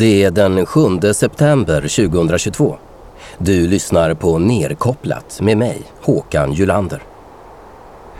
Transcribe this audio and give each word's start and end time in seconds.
Det 0.00 0.24
är 0.24 0.30
den 0.30 0.66
7 0.66 0.80
september 1.12 1.80
2022. 1.80 2.76
Du 3.38 3.66
lyssnar 3.66 4.14
på 4.14 4.38
Nerkopplat 4.38 5.40
med 5.40 5.58
mig, 5.58 5.82
Håkan 6.02 6.52
Julander. 6.52 7.02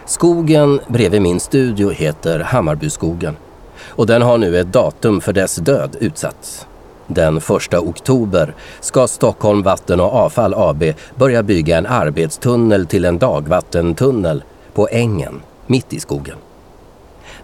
Skogen 0.07 0.81
bredvid 0.89 1.23
min 1.23 1.41
studio 1.41 1.91
heter 1.91 2.41
Hammarbyskogen 2.41 3.37
och 3.83 4.07
den 4.07 4.23
har 4.23 4.39
nu 4.39 4.59
ett 4.59 4.73
datum 4.73 5.21
för 5.21 5.33
dess 5.33 5.57
död 5.57 5.97
utsatts. 6.01 6.67
Den 7.07 7.37
1 7.37 7.75
oktober 7.75 8.55
ska 8.81 9.07
Stockholm 9.07 9.63
Vatten 9.63 10.01
och 10.01 10.15
Avfall 10.15 10.55
AB 10.55 10.85
börja 11.15 11.43
bygga 11.43 11.79
en 11.79 11.87
arbetstunnel 11.87 12.87
till 12.87 13.05
en 13.05 13.19
dagvattentunnel 13.19 14.43
på 14.75 14.89
ängen 14.91 15.43
mitt 15.67 15.93
i 15.93 16.01
skogen. 16.01 16.37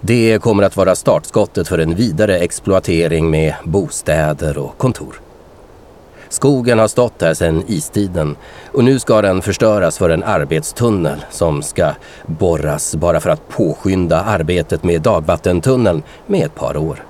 Det 0.06 0.42
kommer 0.42 0.62
att 0.62 0.76
vara 0.76 0.94
startskottet 0.94 1.68
för 1.68 1.78
en 1.78 1.94
vidare 1.94 2.38
exploatering 2.38 3.30
med 3.30 3.54
bostäder 3.64 4.58
och 4.58 4.78
kontor. 4.78 5.20
Skogen 6.28 6.78
har 6.78 6.88
stått 6.88 7.22
här 7.22 7.34
sedan 7.34 7.62
istiden 7.66 8.36
och 8.72 8.84
nu 8.84 8.98
ska 8.98 9.22
den 9.22 9.42
förstöras 9.42 9.98
för 9.98 10.10
en 10.10 10.22
arbetstunnel 10.22 11.24
som 11.30 11.62
ska 11.62 11.90
borras 12.26 12.96
bara 12.96 13.20
för 13.20 13.30
att 13.30 13.48
påskynda 13.48 14.20
arbetet 14.20 14.84
med 14.84 15.02
dagvattentunneln 15.02 16.02
med 16.26 16.46
ett 16.46 16.54
par 16.54 16.76
år. 16.76 17.04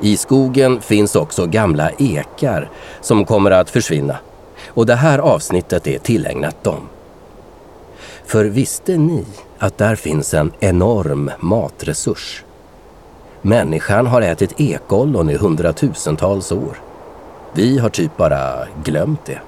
I 0.00 0.16
skogen 0.16 0.80
finns 0.80 1.16
också 1.16 1.46
gamla 1.46 1.90
ekar 1.98 2.70
som 3.00 3.24
kommer 3.24 3.50
att 3.50 3.70
försvinna 3.70 4.16
och 4.66 4.86
det 4.86 4.94
här 4.94 5.18
avsnittet 5.18 5.86
är 5.86 5.98
tillägnat 5.98 6.64
dem. 6.64 6.88
För 8.24 8.44
visste 8.44 8.96
ni 8.96 9.24
att 9.60 9.78
där 9.78 9.94
finns 9.96 10.34
en 10.34 10.52
enorm 10.60 11.30
matresurs? 11.40 12.44
Människan 13.42 14.06
har 14.06 14.22
ätit 14.22 14.60
ekollon 14.60 15.30
i 15.30 15.36
hundratusentals 15.36 16.52
år. 16.52 16.76
Vi 17.52 17.78
har 17.78 17.88
typ 17.88 18.16
bara 18.16 18.66
glömt 18.84 19.24
det. 19.26 19.38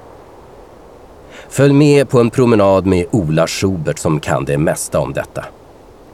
Följ 1.49 1.73
med 1.73 2.09
på 2.09 2.19
en 2.19 2.29
promenad 2.29 2.85
med 2.85 3.05
Ola 3.11 3.47
Schubert 3.47 3.99
som 3.99 4.19
kan 4.19 4.45
det 4.45 4.57
mesta 4.57 4.99
om 4.99 5.13
detta. 5.13 5.45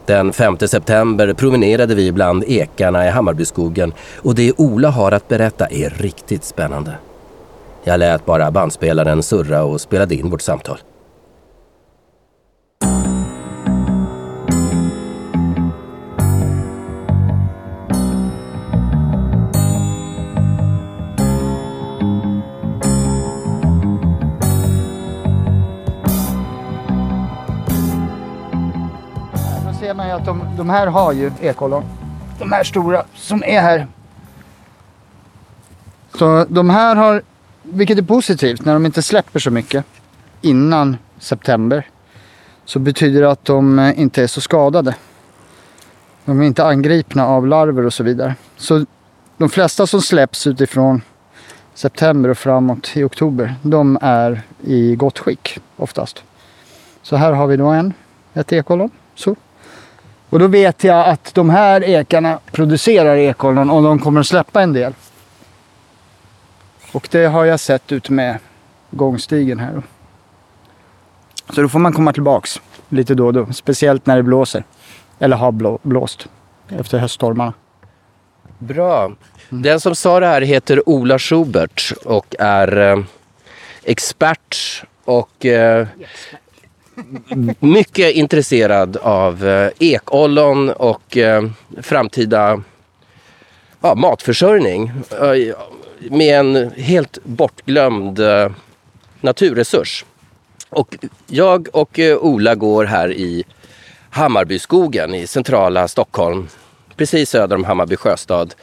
Den 0.06 0.32
5 0.32 0.58
september 0.58 1.34
promenerade 1.34 1.94
vi 1.94 2.12
bland 2.12 2.44
ekarna 2.44 3.06
i 3.06 3.10
Hammarbyskogen 3.10 3.92
och 4.16 4.34
det 4.34 4.52
Ola 4.56 4.90
har 4.90 5.12
att 5.12 5.28
berätta 5.28 5.66
är 5.66 5.90
riktigt 5.90 6.44
spännande. 6.44 6.94
Jag 7.84 7.98
lät 7.98 8.26
bara 8.26 8.50
bandspelaren 8.50 9.22
surra 9.22 9.62
och 9.62 9.80
spelade 9.80 10.14
in 10.14 10.30
vårt 10.30 10.42
samtal. 10.42 10.78
Ju 30.10 30.16
att 30.16 30.26
de, 30.26 30.56
de 30.56 30.70
här 30.70 30.86
har 30.86 31.12
ju 31.12 31.32
ekollon. 31.40 31.84
De 32.38 32.52
här 32.52 32.64
stora 32.64 33.04
som 33.14 33.42
är 33.46 33.60
här. 33.60 33.86
Så 36.14 36.46
de 36.48 36.70
här 36.70 36.96
har, 36.96 37.22
vilket 37.62 37.98
är 37.98 38.02
positivt, 38.02 38.64
när 38.64 38.72
de 38.72 38.86
inte 38.86 39.02
släpper 39.02 39.38
så 39.38 39.50
mycket 39.50 39.84
innan 40.40 40.96
september 41.18 41.86
så 42.64 42.78
betyder 42.78 43.20
det 43.20 43.30
att 43.30 43.44
de 43.44 43.92
inte 43.96 44.22
är 44.22 44.26
så 44.26 44.40
skadade. 44.40 44.94
De 46.24 46.40
är 46.40 46.44
inte 46.44 46.64
angripna 46.64 47.26
av 47.26 47.46
larver 47.46 47.86
och 47.86 47.92
så 47.92 48.02
vidare. 48.02 48.34
Så 48.56 48.86
de 49.36 49.48
flesta 49.48 49.86
som 49.86 50.02
släpps 50.02 50.46
utifrån 50.46 51.02
september 51.74 52.28
och 52.28 52.38
framåt 52.38 52.96
i 52.96 53.02
oktober, 53.02 53.54
de 53.62 53.98
är 54.00 54.42
i 54.64 54.96
gott 54.96 55.18
skick 55.18 55.58
oftast. 55.76 56.22
Så 57.02 57.16
här 57.16 57.32
har 57.32 57.46
vi 57.46 57.56
då 57.56 57.66
en, 57.66 57.92
ett 58.34 58.52
ekollon. 58.52 58.90
Så. 59.14 59.36
Och 60.30 60.38
då 60.38 60.46
vet 60.46 60.84
jag 60.84 61.08
att 61.08 61.34
de 61.34 61.50
här 61.50 61.84
ekarna 61.84 62.38
producerar 62.52 63.16
ekollon 63.16 63.70
och 63.70 63.82
de 63.82 63.98
kommer 63.98 64.20
att 64.20 64.26
släppa 64.26 64.62
en 64.62 64.72
del. 64.72 64.94
Och 66.92 67.08
det 67.10 67.26
har 67.26 67.44
jag 67.44 67.60
sett 67.60 67.92
ut 67.92 68.10
med 68.10 68.38
gångstigen 68.90 69.58
här. 69.58 69.82
Så 71.54 71.62
då 71.62 71.68
får 71.68 71.78
man 71.78 71.92
komma 71.92 72.12
tillbaks 72.12 72.60
lite 72.88 73.14
då 73.14 73.26
och 73.26 73.32
då. 73.32 73.52
Speciellt 73.52 74.06
när 74.06 74.16
det 74.16 74.22
blåser. 74.22 74.64
Eller 75.18 75.36
har 75.36 75.78
blåst 75.88 76.28
efter 76.68 76.98
höststormarna. 76.98 77.52
Bra. 78.58 79.12
Den 79.48 79.80
som 79.80 79.94
sa 79.94 80.20
det 80.20 80.26
här 80.26 80.40
heter 80.40 80.88
Ola 80.88 81.18
Schubert 81.18 81.92
och 82.04 82.34
är 82.38 82.76
eh, 82.76 83.04
expert 83.84 84.84
och 85.04 85.46
eh, 85.46 85.86
mycket 87.60 88.14
intresserad 88.14 88.96
av 88.96 89.48
eh, 89.48 89.70
ekollon 89.78 90.70
och 90.70 91.16
eh, 91.16 91.44
framtida 91.82 92.62
ja, 93.80 93.94
matförsörjning 93.94 94.92
eh, 95.10 95.54
med 96.10 96.40
en 96.40 96.70
helt 96.76 97.18
bortglömd 97.24 98.18
eh, 98.18 98.50
naturresurs. 99.20 100.04
Och 100.70 100.96
jag 101.26 101.68
och 101.72 101.98
eh, 101.98 102.16
Ola 102.16 102.54
går 102.54 102.84
här 102.84 103.12
i 103.12 103.44
Hammarbyskogen 104.10 105.14
i 105.14 105.26
centrala 105.26 105.88
Stockholm, 105.88 106.48
precis 106.96 107.30
söder 107.30 107.56
om 107.56 107.64
Hammarby 107.64 107.96
sjöstad. 107.96 108.54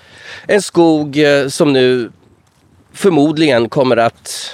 En 0.48 0.62
skog 0.62 1.18
eh, 1.18 1.48
som 1.48 1.74
nu 1.74 2.12
förmodligen 2.94 3.70
kommer 3.70 3.98
att 3.98 4.54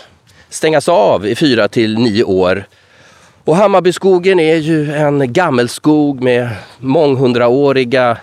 stängas 0.50 0.90
av 0.90 1.28
i 1.28 1.36
fyra 1.36 1.68
till 1.68 1.98
nio 1.98 2.24
år. 2.24 2.66
Och 3.46 3.56
Hammarbyskogen 3.56 4.40
är 4.40 4.56
ju 4.56 4.94
en 4.94 5.34
gammelskog 5.34 6.22
med 6.22 6.50
månghundraåriga 6.80 8.18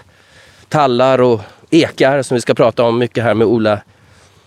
tallar 0.68 1.20
och 1.20 1.40
ekar 1.70 2.22
som 2.22 2.34
vi 2.34 2.40
ska 2.40 2.54
prata 2.54 2.82
om 2.82 2.98
mycket 2.98 3.24
här 3.24 3.34
med 3.34 3.46
Ola. 3.46 3.80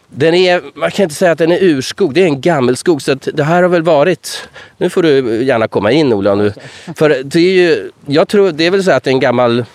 Den 0.09 0.33
är, 0.33 0.61
man 0.75 0.91
kan 0.91 1.03
inte 1.03 1.15
säga 1.15 1.31
att 1.31 1.37
den 1.37 1.51
är 1.51 1.63
urskog, 1.63 2.13
det 2.13 2.21
är 2.21 2.25
en 2.25 2.41
gammelskog. 2.41 3.01
Så 3.01 3.11
att 3.11 3.27
det 3.33 3.43
här 3.43 3.61
har 3.61 3.69
väl 3.69 3.83
varit, 3.83 4.49
nu 4.77 4.89
får 4.89 5.03
du 5.03 5.43
gärna 5.43 5.67
komma 5.67 5.91
in 5.91 6.13
Ola 6.13 6.35
nu. 6.35 6.53
För 6.95 7.09
det 7.23 7.39
är 7.39 7.53
ju, 7.53 7.91
jag 8.05 8.27
tror, 8.27 8.51
det 8.51 8.65
är 8.65 8.71
väl 8.71 8.83
så 8.83 8.91
att 8.91 9.07
en 9.07 9.19
gammal, 9.19 9.65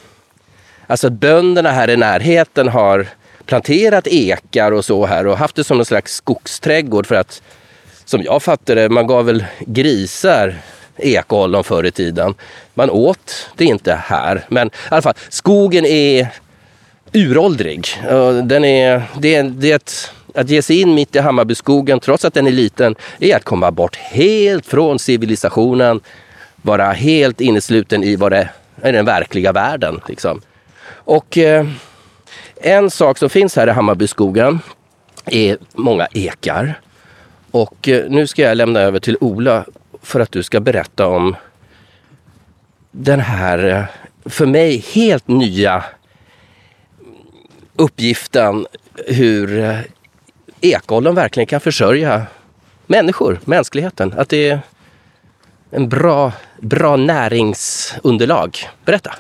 alltså 0.87 1.07
att 1.07 1.13
bönderna 1.13 1.71
här 1.71 1.91
i 1.91 1.97
närheten 1.97 2.69
har 2.69 3.07
planterat 3.47 4.07
ekar 4.07 4.73
och 4.73 4.85
så 4.85 5.07
här 5.07 5.27
och 5.27 5.39
haft 5.39 5.57
det 5.57 5.65
som 5.65 5.79
en 5.79 5.85
slags 5.85 6.15
skogsträdgård 6.15 7.07
för 7.07 7.15
att, 7.15 7.43
som 8.05 8.23
jag 8.23 8.43
fattar 8.43 8.75
det, 8.75 8.89
man 8.89 9.07
gav 9.07 9.25
väl 9.25 9.45
grisar 9.61 10.55
ekollon 10.99 11.65
förr 11.65 11.87
i 11.87 11.91
tiden. 11.91 12.35
Man 12.75 12.91
åt 12.91 13.51
det 13.57 13.65
inte 13.65 13.95
här, 13.95 14.45
men 14.49 14.69
i 14.69 14.71
alla 14.89 15.03
fall, 15.03 15.15
skogen 15.29 15.85
är 15.85 16.29
uråldrig. 17.13 17.87
Den 18.45 18.65
är, 18.65 19.03
det, 19.19 19.35
är, 19.35 19.43
det 19.43 19.73
är 19.73 19.77
ett, 19.77 20.13
att 20.35 20.51
ge 20.51 20.63
sig 20.63 20.81
in 20.81 20.95
mitt 20.95 21.17
i 21.17 21.19
Hammarbyskogen, 21.19 22.01
trots 22.01 22.25
att 22.25 22.35
den 22.35 22.47
är 22.47 22.51
liten, 22.51 22.95
är 23.19 23.37
att 23.37 23.45
komma 23.45 23.71
bort 23.71 23.97
helt 23.97 24.67
från 24.67 24.99
civilisationen. 24.99 26.01
Vara 26.63 26.93
helt 26.93 27.41
innesluten 27.41 28.05
i 28.05 28.17
vad 28.17 28.33
det 28.33 28.49
är 28.83 28.93
den 28.93 29.05
verkliga 29.05 29.53
världen. 29.53 30.01
Liksom. 30.09 30.41
Och 30.91 31.39
eh, 31.39 31.67
en 32.61 32.91
sak 32.91 33.19
som 33.19 33.31
finns 33.31 33.57
här 33.57 33.67
i 33.67 33.71
Hammarbyskogen 33.71 34.61
är 35.27 35.57
många 35.75 36.07
ekar. 36.13 36.81
Och 37.51 37.89
eh, 37.89 38.11
nu 38.11 38.27
ska 38.27 38.43
jag 38.43 38.57
lämna 38.57 38.81
över 38.81 39.01
till 39.01 39.17
Ola 39.21 39.65
för 40.03 40.21
att 40.21 40.33
du 40.33 40.43
ska 40.43 40.61
berätta 40.61 41.07
om 41.07 41.37
den 42.91 43.21
här, 43.21 43.65
eh, 43.65 43.85
för 44.25 44.47
mig, 44.47 44.85
helt 44.95 45.29
nya 45.29 45.85
uppgiften 47.77 48.67
hur 49.07 49.59
eh, 49.59 49.79
ekollon 50.61 51.15
verkligen 51.15 51.47
kan 51.47 51.61
försörja 51.61 52.27
människor, 52.87 53.41
mänskligheten. 53.45 54.15
Att 54.17 54.29
det 54.29 54.51
är 54.51 54.61
en 55.71 55.89
bra, 55.89 56.33
bra 56.61 56.97
näringsunderlag. 56.97 58.59
Berätta! 58.85 59.15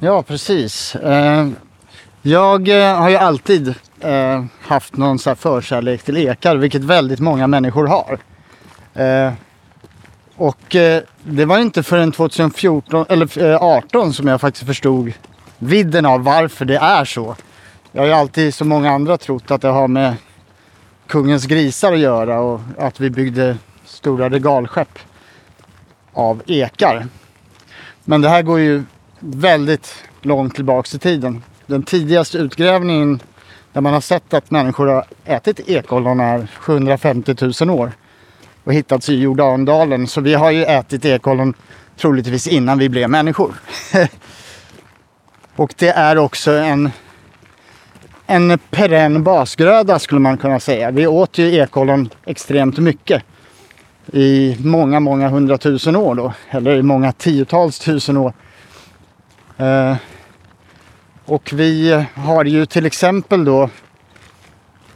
Ja, 0.00 0.22
precis. 0.22 0.94
Eh, 0.94 1.48
jag 2.22 2.68
har 2.68 3.08
ju 3.08 3.16
alltid 3.16 3.74
haft 4.60 4.96
någon 4.96 5.18
så 5.18 5.34
förkärlek 5.34 6.02
till 6.02 6.16
ekar, 6.16 6.56
vilket 6.56 6.84
väldigt 6.84 7.20
många 7.20 7.46
människor 7.46 7.86
har. 7.86 8.18
Och 10.40 10.76
eh, 10.76 11.02
det 11.22 11.44
var 11.44 11.58
inte 11.58 11.82
förrän 11.82 12.12
2014, 12.12 13.06
eller 13.08 13.42
eh, 13.42 13.62
18 13.62 14.12
som 14.12 14.26
jag 14.26 14.40
faktiskt 14.40 14.66
förstod 14.66 15.12
vidden 15.58 16.06
av 16.06 16.24
varför 16.24 16.64
det 16.64 16.76
är 16.76 17.04
så. 17.04 17.36
Jag 17.92 18.02
har 18.02 18.06
ju 18.06 18.12
alltid, 18.12 18.54
som 18.54 18.68
många 18.68 18.90
andra, 18.90 19.16
trott 19.16 19.50
att 19.50 19.62
det 19.62 19.68
har 19.68 19.88
med 19.88 20.14
kungens 21.06 21.46
grisar 21.46 21.92
att 21.92 21.98
göra 21.98 22.40
och 22.40 22.60
att 22.78 23.00
vi 23.00 23.10
byggde 23.10 23.56
stora 23.84 24.30
regalskepp 24.30 24.98
av 26.12 26.42
ekar. 26.46 27.06
Men 28.04 28.20
det 28.20 28.28
här 28.28 28.42
går 28.42 28.60
ju 28.60 28.84
väldigt 29.18 29.94
långt 30.22 30.54
tillbaks 30.54 30.94
i 30.94 30.98
tiden. 30.98 31.42
Den 31.66 31.82
tidigaste 31.82 32.38
utgrävningen 32.38 33.22
Där 33.72 33.80
man 33.80 33.92
har 33.92 34.00
sett 34.00 34.34
att 34.34 34.50
människor 34.50 34.86
har 34.86 35.04
ätit 35.24 35.68
ekollon 35.68 36.20
är 36.20 36.46
750 36.60 37.34
000 37.64 37.70
år. 37.70 37.92
Och 38.64 38.74
hittats 38.74 39.08
i 39.08 39.14
Jordandalen. 39.14 40.06
Så 40.06 40.20
vi 40.20 40.34
har 40.34 40.50
ju 40.50 40.64
ätit 40.64 41.04
ekollon 41.04 41.54
troligtvis 41.96 42.46
innan 42.46 42.78
vi 42.78 42.88
blev 42.88 43.10
människor. 43.10 43.54
och 45.56 45.74
det 45.78 45.88
är 45.88 46.18
också 46.18 46.52
en, 46.52 46.90
en 48.26 48.58
perenn 48.70 49.22
basgröda 49.22 49.98
skulle 49.98 50.20
man 50.20 50.38
kunna 50.38 50.60
säga. 50.60 50.90
Vi 50.90 51.06
åt 51.06 51.38
ju 51.38 51.54
ekollon 51.54 52.10
extremt 52.26 52.78
mycket. 52.78 53.22
I 54.12 54.56
många, 54.60 55.00
många 55.00 55.28
hundratusen 55.28 55.96
år 55.96 56.14
då. 56.14 56.32
Eller 56.50 56.76
i 56.76 56.82
många 56.82 57.12
tiotals 57.12 57.78
tusen 57.78 58.16
år. 58.16 58.32
Eh, 59.56 59.96
och 61.24 61.50
vi 61.52 62.04
har 62.14 62.44
ju 62.44 62.66
till 62.66 62.86
exempel 62.86 63.44
då 63.44 63.70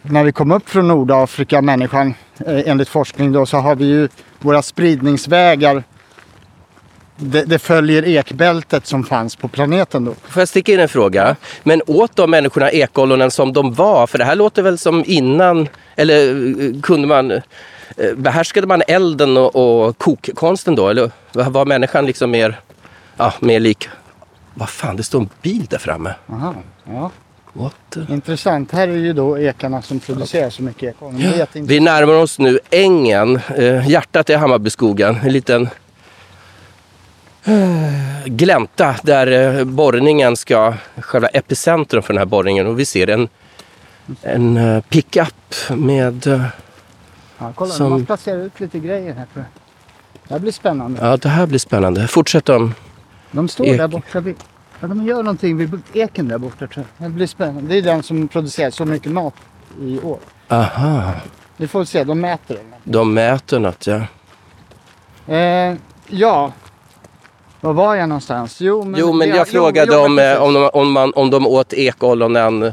när 0.03 0.25
vi 0.25 0.33
kom 0.33 0.53
upp 0.53 0.69
från 0.69 0.89
Nordafrika, 0.89 1.63
människan, 1.63 2.15
enligt 2.47 2.89
forskning 2.89 3.33
då, 3.33 3.47
så 3.47 3.57
har 3.57 3.77
vi 3.77 3.85
ju 3.85 4.09
våra 4.41 4.63
spridningsvägar. 4.63 5.85
Det, 7.17 7.45
det 7.45 7.59
följer 7.59 8.05
ekbältet 8.05 8.87
som 8.87 9.05
fanns 9.05 9.37
på 9.37 9.49
planeten 9.49 10.05
då. 10.05 10.15
Får 10.29 10.41
jag 10.41 10.49
sticka 10.49 10.73
in 10.73 10.81
en 10.81 10.89
fråga? 10.89 11.37
Men 11.63 11.83
åt 11.87 12.17
de 12.17 12.31
människorna 12.31 12.71
ekollonen 12.71 13.31
som 13.31 13.53
de 13.53 13.73
var? 13.73 14.07
För 14.07 14.19
det 14.19 14.25
här 14.25 14.37
låter 14.37 14.63
väl 14.63 14.79
som 14.79 15.05
innan, 15.07 15.69
eller 15.97 16.29
eh, 16.29 16.81
kunde 16.81 17.09
man, 17.09 17.31
eh, 17.31 17.41
behärskade 18.17 18.67
man 18.67 18.83
elden 18.89 19.37
och, 19.37 19.87
och 19.87 19.99
kokkonsten 19.99 20.75
då? 20.75 20.89
Eller 20.89 21.11
var 21.33 21.65
människan 21.65 22.07
liksom 22.07 22.31
mer, 22.31 22.61
ja, 23.17 23.35
mer 23.41 23.61
lik 23.61 23.89
vad 24.55 24.69
fan, 24.69 24.97
det 24.97 25.03
står 25.03 25.21
en 25.21 25.29
bil 25.43 25.67
där 25.71 25.79
framme. 25.79 26.15
Aha, 26.29 26.55
ja. 26.85 27.11
The... 27.91 28.01
Intressant. 28.13 28.73
Här 28.73 28.89
är 28.89 28.97
ju 28.97 29.13
då 29.13 29.39
ekarna 29.39 29.83
som 29.83 30.01
producerar 30.01 30.51
så 30.51 30.63
mycket 30.63 30.83
jätteintressant. 30.83 31.71
Vi 31.71 31.81
närmar 31.81 32.15
oss 32.15 32.39
nu 32.39 32.59
ängen, 32.71 33.41
eh, 33.57 33.89
hjärtat 33.89 34.31
i 34.31 34.35
Hammarbyskogen. 34.35 35.17
En 35.23 35.33
liten 35.33 35.69
eh, 37.45 38.25
glänta 38.27 38.97
där 39.03 39.57
eh, 39.59 39.65
borrningen 39.65 40.37
ska, 40.37 40.75
själva 40.97 41.29
epicentrum 41.29 42.03
för 42.03 42.13
den 42.15 42.19
här 42.19 42.27
borrningen. 42.27 42.67
Och 42.67 42.79
vi 42.81 42.85
ser 42.87 43.11
en, 43.11 43.29
en 44.23 44.57
eh, 44.57 44.81
pickup 44.83 45.55
med, 45.71 46.27
Ja, 47.39 47.53
kolla, 47.55 47.71
som- 47.75 47.91
man 47.91 48.07
placerar 48.07 48.39
ut 48.39 48.61
lite 48.61 48.79
grejer 48.79 49.15
här 49.15 49.27
tror 49.33 49.45
jag. 49.45 49.45
Det 50.29 50.35
här 50.35 50.41
blir 50.41 50.53
spännande. 50.53 51.01
ja 51.07 51.17
det 51.17 51.29
här 51.29 51.47
blir 51.47 51.59
spännande. 51.59 52.09
Fortsätt 52.09 52.49
om. 52.49 52.75
De 53.31 53.49
står 53.49 53.67
Ek. 53.67 53.79
där 53.79 53.89
borta. 53.89 54.21
Vid, 54.21 54.37
ja, 54.89 54.95
de 54.95 55.07
gör 55.07 55.23
någonting 55.23 55.57
vid 55.57 55.83
eken 55.93 56.29
där 56.29 56.39
borta 56.39 56.67
tror 56.67 56.87
jag. 56.99 57.11
Det 57.11 57.15
blir 57.15 57.27
spännande. 57.27 57.69
Det 57.69 57.79
är 57.79 57.83
den 57.83 58.03
som 58.03 58.29
producerar 58.29 58.71
så 58.71 58.85
mycket 58.85 59.13
mat 59.13 59.35
i 59.81 60.01
år. 60.01 60.19
Aha, 60.49 61.11
Vi 61.57 61.69
får 61.69 61.85
se, 61.85 62.05
de 62.05 62.21
mäter 62.21 62.55
den. 62.55 62.65
de 62.85 63.15
mäter 63.15 63.59
något 63.59 63.87
ja. 63.87 64.01
Eh, 65.35 65.75
ja. 66.07 66.53
Var 67.61 67.73
var 67.73 67.95
jag 67.95 68.09
någonstans? 68.09 68.61
Jo, 68.61 68.85
men, 68.85 69.01
Jo 69.01 69.13
men 69.13 69.31
det- 69.31 69.37
jag 69.37 69.49
frågade 69.49 69.93
jo, 69.95 70.01
om, 70.05 70.15
men 70.15 70.37
eh, 70.37 70.43
om, 70.43 70.55
de, 70.55 70.69
om, 70.75 70.93
man, 70.93 71.13
om 71.15 71.31
de 71.31 71.47
åt 71.47 71.73
ekollonen 71.73 72.63
eh, 72.63 72.73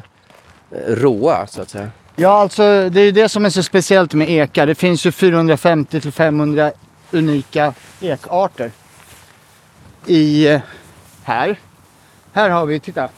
råa 0.88 1.48
så 1.48 1.62
att 1.62 1.70
säga. 1.70 1.90
Ja, 2.16 2.30
alltså 2.42 2.90
det 2.90 3.02
är 3.02 3.06
ju 3.06 3.12
det 3.12 3.30
som 3.30 3.46
är 3.46 3.50
så 3.50 3.64
speciellt 3.64 4.14
med 4.14 4.30
ekar. 4.30 4.68
Det 4.68 4.76
finns 4.76 5.06
ju 5.06 5.12
450 5.12 6.02
till 6.02 6.12
500 6.12 6.72
unika 7.12 7.74
ekarter. 8.02 8.72
I 10.06 10.48
eh, 10.48 10.62
här. 11.24 11.60
Här 12.34 12.50
har 12.50 12.66
vi, 12.66 12.80
titta. 12.80 13.10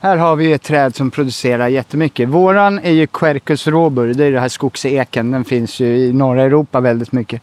Här 0.00 0.16
har 0.16 0.36
vi 0.36 0.52
ett 0.52 0.62
träd 0.62 0.96
som 0.96 1.10
producerar 1.10 1.68
jättemycket. 1.68 2.28
Våran 2.28 2.78
är 2.78 2.90
ju 2.90 3.06
Quercus 3.06 3.66
robur. 3.66 4.14
Det 4.14 4.24
är 4.24 4.30
den 4.30 4.40
här 4.40 4.48
skogseken. 4.48 5.30
Den 5.30 5.44
finns 5.44 5.80
ju 5.80 5.96
i 5.96 6.12
norra 6.12 6.42
Europa 6.42 6.80
väldigt 6.80 7.12
mycket. 7.12 7.42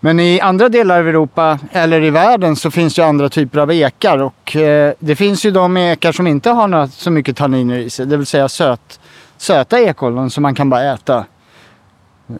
Men 0.00 0.20
i 0.20 0.40
andra 0.40 0.68
delar 0.68 1.00
av 1.00 1.08
Europa 1.08 1.58
eller 1.72 2.02
i 2.02 2.10
världen 2.10 2.56
så 2.56 2.70
finns 2.70 2.94
det 2.94 3.02
ju 3.02 3.08
andra 3.08 3.28
typer 3.28 3.58
av 3.58 3.72
ekar. 3.72 4.18
Och 4.18 4.56
eh, 4.56 4.94
det 4.98 5.16
finns 5.16 5.44
ju 5.44 5.50
de 5.50 5.76
ekar 5.76 6.12
som 6.12 6.26
inte 6.26 6.50
har 6.50 6.68
några, 6.68 6.88
så 6.88 7.10
mycket 7.10 7.36
tanniner 7.36 7.78
i 7.78 7.90
sig. 7.90 8.06
Det 8.06 8.16
vill 8.16 8.26
säga 8.26 8.48
söt, 8.48 9.00
söta 9.36 9.80
ekollon 9.80 10.30
som 10.30 10.42
man 10.42 10.54
kan 10.54 10.70
bara 10.70 10.92
äta 10.92 11.24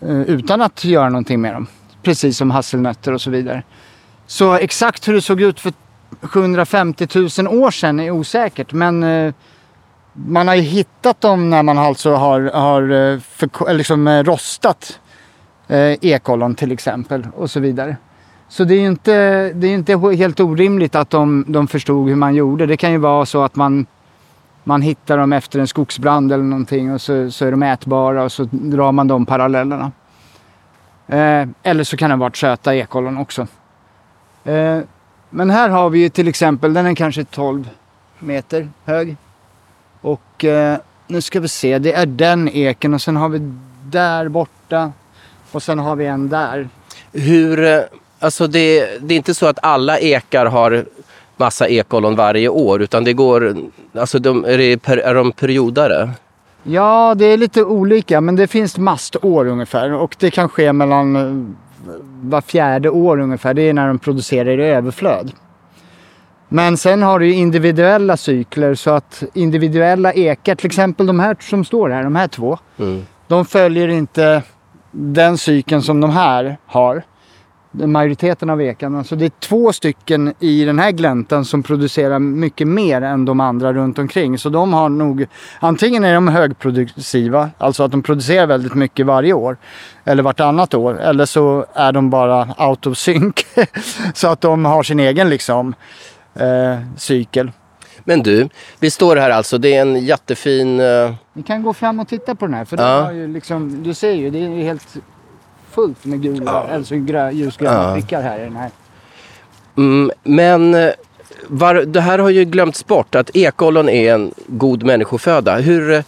eh, 0.03 0.21
utan 0.21 0.63
att 0.63 0.85
göra 0.85 1.09
någonting 1.09 1.41
med 1.41 1.55
dem. 1.55 1.67
Precis 2.03 2.37
som 2.37 2.51
hasselnötter 2.51 3.13
och 3.13 3.21
så 3.21 3.31
vidare. 3.31 3.63
Så 4.27 4.55
exakt 4.55 5.09
hur 5.09 5.15
det 5.15 5.23
såg 5.23 5.41
ut 5.41 5.61
för 5.61 5.73
750 6.23 7.07
000 7.15 7.63
år 7.63 7.71
sedan 7.71 8.01
är 8.01 8.11
osäkert. 8.11 8.73
Men 8.73 9.03
eh, 9.03 9.35
man 10.13 10.49
har 10.49 10.55
ju 10.55 10.63
hittat 10.63 11.21
dem 11.21 11.51
när 11.51 11.63
man 11.63 11.79
alltså 11.79 12.15
har, 12.15 12.41
har 12.41 12.83
eh, 12.83 13.21
för, 13.21 13.69
eh, 13.69 13.75
liksom, 13.75 14.09
rostat 14.09 15.01
ekollon 16.01 16.55
till 16.55 16.73
exempel 16.73 17.27
och 17.37 17.51
så 17.51 17.61
vidare. 17.61 17.97
Så 18.49 18.65
det 18.65 18.75
är 18.75 18.81
ju 18.81 18.87
inte, 18.87 19.13
det 19.53 19.67
är 19.67 19.75
inte 19.75 20.17
helt 20.17 20.41
orimligt 20.41 20.95
att 20.95 21.11
de, 21.11 21.45
de 21.49 21.69
förstod 21.69 22.09
hur 22.09 22.17
man 22.17 22.35
gjorde. 22.35 22.67
Det 22.67 22.77
kan 22.77 22.93
ju 22.93 22.99
vara 22.99 23.27
så 23.27 23.43
att 23.43 23.57
man 23.57 23.87
man 24.65 24.83
hittar 24.83 25.19
dem 25.19 25.33
efter 25.33 25.59
en 25.59 25.67
skogsbrand 25.67 26.33
eller 26.33 26.45
någonting 26.45 26.93
och 26.93 27.01
så, 27.01 27.31
så 27.31 27.47
är 27.47 27.51
de 27.51 27.63
ätbara 27.63 28.23
och 28.25 28.33
så 28.33 28.49
drar 28.51 28.93
man 28.93 29.09
de 29.09 29.27
parallellerna. 29.27 29.93
Eh, 31.07 31.49
eller 31.63 31.85
så 31.85 31.97
kan 31.97 32.11
det 32.11 32.17
ha 32.17 32.21
varit 32.21 32.37
söta 32.37 32.75
ekollon 32.75 33.19
också. 33.19 33.47
Eh, 34.45 34.79
men 35.31 35.51
här 35.51 35.69
har 35.69 35.91
vi 35.91 35.99
ju 35.99 36.09
till 36.09 36.29
exempel, 36.29 36.73
den 36.73 36.87
är 36.87 36.95
kanske 36.95 37.25
12 37.25 37.69
meter 38.19 38.69
hög. 38.85 39.17
Och 40.01 40.45
eh, 40.45 40.79
nu 41.07 41.21
ska 41.21 41.41
vi 41.41 41.49
se, 41.49 41.79
det 41.79 41.93
är 41.93 42.07
den 42.07 42.49
eken 42.49 42.95
och 42.95 43.03
sen 43.03 43.17
har 43.17 43.29
vi 43.29 43.53
där 43.85 44.29
borta 44.29 44.93
och 45.53 45.63
sen 45.63 45.79
har 45.79 45.97
vi 45.97 46.07
en 46.07 46.29
där. 46.29 46.69
Hur, 47.13 47.65
eh, 47.65 47.81
alltså 48.19 48.47
det, 48.47 48.99
det 49.01 49.15
är 49.15 49.17
inte 49.17 49.35
så 49.35 49.47
att 49.47 49.59
alla 49.63 49.99
ekar 49.99 50.47
har 50.47 50.85
massa 51.37 51.69
ekollon 51.69 52.17
varje 52.17 52.49
år 52.49 52.83
utan 52.83 53.05
det 53.05 53.13
går, 53.13 53.57
alltså 53.95 54.19
de, 54.19 54.45
är, 54.45 54.59
det 54.59 54.89
är 54.89 55.15
de 55.15 55.33
periodare? 55.33 56.11
Ja, 56.63 57.15
det 57.17 57.25
är 57.25 57.37
lite 57.37 57.65
olika, 57.65 58.21
men 58.21 58.37
det 58.37 58.47
finns 58.47 58.79
mastår 58.79 59.47
ungefär 59.47 59.93
och 59.93 60.17
det 60.19 60.31
kan 60.31 60.49
ske 60.49 60.73
mellan 60.73 61.17
eh, 61.17 61.55
var 62.23 62.41
fjärde 62.41 62.91
år 62.91 63.21
ungefär. 63.21 63.55
Det 63.55 63.63
är 63.63 63.73
när 63.73 63.87
de 63.89 63.99
producerar 63.99 64.61
i 64.61 64.65
överflöd. 64.65 65.33
Men 66.49 66.77
sen 66.77 67.03
har 67.03 67.19
du 67.19 67.27
ju 67.27 67.35
individuella 67.35 68.17
cykler 68.17 68.75
så 68.75 68.91
att 68.91 69.23
individuella 69.35 70.13
ekar, 70.13 70.55
till 70.55 70.67
exempel 70.67 71.07
de 71.07 71.21
här 71.21 71.37
som 71.41 71.65
står 71.65 71.91
här, 71.91 72.03
de 72.05 72.17
här 72.17 72.29
två, 72.29 72.59
Mm. 72.79 73.07
de 73.29 73.45
följer 73.45 73.89
inte 73.89 74.43
den 74.91 75.39
cykeln 75.39 75.83
som 75.83 76.01
de 76.01 76.11
här 76.11 76.57
har. 76.67 77.03
Majoriteten 77.73 78.51
av 78.51 78.63
ekarna. 78.63 79.05
Så 79.05 79.15
det 79.15 79.25
är 79.25 79.33
två 79.41 79.73
stycken 79.73 80.35
i 80.41 80.65
den 80.65 80.79
här 80.79 80.91
gläntan 80.91 81.45
som 81.45 81.63
producerar 81.63 82.19
mycket 82.19 82.69
mer 82.69 83.03
än 83.03 83.25
de 83.25 83.41
andra 83.41 83.73
runt 83.73 83.99
omkring. 83.99 84.39
Så 84.39 84.49
de 84.49 84.73
har 84.73 84.89
nog, 84.89 85.27
antingen 85.61 86.05
är 86.05 86.15
de 86.15 86.29
högproduktiva, 86.29 87.51
alltså 87.59 87.83
att 87.83 87.91
de 87.91 88.03
producerar 88.03 88.47
väldigt 88.47 88.75
mycket 88.75 89.07
varje 89.07 89.33
år. 89.33 89.57
Eller 90.05 90.23
vartannat 90.23 90.75
år. 90.75 91.01
Eller 91.01 91.25
så 91.27 91.67
är 91.75 91.93
de 91.93 92.11
bara 92.11 92.69
out 92.69 92.87
of 92.87 92.99
sync. 92.99 93.35
så 94.15 94.29
att 94.29 94.41
de 94.41 94.65
har 94.65 94.83
sin 94.83 95.01
egen 95.01 95.29
liksom 95.31 95.75
eh, 96.35 96.79
cykel. 96.97 97.51
Men 98.05 98.23
du, 98.23 98.49
vi 98.81 98.91
står 98.91 99.17
här 99.17 99.31
alltså, 99.31 99.59
det 99.59 99.75
är 99.75 99.81
en 99.83 100.05
jättefin... 100.05 100.81
eh, 100.81 101.15
Ni 101.33 101.43
kan 101.43 101.63
gå 101.63 101.73
fram 101.75 102.01
och 102.01 102.09
titta 102.09 102.35
på 102.35 102.47
den 102.47 102.55
här. 102.55 102.65
För 102.65 102.77
Ja. 102.77 102.83
den 102.97 103.05
har 103.05 103.13
ju 103.13 103.27
liksom, 103.29 103.83
du 103.83 103.95
ser 103.95 104.13
ju, 104.13 104.31
det 104.31 104.39
är 104.39 104.63
helt 104.63 104.97
fullt 105.73 106.05
med 106.05 106.23
gula, 106.23 106.53
Ja. 106.69 106.75
alltså 106.75 106.95
grö, 106.97 107.31
ljusgröna 107.31 107.83
Ja. 107.89 107.95
prickar 107.95 108.23
här 108.23 108.39
i 108.41 108.43
den 108.45 108.57
här. 108.57 108.71
Mm, 109.77 110.11
men 110.23 110.75
eh, 110.75 110.91
var, 111.49 111.75
det 111.75 112.01
här 112.01 112.19
har 112.19 112.31
ju 112.31 112.45
glömts 112.45 112.87
bort 112.87 113.15
att 113.15 113.37
ekollon 113.37 113.89
är 113.89 114.15
en 114.15 114.35
god 114.47 114.83
människoföda. 114.83 115.57
Hur, 115.57 115.91
eh, 115.93 116.03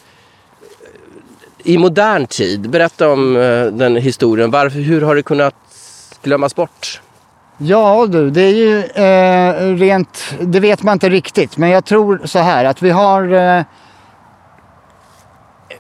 I 1.65 1.79
modern 1.79 2.27
tid, 2.27 2.71
berätta 2.71 3.09
om 3.13 3.37
eh, 3.37 3.65
den 3.67 3.97
historien. 3.97 4.51
Varför, 4.51 4.79
hur 4.79 5.01
har 5.03 5.15
det 5.15 5.23
kunnat 5.23 5.55
glömmas 6.23 6.55
bort? 6.55 7.01
Ja 7.59 8.07
du, 8.09 8.31
det 8.31 8.41
är 8.43 8.55
ju 8.55 8.79
eh, 8.85 9.77
rent, 9.77 10.35
det 10.41 10.61
vet 10.61 10.83
man 10.83 10.93
inte 10.93 11.09
riktigt. 11.09 11.57
Men 11.57 11.71
jag 11.71 11.85
tror 11.85 12.21
så 12.25 12.39
här 12.39 12.65
att 12.65 12.83
vi 12.83 12.91
har 12.91 13.33
eh, 13.33 13.63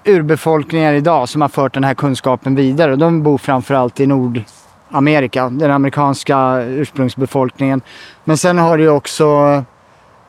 urbefolkningar 0.05 0.93
idag 0.93 1.29
som 1.29 1.43
har 1.43 1.49
fört 1.49 1.75
den 1.75 1.85
här 1.85 1.95
kunskapen 1.95 2.55
vidare. 2.55 2.97
De 2.97 3.23
bor 3.23 3.39
framförallt 3.39 4.01
i 4.01 4.07
Nordamerika, 4.07 5.49
den 5.49 5.71
amerikanska 5.71 6.63
ursprungsbefolkningen. 6.63 7.81
Men 8.25 8.37
sen 8.37 8.59
har 8.59 8.79
du 8.79 8.85
ju 8.85 8.91
också 8.91 9.25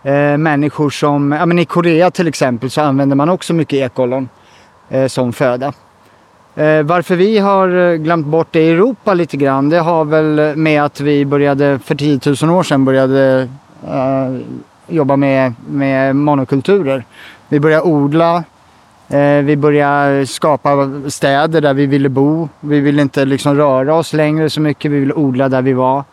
eh, 0.03 0.37
människor 0.37 0.89
som, 0.89 1.31
ja 1.31 1.45
men 1.45 1.59
i 1.59 1.65
Korea 1.65 2.11
till 2.11 2.27
exempel 2.27 2.69
så 2.69 2.81
använder 2.81 3.15
man 3.15 3.29
också 3.29 3.53
mycket 3.53 3.79
ekollon 3.79 4.29
eh, 4.89 5.07
som 5.07 5.33
föda. 5.33 5.73
Eh, 6.55 6.83
varför 6.83 7.15
vi 7.15 7.37
har 7.37 7.91
eh, 7.91 7.95
glömt 7.95 8.25
bort 8.25 8.47
det 8.51 8.61
i 8.61 8.69
Europa 8.69 9.13
lite 9.13 9.37
grann, 9.37 9.69
det 9.69 9.79
har 9.79 10.05
väl 10.05 10.55
med 10.55 10.83
att 10.83 10.99
vi 10.99 11.25
började 11.25 11.79
för 11.79 11.95
10 11.95 12.19
000 12.41 12.57
år 12.57 12.63
sedan 12.63 12.85
började 12.85 13.49
eh, 13.87 14.37
jobba 14.87 15.15
med, 15.15 15.53
med 15.69 16.15
monokulturer. 16.15 17.05
Vi 17.49 17.59
började 17.59 17.83
odla 17.83 18.43
Eh, 19.13 19.43
vi 19.43 19.57
började 19.57 20.27
skapa 20.27 21.01
städer 21.07 21.61
där 21.61 21.73
vi 21.73 21.85
ville 21.85 22.09
bo. 22.09 22.49
Vi 22.59 22.79
ville 22.79 23.01
inte 23.01 23.25
liksom 23.25 23.55
röra 23.55 23.95
oss 23.95 24.13
längre 24.13 24.49
så 24.49 24.61
mycket. 24.61 24.91
Vi 24.91 24.99
ville 24.99 25.13
odla 25.13 25.49
där 25.49 25.61
vi 25.61 25.73
var. 25.73 26.03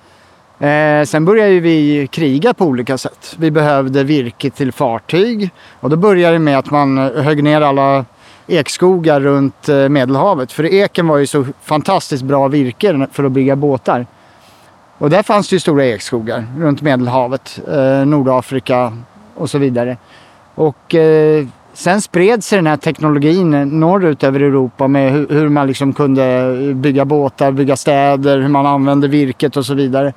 Eh, 0.59 1.05
sen 1.05 1.25
började 1.25 1.61
vi 1.61 2.07
kriga 2.07 2.55
på 2.55 2.65
olika 2.65 2.99
sätt. 2.99 3.37
Vi 3.39 3.51
behövde 3.51 4.05
virke 4.05 4.51
till 4.51 4.73
fartyg. 4.73 5.51
Och 5.81 5.91
då 5.91 5.97
började 5.97 6.35
det 6.35 6.39
med 6.39 6.59
att 6.59 6.71
man 6.71 6.99
högg 6.99 7.45
ner 7.45 7.61
alla 7.61 8.05
ekskogar 8.47 9.21
runt 9.21 9.69
eh, 9.69 9.89
Medelhavet. 9.89 10.53
För 10.53 10.75
eken 10.75 11.09
var 11.09 11.19
ju 11.19 11.27
så 11.27 11.47
fantastiskt 11.63 12.23
bra 12.23 12.49
virke 12.49 13.07
för 13.13 13.25
att 13.25 13.33
bygga 13.33 13.57
båtar. 13.57 14.07
Och 14.99 15.11
där 15.11 15.23
fanns 15.23 15.49
det 15.49 15.57
ju 15.57 15.61
stora 15.61 15.85
ekskogar 15.85 16.47
runt 16.59 16.83
Medelhavet, 16.83 17.61
eh, 17.73 18.07
Nordafrika 18.07 18.93
och 19.35 19.51
så 19.51 19.59
vidare. 19.59 19.97
Och 20.55 20.95
eh, 20.95 21.47
sen 21.81 22.01
spred 22.01 22.45
sig 22.45 22.59
den 22.59 22.67
här 22.67 22.77
teknologin 22.77 23.51
norrut 23.81 24.25
över 24.25 24.41
Europa 24.41 24.89
med 24.89 25.13
hur, 25.13 25.49
man 25.49 25.67
liksom 25.67 25.93
kunde 25.93 26.57
bygga 26.75 27.05
båtar, 27.05 27.53
bygga 27.53 27.77
städer, 27.77 28.41
hur 28.41 28.49
man 28.49 28.67
använde 28.67 29.09
virket 29.09 29.57
och 29.57 29.67
så 29.67 29.75
vidare. 29.75 30.13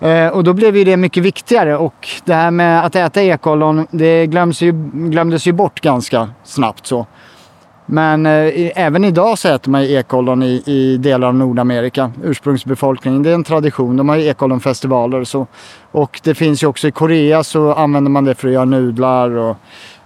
Eh, 0.00 0.28
och 0.28 0.44
då 0.44 0.52
blev 0.52 0.76
ju 0.76 0.84
det 0.84 0.96
mycket 0.96 1.22
viktigare 1.22 1.76
och 1.76 2.08
det 2.24 2.34
här 2.34 2.50
med 2.50 2.86
att 2.86 2.96
äta 2.96 3.22
ekollon 3.22 3.86
det 3.90 4.26
glöms 4.26 4.62
ju, 4.62 4.72
glömdes 4.92 5.46
ju 5.46 5.52
bort 5.52 5.80
ganska 5.80 6.28
snabbt 6.44 6.86
så. 6.86 7.06
Men 7.86 8.26
eh, 8.26 8.72
även 8.74 9.04
idag 9.04 9.38
så 9.38 9.48
äter 9.48 9.70
man 9.70 9.82
ju 9.84 9.96
ekollon 9.96 10.42
i, 10.42 10.62
i 10.66 10.96
delar 10.96 11.28
av 11.28 11.34
Nordamerika, 11.34 12.12
ursprungsbefolkningen. 12.24 13.22
Det 13.22 13.30
är 13.30 13.34
en 13.34 13.44
tradition, 13.44 13.96
de 13.96 14.08
har 14.08 14.16
ju 14.16 14.28
ekollonfestivaler 14.28 15.20
och 15.20 15.28
så. 15.28 15.46
Och 15.90 16.20
det 16.24 16.34
finns 16.34 16.62
ju 16.62 16.66
också 16.66 16.88
i 16.88 16.92
Korea 16.92 17.44
så 17.44 17.72
använder 17.72 18.10
man 18.10 18.24
det 18.24 18.34
för 18.34 18.48
att 18.48 18.54
göra 18.54 18.64
nudlar 18.64 19.30
och, 19.30 19.56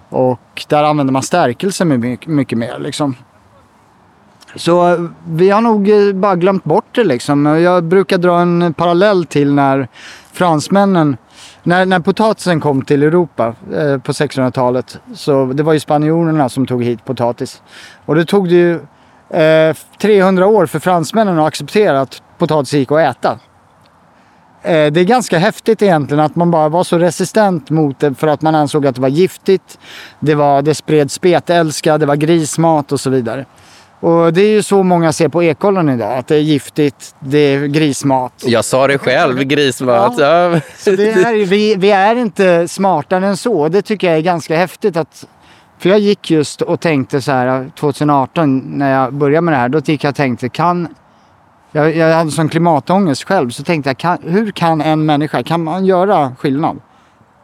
och 0.08 0.64
där 0.68 0.84
använder 0.84 1.12
man 1.12 1.22
stärkelse 1.22 1.84
mycket, 1.84 2.28
mycket 2.28 2.58
mer 2.58 2.78
liksom. 2.78 3.14
Så 4.56 4.92
eh, 4.92 5.00
vi 5.28 5.50
har 5.50 5.60
nog 5.60 5.90
eh, 5.90 6.12
bara 6.12 6.36
glömt 6.36 6.64
bort 6.64 6.94
det 6.94 7.04
liksom. 7.04 7.46
Jag 7.46 7.84
brukar 7.84 8.18
dra 8.18 8.40
en 8.40 8.74
parallell 8.74 9.24
till 9.24 9.54
när 9.54 9.88
fransmännen 10.32 11.16
när, 11.62 11.86
när 11.86 12.00
potatisen 12.00 12.60
kom 12.60 12.82
till 12.82 13.02
Europa 13.02 13.54
eh, 13.72 13.98
på 13.98 14.12
1600-talet 14.12 14.98
så 15.14 15.46
det 15.46 15.62
var 15.62 15.72
ju 15.72 15.80
spanjorerna 15.80 16.48
som 16.48 16.66
tog 16.66 16.84
hit 16.84 17.04
potatis. 17.04 17.62
Och 18.06 18.14
det 18.14 18.24
tog 18.24 18.48
det 18.48 18.54
ju 18.54 18.80
eh, 19.40 19.76
300 20.00 20.46
år 20.46 20.66
för 20.66 20.78
fransmännen 20.78 21.38
att 21.38 21.46
acceptera 21.46 22.00
att 22.00 22.22
potatis 22.38 22.72
gick 22.72 22.92
att 22.92 22.98
äta. 22.98 23.38
Eh, 24.62 24.92
det 24.92 25.00
är 25.00 25.04
ganska 25.04 25.38
häftigt 25.38 25.82
egentligen 25.82 26.24
att 26.24 26.36
man 26.36 26.50
bara 26.50 26.68
var 26.68 26.84
så 26.84 26.98
resistent 26.98 27.70
mot 27.70 27.98
det 27.98 28.14
för 28.14 28.26
att 28.26 28.42
man 28.42 28.54
ansåg 28.54 28.86
att 28.86 28.94
det 28.94 29.00
var 29.00 29.08
giftigt. 29.08 29.78
Det, 30.20 30.34
var, 30.34 30.62
det 30.62 30.74
spred 30.74 31.10
spetälska, 31.10 31.98
det 31.98 32.06
var 32.06 32.16
grismat 32.16 32.92
och 32.92 33.00
så 33.00 33.10
vidare. 33.10 33.44
Och 34.00 34.32
det 34.32 34.40
är 34.40 34.50
ju 34.50 34.62
så 34.62 34.82
många 34.82 35.12
ser 35.12 35.28
på 35.28 35.42
ekollon 35.42 35.88
idag, 35.88 36.18
att 36.18 36.26
det 36.26 36.36
är 36.36 36.40
giftigt, 36.40 37.14
det 37.20 37.38
är 37.38 37.66
grismat. 37.66 38.32
Jag 38.46 38.64
sa 38.64 38.86
det 38.86 38.98
själv, 38.98 39.42
grismat. 39.42 40.14
Ja. 40.18 40.50
Ja. 40.54 40.60
Så 40.76 40.90
det 40.90 41.10
är, 41.10 41.46
vi, 41.46 41.74
vi 41.74 41.90
är 41.90 42.16
inte 42.16 42.68
smartare 42.68 43.26
än 43.26 43.36
så. 43.36 43.68
Det 43.68 43.82
tycker 43.82 44.06
jag 44.06 44.16
är 44.16 44.22
ganska 44.22 44.56
häftigt. 44.56 44.96
Att, 44.96 45.26
för 45.78 45.88
jag 45.88 45.98
gick 45.98 46.30
just 46.30 46.62
och 46.62 46.80
tänkte 46.80 47.20
så 47.20 47.32
här 47.32 47.70
2018 47.78 48.58
när 48.58 48.92
jag 48.92 49.14
började 49.14 49.40
med 49.40 49.54
det 49.54 49.58
här. 49.58 49.68
Då 49.68 49.78
gick 49.78 50.04
jag 50.04 50.10
och 50.10 50.16
tänkte, 50.16 50.48
kan... 50.48 50.88
Jag, 51.72 51.96
jag 51.96 52.14
hade 52.14 52.30
sån 52.30 52.48
klimatångest 52.48 53.24
själv. 53.24 53.50
Så 53.50 53.62
tänkte 53.62 53.90
jag, 53.90 53.98
kan, 53.98 54.18
hur 54.22 54.50
kan 54.50 54.80
en 54.80 55.06
människa, 55.06 55.42
kan 55.42 55.64
man 55.64 55.86
göra 55.86 56.34
skillnad? 56.38 56.80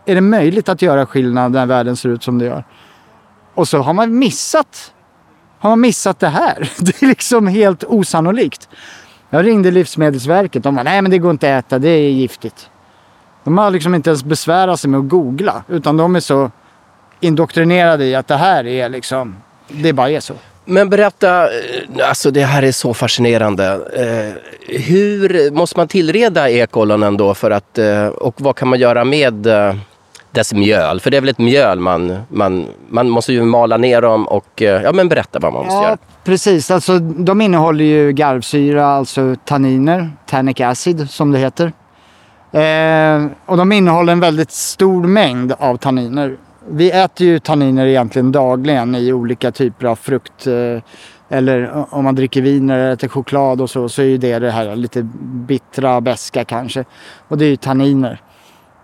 Är 0.07 0.15
det 0.15 0.21
möjligt 0.21 0.69
att 0.69 0.83
göra 0.83 1.07
skillnad 1.07 1.53
när 1.53 1.67
världen 1.67 1.97
ser 1.97 2.09
ut 2.09 2.23
som 2.23 2.39
det 2.39 2.45
gör? 2.45 2.65
Och 3.55 3.69
så 3.69 3.79
har 3.79 3.93
man 3.93 4.19
missat 4.19 4.95
har 5.65 5.71
man 5.71 5.81
missat 5.81 6.21
det 6.21 6.29
här? 6.29 6.71
Det 6.79 7.03
är 7.03 7.07
liksom 7.07 7.47
helt 7.47 7.85
osannolikt. 7.85 8.69
Jag 9.31 9.47
ringde 9.47 9.71
Livsmedelsverket. 9.71 10.63
De 10.63 10.75
bara, 10.75 10.83
nej 10.83 11.03
men 11.03 11.11
det 11.11 11.19
går 11.19 11.31
inte 11.31 11.57
att 11.57 11.65
äta, 11.65 11.79
det 11.79 11.89
är 11.89 12.11
giftigt. 12.11 12.71
De 13.45 13.59
har 13.59 13.71
liksom 13.71 13.95
inte 13.95 14.11
ens 14.11 14.25
besvärat 14.25 14.81
sig 14.81 14.91
med 14.91 15.01
att 15.01 15.09
googla. 15.09 15.65
Utan 15.69 15.97
de 15.97 16.17
är 16.17 16.21
så 16.21 16.51
indoktrinerade 17.21 18.05
i 18.05 18.15
att 18.15 18.27
det 18.27 18.37
här 18.37 18.67
är 18.67 18.89
liksom, 18.89 19.37
det 19.69 19.93
bara 19.93 20.11
är 20.11 20.21
så. 20.21 20.35
Men 20.65 20.91
berätta, 20.91 21.45
eh, 21.45 22.09
alltså 22.09 22.31
det 22.31 22.45
här 22.45 22.63
är 22.63 22.73
så 22.73 22.95
fascinerande. 22.95 23.65
Eh, 23.97 24.43
hur 24.81 25.51
måste 25.51 25.79
man 25.79 25.89
tillreda 25.89 26.51
ekollonen 26.51 27.17
då 27.17 27.35
för 27.35 27.51
att, 27.51 27.79
eh, 27.79 28.07
och 28.07 28.35
vad 28.39 28.57
kan 28.57 28.69
man 28.69 28.79
göra 28.79 29.05
med 29.05 29.47
dess 30.31 30.53
mjöl. 30.53 31.01
För 31.01 31.11
det 31.11 31.17
är 31.17 31.21
väl 31.21 31.31
ett 31.31 31.39
mjöl 31.39 31.81
man, 31.81 32.19
man, 32.29 32.67
man 32.89 33.09
måste 33.09 33.33
ju 33.33 33.43
mala 33.43 33.77
ner 33.77 34.03
dem 34.03 34.29
och 34.29 34.61
ja, 34.61 34.93
men 34.93 35.09
berätta 35.09 35.39
vad 35.39 35.53
man 35.53 35.65
måste 35.65 35.77
ja, 35.77 35.83
göra. 35.83 35.99
Precis, 36.25 36.71
alltså 36.71 36.99
de 36.99 37.41
innehåller 37.41 37.85
ju 37.85 38.13
garvsyra, 38.13 38.87
alltså 38.87 39.37
tanniner, 39.45 40.11
tannic 40.27 40.61
acid 40.61 41.11
som 41.11 41.33
det 41.33 41.39
heter. 41.39 41.73
Eh, 42.53 43.27
och 43.47 43.57
de 43.57 43.73
innehåller 43.73 44.13
en 44.13 44.21
väldigt 44.21 44.51
stor 44.51 45.05
mängd 45.05 45.55
av 45.59 45.77
tanniner. 45.77 46.37
Vi 46.69 46.91
äter 46.91 47.27
ju 47.27 47.39
tanniner 47.39 47.87
egentligen 47.87 48.33
dagligen 48.33 48.95
i 48.95 49.13
olika 49.13 49.53
typer 49.53 49.87
av 49.87 49.97
frukt. 49.97 50.47
Eh, 50.47 50.83
eller 51.29 51.87
om 51.95 52.05
man 52.05 52.15
dricker 52.15 52.43
vin 52.43 52.71
eller 52.71 52.93
äter 52.93 53.09
choklad 53.09 53.61
och 53.61 53.71
så, 53.71 53.89
så 53.89 54.03
är 54.03 54.07
ju 54.07 54.19
det 54.19 54.39
det 54.39 54.51
här 54.51 54.77
lite 54.77 55.03
bittra, 55.23 56.01
beska 56.01 56.45
kanske. 56.45 56.85
Och 57.29 57.39
det 57.39 57.45
är 57.45 57.49
ju 57.49 57.57
tanniner. 57.57 58.21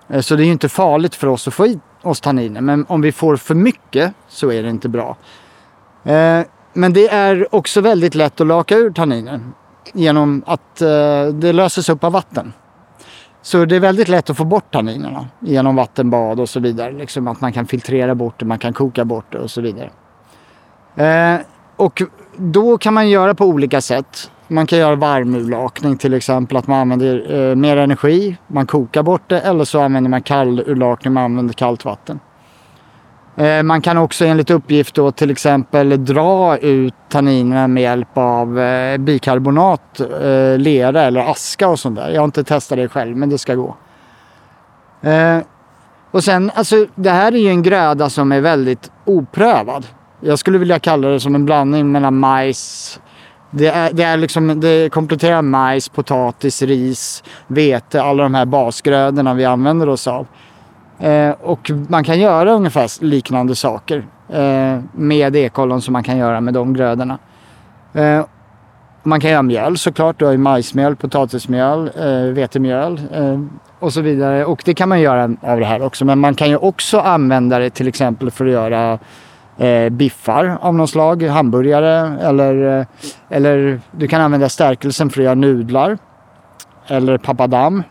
Eh, 0.08 0.20
så 0.20 0.37
det 0.37 0.42
är 0.42 0.44
ju 0.44 0.52
inte 0.52 0.68
farligt 0.68 1.14
för 1.14 1.26
oss 1.26 1.49
att 1.49 1.54
få 1.54 1.66
i 1.66 1.78
oss 2.02 2.20
tanniner. 2.20 2.60
Men 2.60 2.87
om 2.88 3.00
vi 3.00 3.12
får 3.12 3.37
för 3.37 3.54
mycket 3.54 4.12
så 4.28 4.52
är 4.52 4.62
det 4.62 4.70
inte 4.70 4.88
bra. 4.88 5.16
Eh, 6.04 6.40
men 6.72 6.92
det 6.92 7.08
är 7.08 7.54
också 7.54 7.80
väldigt 7.80 8.14
lätt 8.14 8.40
att 8.40 8.46
laka 8.46 8.76
ur 8.76 8.90
tanniner. 8.90 9.40
Genom 9.92 10.42
att 10.46 10.76
det 11.32 11.52
löses 11.52 11.88
upp 11.88 12.04
av 12.04 12.12
vatten. 12.12 12.52
Så 13.42 13.64
det 13.64 13.76
är 13.76 13.80
väldigt 13.80 14.09
lätt 14.09 14.30
att 14.30 14.37
få 14.37 14.44
bort 14.44 14.73
tanninerna 14.73 15.28
genom 15.40 15.76
vattenbad 15.76 16.40
och 16.40 16.49
så 16.49 16.61
vidare. 16.61 16.92
Liksom 16.92 17.28
att 17.28 17.40
man 17.40 17.52
kan 17.52 17.66
filtrera 17.66 18.14
bort 18.14 18.35
det, 18.38 18.44
man 18.44 18.59
kan 18.59 18.73
koka 18.73 19.04
bort 19.04 19.32
det 19.32 19.38
och 19.38 19.50
så 19.50 19.61
vidare. 19.61 19.90
Eh, 20.97 21.40
och 21.76 22.02
då 22.37 22.78
kan 22.78 22.94
man 22.94 23.09
göra 23.09 23.35
på 23.35 23.44
olika 23.44 23.80
sätt. 23.80 24.30
Man 24.49 24.66
kan 24.66 24.78
göra 24.78 24.97
varmurlakning 24.97 25.97
till 25.97 26.14
exempel, 26.14 26.56
att 26.56 26.66
man 26.66 26.80
använder 26.80 27.50
eh, 27.50 27.56
mer 27.56 27.76
energi, 27.76 28.37
man 28.47 28.66
kokar 28.66 29.02
bort 29.02 29.23
det 29.26 29.40
eller 29.40 29.64
så 29.64 29.80
använder 29.80 30.11
man 30.11 30.23
kallurlakning, 30.23 31.12
man 31.12 31.25
använder 31.25 31.54
kallt 31.54 31.85
vatten. 31.85 32.20
Eh, 33.40 33.62
man 33.62 33.82
kan 33.82 33.97
också 33.97 34.25
enligt 34.25 34.50
uppgift 34.50 34.94
då 34.94 35.12
till 35.12 35.30
exempel 35.30 36.04
dra 36.04 36.59
ut 36.59 36.94
tanninerna 37.09 37.68
med 37.68 37.82
hjälp 37.82 38.18
av 38.18 38.61
eh, 38.61 38.99
bikarbonat, 38.99 40.00
eh, 40.00 40.59
lera 40.59 41.02
eller 41.02 41.20
aska 41.20 41.68
och 41.68 41.78
sånt 41.78 41.97
där. 41.97 42.11
Jag 42.11 42.20
har 42.20 42.25
inte 42.25 42.44
testat 42.44 42.78
det 42.78 42.88
själv 42.88 43.16
men 43.16 43.30
det 43.30 43.38
ska 43.38 43.54
gå. 43.54 43.76
Eh, 45.02 45.38
och 46.11 46.25
sen, 46.25 46.50
alltså 46.54 46.87
det 46.94 47.11
här 47.11 47.32
är 47.32 47.38
ju 47.38 47.49
en 47.49 47.62
gröda 47.62 48.11
som 48.11 48.32
är 48.32 48.40
väldigt 48.40 48.90
oprövad. 49.04 49.87
Jag 50.20 50.38
skulle 50.38 50.59
vilja 50.59 50.78
kalla 50.78 51.09
det 51.09 51.20
som 51.20 51.35
en 51.35 51.44
blandning 51.44 51.92
mellan 51.92 52.18
majs, 52.18 53.00
det, 53.50 53.66
är, 53.66 53.92
det, 53.92 54.02
är 54.02 54.16
liksom, 54.16 54.61
det 54.61 54.92
kompletterar 54.92 55.42
majs, 55.42 55.88
potatis, 55.88 56.62
ris, 56.62 57.23
vete, 57.47 58.02
alla 58.02 58.23
de 58.23 58.35
här 58.35 58.44
basgrödorna 58.44 59.35
vi 59.35 59.44
använder 59.44 59.88
oss 59.88 60.06
av. 60.06 60.26
Eh, 61.00 61.35
och 61.40 61.71
man 61.88 62.04
kan 62.04 62.21
göra 62.21 62.52
ungefär 62.52 63.04
liknande 63.04 63.54
saker 63.54 64.07
eh, 64.28 64.78
med 64.92 65.37
ekollon 65.37 65.83
som 65.83 65.92
man 65.92 66.02
kan 66.02 66.16
göra 66.16 66.40
med 66.40 66.54
de 66.54 66.75
grödorna. 66.75 67.19
Eh, 67.92 68.25
man 69.02 69.21
kan 69.21 69.30
göra 69.30 69.42
mjöl 69.42 69.78
såklart, 69.78 70.19
du 70.19 70.25
har 70.25 70.33
ju 70.33 70.38
majsmjöl, 70.38 70.97
potatismjöl, 70.97 71.90
eh, 71.99 72.35
vetemjöl 72.35 73.00
eh, 73.12 73.40
och 73.78 73.92
så 73.92 74.00
vidare. 74.00 74.45
Och 74.45 74.62
det 74.64 74.75
kan 74.75 74.88
man 74.88 75.00
göra 75.00 75.37
av 75.42 75.61
det 75.61 75.66
här 75.66 75.83
också. 75.83 76.04
Men 76.04 76.19
man 76.19 76.35
kan 76.35 76.49
ju 76.49 76.57
också 76.57 77.00
använda 77.00 77.59
det 77.59 77.71
till 77.71 77.88
exempel 77.88 78.30
för 78.30 78.47
att 78.47 78.52
göra 78.52 78.99
eh, 79.59 79.88
biffar 79.88 80.59
av 80.61 80.75
något 80.75 80.90
slag, 80.90 81.23
hamburgare 81.23 82.19
eller, 82.21 82.78
eh, 82.78 82.87
eller 83.28 83.80
du 83.90 84.09
kan 84.09 84.21
använda 84.21 84.49
stärkelsen 84.49 85.11
för 85.11 85.21
att 85.21 85.25
göra 85.25 85.35
nudlar. 85.35 85.99
Eller 86.87 87.19
papadam. 87.19 87.83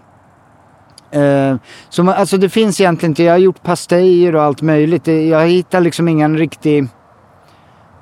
Eh, 1.12 1.56
så 1.90 2.04
man, 2.04 2.16
alltså 2.16 2.38
det 2.38 2.50
finns 2.50 2.82
egentligen 2.82 3.12
inte, 3.12 3.24
jag 3.24 3.34
har 3.34 3.38
gjort 3.38 3.64
pastejer 3.64 4.36
och 4.36 4.44
allt 4.44 4.62
möjligt. 4.62 5.08
Jag 5.08 5.48
hittar 5.48 5.82
liksom 5.82 6.08
ingen 6.08 6.38
riktig, 6.38 6.88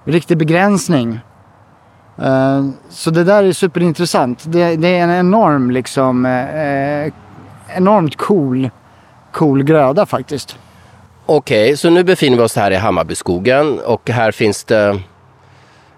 riktig 0.05 0.37
begränsning. 0.37 1.19
Eh, 2.21 2.65
så 2.89 3.11
det 3.11 3.23
där 3.23 3.43
är 3.43 3.51
superintressant. 3.51 4.43
Det, 4.45 4.75
det 4.75 4.87
är 4.87 5.03
en 5.03 5.11
enorm 5.11 5.71
liksom, 5.71 6.25
eh, 6.25 7.13
enormt 7.77 8.15
cool, 8.15 8.69
cool 9.31 9.63
gröda 9.63 10.05
faktiskt. 10.05 10.57
Okej, 11.25 11.65
okay, 11.65 11.77
så 11.77 11.89
nu 11.89 12.03
befinner 12.03 12.37
vi 12.37 12.43
oss 12.43 12.55
här 12.55 12.71
i 12.71 12.75
Hammarbyskogen 12.75 13.79
och 13.79 14.09
här 14.09 14.31
finns 14.31 14.63
det 14.63 14.99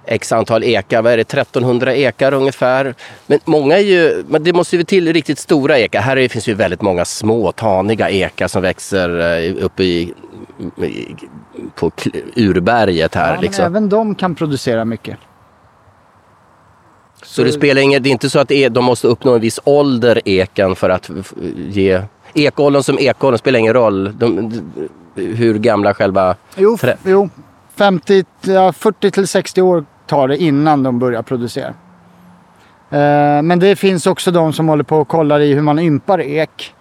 x 0.10 0.32
antal 0.32 0.64
ekar, 0.64 1.02
vad 1.02 1.14
är 1.14 1.18
det, 1.18 1.34
1300 1.34 1.96
ekar 1.96 2.34
ungefär. 2.34 2.96
Men 3.28 3.40
många 3.46 3.78
är 3.78 3.84
ju, 3.84 4.24
men 4.28 4.44
det 4.44 4.54
måste 4.54 4.78
ju 4.78 4.84
till 4.84 5.14
riktigt 5.14 5.40
stora 5.40 5.80
ekar. 5.80 6.02
Här 6.02 6.28
finns 6.28 6.48
ju 6.48 6.54
väldigt 6.54 6.82
många 6.82 7.06
små 7.06 7.52
taniga 7.52 8.10
ekar 8.10 8.48
som 8.48 8.62
växer 8.62 9.38
eh, 9.38 9.66
uppe 9.66 9.84
i, 9.84 10.14
på 11.76 11.92
urberget 12.36 13.16
här. 13.16 13.36
Ja, 13.36 13.42
liksom. 13.42 13.66
Även 13.66 13.90
de 13.90 14.16
kan 14.16 14.36
producera 14.36 14.86
mycket. 14.86 15.18
Så 17.24 17.44
det 17.44 17.52
spelar 17.52 17.82
inget, 17.82 18.04
det 18.04 18.10
är 18.10 18.12
inte 18.12 18.30
så 18.30 18.40
att 18.40 18.52
de 18.72 18.86
måste 18.86 19.08
uppnå 19.08 19.36
en 19.36 19.42
viss 19.42 19.60
ålder, 19.64 20.22
eken, 20.26 20.76
för 20.76 20.90
att 20.90 21.10
ge... 21.56 22.02
Ekollon 22.34 22.84
som 22.84 23.00
ekollon 23.00 23.38
spelar 23.38 23.60
ingen 23.60 23.74
roll 23.74 24.18
de, 24.18 24.52
hur 25.16 25.60
gamla 25.60 25.94
själva... 25.94 26.36
Jo, 26.56 26.78
jo 27.04 27.30
50, 27.80 28.26
40 28.74 29.12
till 29.12 29.28
60 29.28 29.62
år 29.62 29.86
tar 30.10 30.28
det 30.28 30.38
innan 30.38 30.84
de 30.84 31.00
börjar 31.00 31.22
producera. 31.22 31.68
Eh, 32.90 33.42
men 33.42 33.60
det 33.60 33.76
finns 33.76 34.08
också 34.08 34.32
de 34.32 34.54
som 34.54 34.70
håller 34.70 34.84
på 34.84 34.98
och 34.98 35.08
kollar 35.08 35.40
i 35.40 35.54
hur 35.54 35.62
man 35.62 35.80
ympar 35.80 36.22
ek 36.22 36.76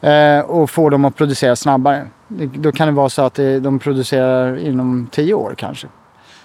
eh, 0.00 0.40
och 0.40 0.70
får 0.70 0.90
dem 0.90 1.04
att 1.04 1.16
producera 1.16 1.56
snabbare. 1.56 2.06
Då 2.54 2.72
kan 2.72 2.88
det 2.88 2.92
vara 2.92 3.08
så 3.08 3.22
att 3.22 3.34
de 3.34 3.78
producerar 3.78 4.58
inom 4.58 5.08
tio 5.10 5.34
år 5.34 5.54
kanske. 5.56 5.86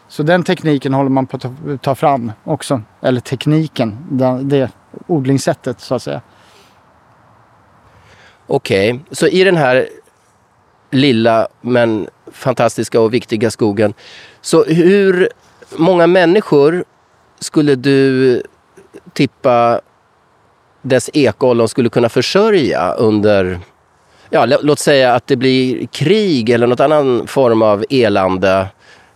Så 0.07 0.23
den 0.23 0.43
tekniken 0.43 0.93
håller 0.93 1.09
man 1.09 1.27
på 1.27 1.37
att 1.37 1.81
ta 1.81 1.95
fram 1.95 2.31
också. 2.43 2.81
Eller 3.01 3.21
tekniken, 3.21 3.97
det 4.41 4.69
odlingssättet 5.07 5.79
så 5.79 5.95
att 5.95 6.01
säga. 6.01 6.21
Okej, 8.47 8.93
okay. 8.93 9.03
så 9.11 9.27
i 9.27 9.43
den 9.43 9.57
här 9.57 9.87
lilla 10.91 11.47
men 11.61 12.07
fantastiska 12.31 13.01
och 13.01 13.13
viktiga 13.13 13.51
skogen. 13.51 13.93
Så 14.41 14.63
hur 14.63 15.29
många 15.77 16.07
människor 16.07 16.83
skulle 17.39 17.75
du 17.75 18.43
tippa 19.13 19.81
dess 20.81 21.09
ekollon 21.13 21.67
skulle 21.67 21.89
kunna 21.89 22.09
försörja 22.09 22.91
under, 22.91 23.59
ja 24.29 24.45
låt 24.45 24.79
säga 24.79 25.13
att 25.13 25.27
det 25.27 25.35
blir 25.35 25.87
krig 25.87 26.49
eller 26.49 26.67
något 26.67 26.79
annan 26.79 27.27
form 27.27 27.61
av 27.61 27.85
elände 27.89 28.67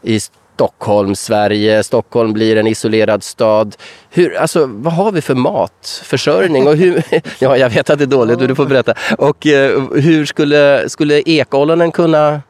i 0.01 0.19
Stockholm, 0.59 1.15
Sverige. 1.15 1.83
Stockholm 1.83 2.33
blir 2.33 2.55
en 2.55 2.67
isolerad 2.67 3.23
stad. 3.23 3.75
Hur, 4.09 4.37
alltså, 4.37 4.65
vad 4.65 4.93
har 4.93 5.11
vi 5.11 5.21
för 5.21 5.35
matförsörjning? 5.35 6.67
Och 6.67 6.75
hur, 6.75 7.03
ja, 7.39 7.57
jag 7.57 7.69
vet 7.69 7.89
att 7.89 7.99
det 7.99 8.05
är 8.05 8.07
dåligt, 8.07 8.39
du 8.39 8.55
får 8.55 8.65
berätta. 8.65 8.93
Och 9.17 9.47
eh, 9.47 9.81
hur 9.93 10.25
skulle, 10.25 10.89
skulle 10.89 11.21
ekollonen 11.25 11.91
kunna 11.91 12.41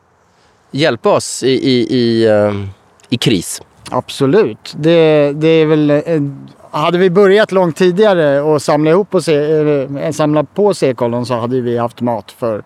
hjälpa 0.72 1.10
oss 1.10 1.44
i, 1.44 1.50
i, 1.50 1.98
i, 1.98 2.26
eh, 2.26 2.54
i 3.10 3.18
kris? 3.18 3.62
Absolut. 3.92 4.76
Det, 4.78 5.32
det 5.32 5.48
är 5.48 5.66
väl... 5.66 5.90
Eh, 5.90 6.02
hade 6.72 6.98
vi 6.98 7.10
börjat 7.10 7.52
långt 7.52 7.76
tidigare 7.76 8.42
och 8.42 8.62
samla, 8.62 8.92
ihop 8.92 9.16
och 9.16 9.24
se, 9.24 9.36
eh, 9.36 10.04
eh, 10.04 10.12
samla 10.12 10.44
på 10.44 10.74
sig 10.74 10.90
ekollon 10.90 11.26
så 11.26 11.34
hade 11.34 11.62
vi 11.62 11.78
haft 11.78 12.02
mat 12.02 12.32
för 12.32 12.64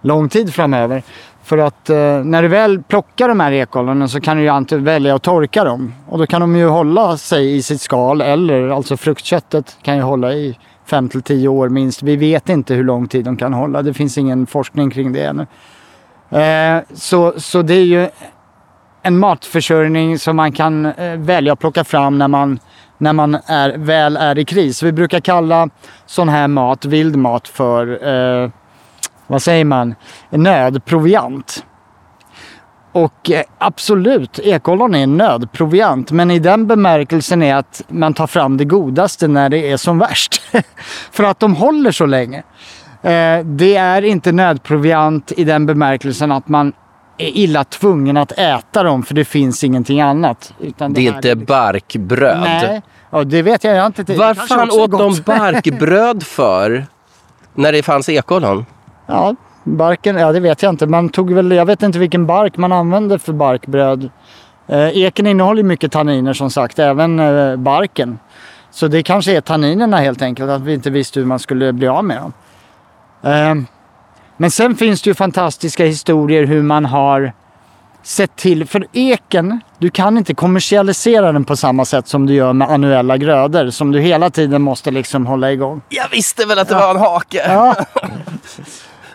lång 0.00 0.28
tid 0.28 0.54
framöver. 0.54 1.02
För 1.42 1.58
att 1.58 1.90
eh, 1.90 1.96
när 2.24 2.42
du 2.42 2.48
väl 2.48 2.82
plockar 2.82 3.28
de 3.28 3.40
här 3.40 3.52
ekollonen 3.52 4.08
så 4.08 4.20
kan 4.20 4.36
du 4.36 4.42
ju 4.42 4.48
alltid 4.48 4.80
välja 4.80 5.14
att 5.14 5.22
torka 5.22 5.64
dem. 5.64 5.94
Och 6.08 6.18
då 6.18 6.26
kan 6.26 6.40
de 6.40 6.56
ju 6.56 6.66
hålla 6.66 7.16
sig 7.16 7.56
i 7.56 7.62
sitt 7.62 7.80
skal 7.80 8.20
eller 8.20 8.68
alltså 8.68 8.96
fruktköttet 8.96 9.76
kan 9.82 9.96
ju 9.96 10.02
hålla 10.02 10.32
i 10.32 10.58
5 10.86 11.08
till 11.08 11.22
10 11.22 11.48
år 11.48 11.68
minst. 11.68 12.02
Vi 12.02 12.16
vet 12.16 12.48
inte 12.48 12.74
hur 12.74 12.84
lång 12.84 13.08
tid 13.08 13.24
de 13.24 13.36
kan 13.36 13.52
hålla. 13.52 13.82
Det 13.82 13.94
finns 13.94 14.18
ingen 14.18 14.46
forskning 14.46 14.90
kring 14.90 15.12
det 15.12 15.24
ännu. 15.24 15.46
Eh, 16.40 16.82
så, 16.94 17.32
så 17.36 17.62
det 17.62 17.74
är 17.74 17.84
ju 17.84 18.08
en 19.06 19.18
matförsörjning 19.18 20.18
som 20.18 20.36
man 20.36 20.52
kan 20.52 20.86
eh, 20.86 21.16
välja 21.16 21.52
att 21.52 21.58
plocka 21.58 21.84
fram 21.84 22.18
när 22.18 22.28
man, 22.28 22.58
när 22.98 23.12
man 23.12 23.34
är, 23.46 23.78
väl 23.78 24.16
är 24.16 24.38
i 24.38 24.44
kris. 24.44 24.82
Vi 24.82 24.92
brukar 24.92 25.20
kalla 25.20 25.68
sån 26.06 26.28
här 26.28 26.48
mat, 26.48 26.84
vild 26.84 27.16
mat, 27.16 27.48
för 27.48 28.08
eh, 28.08 28.50
vad 29.26 29.42
säger 29.42 29.64
man, 29.64 29.94
nödproviant. 30.30 31.64
Och 32.92 33.30
eh, 33.30 33.42
absolut, 33.58 34.38
ekollon 34.38 34.94
är 34.94 35.06
nödproviant, 35.06 36.10
men 36.10 36.30
i 36.30 36.38
den 36.38 36.66
bemärkelsen 36.66 37.42
är 37.42 37.54
att 37.54 37.82
man 37.88 38.14
tar 38.14 38.26
fram 38.26 38.56
det 38.56 38.64
godaste 38.64 39.28
när 39.28 39.48
det 39.48 39.70
är 39.70 39.76
som 39.76 39.98
värst. 39.98 40.42
För 41.10 41.24
att 41.24 41.40
de 41.40 41.54
håller 41.54 41.92
så 41.92 42.06
länge. 42.06 42.38
Eh, 43.02 43.44
det 43.44 43.76
är 43.76 44.02
inte 44.02 44.32
nödproviant 44.32 45.32
i 45.36 45.44
den 45.44 45.66
bemärkelsen 45.66 46.32
att 46.32 46.48
man 46.48 46.72
är 47.18 47.36
illa 47.36 47.64
tvungen 47.64 48.16
att 48.16 48.32
äta 48.32 48.82
dem 48.82 49.02
för 49.02 49.14
det 49.14 49.24
finns 49.24 49.64
ingenting 49.64 50.00
annat. 50.00 50.52
Utan 50.60 50.92
det, 50.92 51.00
det 51.00 51.06
är 51.06 51.16
inte 51.16 51.30
är... 51.30 51.34
barkbröd? 51.34 52.40
Nej, 52.40 52.82
och 53.10 53.26
det 53.26 53.42
vet 53.42 53.64
jag, 53.64 53.76
jag 53.76 53.86
inte. 53.86 54.14
Vad 54.14 54.48
fan 54.48 54.70
åt 54.70 54.90
de 54.90 55.22
barkbröd 55.26 56.22
för? 56.22 56.86
När 57.54 57.72
det 57.72 57.82
fanns 57.82 58.08
ekollon? 58.08 58.66
Ja, 59.06 59.34
barken, 59.64 60.16
ja 60.16 60.32
det 60.32 60.40
vet 60.40 60.62
jag 60.62 60.72
inte. 60.72 60.86
Man 60.86 61.08
tog 61.08 61.32
väl, 61.32 61.50
jag 61.50 61.66
vet 61.66 61.82
inte 61.82 61.98
vilken 61.98 62.26
bark 62.26 62.56
man 62.56 62.72
använde 62.72 63.18
för 63.18 63.32
barkbröd. 63.32 64.10
Eh, 64.66 64.98
eken 64.98 65.26
innehåller 65.26 65.62
mycket 65.62 65.92
tanniner 65.92 66.32
som 66.32 66.50
sagt, 66.50 66.78
även 66.78 67.18
eh, 67.18 67.56
barken. 67.56 68.18
Så 68.70 68.88
det 68.88 69.02
kanske 69.02 69.36
är 69.36 69.40
tanninerna 69.40 69.96
helt 69.96 70.22
enkelt, 70.22 70.50
att 70.50 70.62
vi 70.62 70.74
inte 70.74 70.90
visste 70.90 71.20
hur 71.20 71.26
man 71.26 71.38
skulle 71.38 71.72
bli 71.72 71.88
av 71.88 72.04
med 72.04 72.16
dem. 72.16 72.32
Eh, 73.22 73.54
men 74.36 74.50
sen 74.50 74.76
finns 74.76 75.02
det 75.02 75.10
ju 75.10 75.14
fantastiska 75.14 75.84
historier 75.84 76.44
hur 76.44 76.62
man 76.62 76.84
har 76.84 77.32
sett 78.06 78.36
till, 78.36 78.66
för 78.66 78.86
eken, 78.92 79.60
du 79.78 79.90
kan 79.90 80.18
inte 80.18 80.34
kommersialisera 80.34 81.32
den 81.32 81.44
på 81.44 81.56
samma 81.56 81.84
sätt 81.84 82.08
som 82.08 82.26
du 82.26 82.34
gör 82.34 82.52
med 82.52 82.70
annuella 82.70 83.16
grödor 83.16 83.70
som 83.70 83.92
du 83.92 84.00
hela 84.00 84.30
tiden 84.30 84.62
måste 84.62 84.90
liksom 84.90 85.26
hålla 85.26 85.52
igång. 85.52 85.82
Jag 85.88 86.08
visste 86.08 86.46
väl 86.46 86.58
att 86.58 86.68
det 86.68 86.74
ja. 86.74 86.80
var 86.80 86.90
en 86.90 87.00
hake! 87.00 87.42
Ja. 87.48 87.74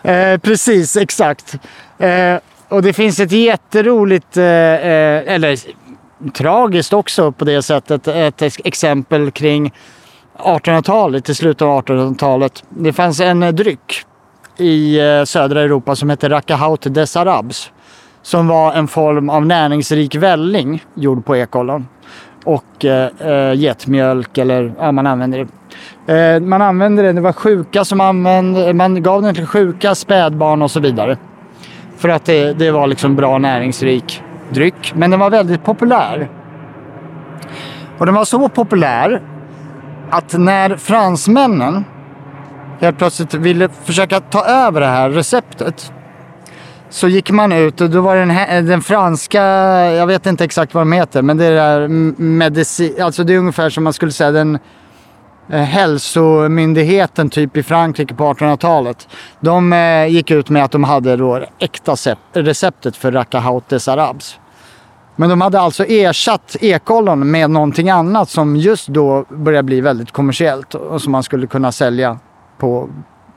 Eh, 0.04 0.38
precis, 0.38 0.96
exakt. 0.96 1.54
Eh, 1.98 2.36
och 2.68 2.82
det 2.82 2.92
finns 2.92 3.20
ett 3.20 3.32
jätteroligt, 3.32 4.36
eh, 4.36 4.44
eh 4.44 5.34
eller 5.34 5.58
tragiskt 6.34 6.92
också 6.92 7.32
på 7.32 7.44
det 7.44 7.62
sättet, 7.62 8.08
ett 8.08 8.42
exempel 8.42 9.30
kring 9.30 9.72
1800-talet, 10.38 11.28
i 11.28 11.34
slutet 11.34 11.62
av 11.62 11.84
1800-talet. 11.84 12.64
Det 12.68 12.92
fanns 12.92 13.20
en 13.20 13.56
dryck 13.56 14.04
i 14.56 15.00
eh, 15.00 15.24
södra 15.24 15.60
Europa 15.60 15.96
som 15.96 16.10
hette 16.10 16.28
Rakahaut 16.28 16.94
des 16.94 17.16
Arabs. 17.16 17.72
Som 18.22 18.48
var 18.48 18.72
en 18.72 18.88
form 18.88 19.30
av 19.30 19.46
näringsrik 19.46 20.14
välling 20.14 20.84
gjord 20.94 21.24
på 21.24 21.36
ekollon. 21.36 21.86
Och 22.44 22.84
eh, 22.84 23.08
eh 23.20 23.54
getmjölk 23.54 24.38
eller 24.38 24.74
ja, 24.78 24.92
man 24.92 25.06
använde 25.06 25.38
det 25.38 25.48
Eh, 26.06 26.40
man 26.40 26.62
använde 26.62 27.02
det, 27.02 27.12
det 27.12 27.20
var 27.20 27.32
sjuka 27.32 27.84
som 27.84 28.00
använde, 28.00 28.74
man 28.74 29.02
gav 29.02 29.22
den 29.22 29.34
till 29.34 29.46
sjuka, 29.46 29.94
spädbarn 29.94 30.62
och 30.62 30.70
så 30.70 30.80
vidare. 30.80 31.16
För 31.96 32.08
att 32.08 32.24
det, 32.24 32.52
det 32.52 32.70
var 32.70 32.86
liksom 32.86 33.16
bra 33.16 33.38
näringsrik 33.38 34.22
dryck. 34.50 34.92
Men 34.94 35.10
den 35.10 35.20
var 35.20 35.30
väldigt 35.30 35.64
populär. 35.64 36.28
Och 37.98 38.06
den 38.06 38.14
var 38.14 38.24
så 38.24 38.48
populär 38.48 39.22
att 40.10 40.38
när 40.38 40.76
fransmännen 40.76 41.84
helt 42.82 42.98
plötsligt 42.98 43.34
ville 43.34 43.68
försöka 43.84 44.20
ta 44.20 44.44
över 44.44 44.80
det 44.80 44.86
här 44.86 45.10
receptet 45.10 45.92
så 46.90 47.08
gick 47.08 47.30
man 47.30 47.52
ut 47.52 47.80
och 47.80 47.90
då 47.90 48.00
var 48.00 48.16
den, 48.16 48.30
här, 48.30 48.62
den 48.62 48.82
franska, 48.82 49.42
jag 49.90 50.06
vet 50.06 50.26
inte 50.26 50.44
exakt 50.44 50.74
vad 50.74 50.80
de 50.80 50.92
heter, 50.92 51.22
men 51.22 51.36
det 51.36 51.46
är 51.46 51.88
medicin, 52.22 53.02
alltså 53.02 53.24
det 53.24 53.34
är 53.34 53.38
ungefär 53.38 53.70
som 53.70 53.84
man 53.84 53.92
skulle 53.92 54.12
säga 54.12 54.30
den 54.30 54.58
Eh, 55.52 55.60
hälsomyndigheten 55.60 57.30
typ 57.30 57.56
i 57.56 57.62
Frankrike 57.62 58.14
på 58.14 58.32
1800-talet. 58.32 59.08
De 59.40 59.72
eh, 59.72 60.06
gick 60.06 60.30
ut 60.30 60.50
med 60.50 60.64
att 60.64 60.70
de 60.70 60.84
hade 60.84 61.16
då 61.16 61.44
äkta 61.58 61.96
receptet 62.32 62.96
för 62.96 63.12
Rakahautes 63.12 63.88
arabs. 63.88 64.38
Men 65.16 65.28
de 65.28 65.40
hade 65.40 65.60
alltså 65.60 65.84
ersatt 65.84 66.56
ekollon 66.60 67.30
med 67.30 67.50
någonting 67.50 67.90
annat 67.90 68.30
som 68.30 68.56
just 68.56 68.88
då 68.88 69.24
började 69.28 69.62
bli 69.62 69.80
väldigt 69.80 70.12
kommersiellt 70.12 70.74
och 70.74 71.02
som 71.02 71.12
man 71.12 71.22
skulle 71.22 71.46
kunna 71.46 71.72
sälja 71.72 72.18
på, 72.62 72.88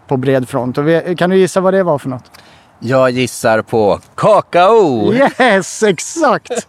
på 0.08 0.18
bred 0.18 0.50
front. 0.50 0.78
Vi, 0.78 1.16
kan 1.18 1.30
du 1.30 1.38
gissa 1.38 1.62
vad 1.62 1.74
det 1.74 1.84
var 1.84 1.98
för 1.98 2.10
något? 2.10 2.32
Jag 2.80 3.10
gissar 3.10 3.62
på 3.62 4.00
kakao! 4.16 5.14
Yes, 5.14 5.84
exakt! 5.84 6.68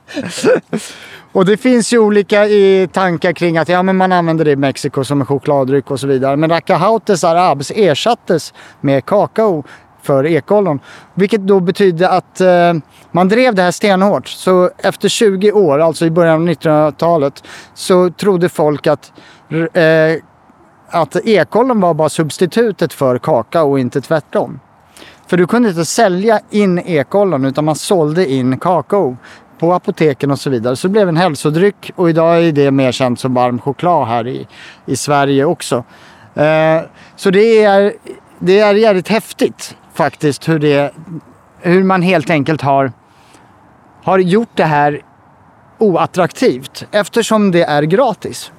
Och 1.33 1.45
det 1.45 1.57
finns 1.57 1.93
ju 1.93 1.99
olika 1.99 2.47
i 2.47 2.89
tankar 2.93 3.33
kring 3.33 3.59
att 3.59 3.69
ja, 3.69 3.83
men 3.83 3.97
man 3.97 4.13
använder 4.13 4.45
det 4.45 4.51
i 4.51 4.57
Mexiko 4.57 5.05
som 5.05 5.21
en 5.21 5.27
chokladdryck 5.27 5.91
och 5.91 6.01
så 6.01 6.07
vidare. 6.07 6.37
Men 6.37 6.51
Racahautes 6.51 7.25
arabs 7.25 7.71
ersattes 7.71 8.55
med 8.81 9.05
kakao 9.05 9.65
för 10.03 10.27
ekollon. 10.27 10.81
Vilket 11.15 11.41
då 11.41 11.61
betydde 11.61 12.09
att 12.09 12.41
eh, 12.41 12.73
man 13.13 13.29
drev 13.29 13.55
det 13.55 13.63
här 13.63 13.71
stenhårt. 13.71 14.29
Så 14.29 14.71
efter 14.79 15.09
20 15.09 15.53
år, 15.53 15.79
alltså 15.79 16.07
i 16.07 16.11
början 16.11 16.43
av 16.43 16.49
1900-talet, 16.49 17.45
så 17.75 18.11
trodde 18.11 18.49
folk 18.49 18.87
att, 18.87 19.13
eh, 19.73 20.23
att 20.97 21.17
ekollon 21.17 21.81
var 21.81 21.95
bara 21.95 22.09
substitutet 22.09 22.93
för 22.93 23.19
kakao 23.19 23.71
och 23.71 23.81
inte 23.81 24.01
tvärtom. 24.01 24.61
För 25.27 25.37
du 25.37 25.47
kunde 25.47 25.69
inte 25.69 25.85
sälja 25.85 26.41
in 26.51 26.79
ekollon 26.79 27.45
utan 27.45 27.65
man 27.65 27.77
sålde 27.77 28.31
in 28.33 28.59
kakao. 28.59 29.17
på 29.59 29.73
apoteken 29.73 30.31
och 30.31 30.39
så 30.39 30.51
vidare. 30.51 30.77
Så 30.77 30.89
det 30.89 30.93
blev 30.93 31.09
en 31.09 31.17
hälsodryck 31.17 31.93
och 31.97 32.11
idag 32.11 32.45
är 32.45 32.53
det 32.53 32.71
mer 32.71 32.93
känt 32.93 33.21
som 33.21 33.35
varm 33.35 33.59
choklad 33.59 34.09
här 34.09 34.27
i, 34.27 34.47
i 34.87 34.97
Sverige 34.97 35.45
också. 35.45 35.85
Eh, 36.35 36.81
så 37.17 37.31
det 37.31 37.65
är, 37.65 37.93
det 38.39 38.61
är 38.61 38.75
jävligt 38.75 39.09
häftigt 39.09 39.77
faktiskt 39.95 40.49
hur, 40.49 40.59
det, 40.59 40.95
hur 41.61 41.83
man 41.83 42.03
helt 42.03 42.31
enkelt 42.31 42.63
har, 42.63 42.93
har 44.03 44.19
gjort 44.19 44.49
det 44.55 44.65
här 44.65 45.01
oattraktivt 45.79 46.87
eftersom 46.91 47.51
det 47.51 47.63
är 47.63 47.83
gratis. 47.83 48.53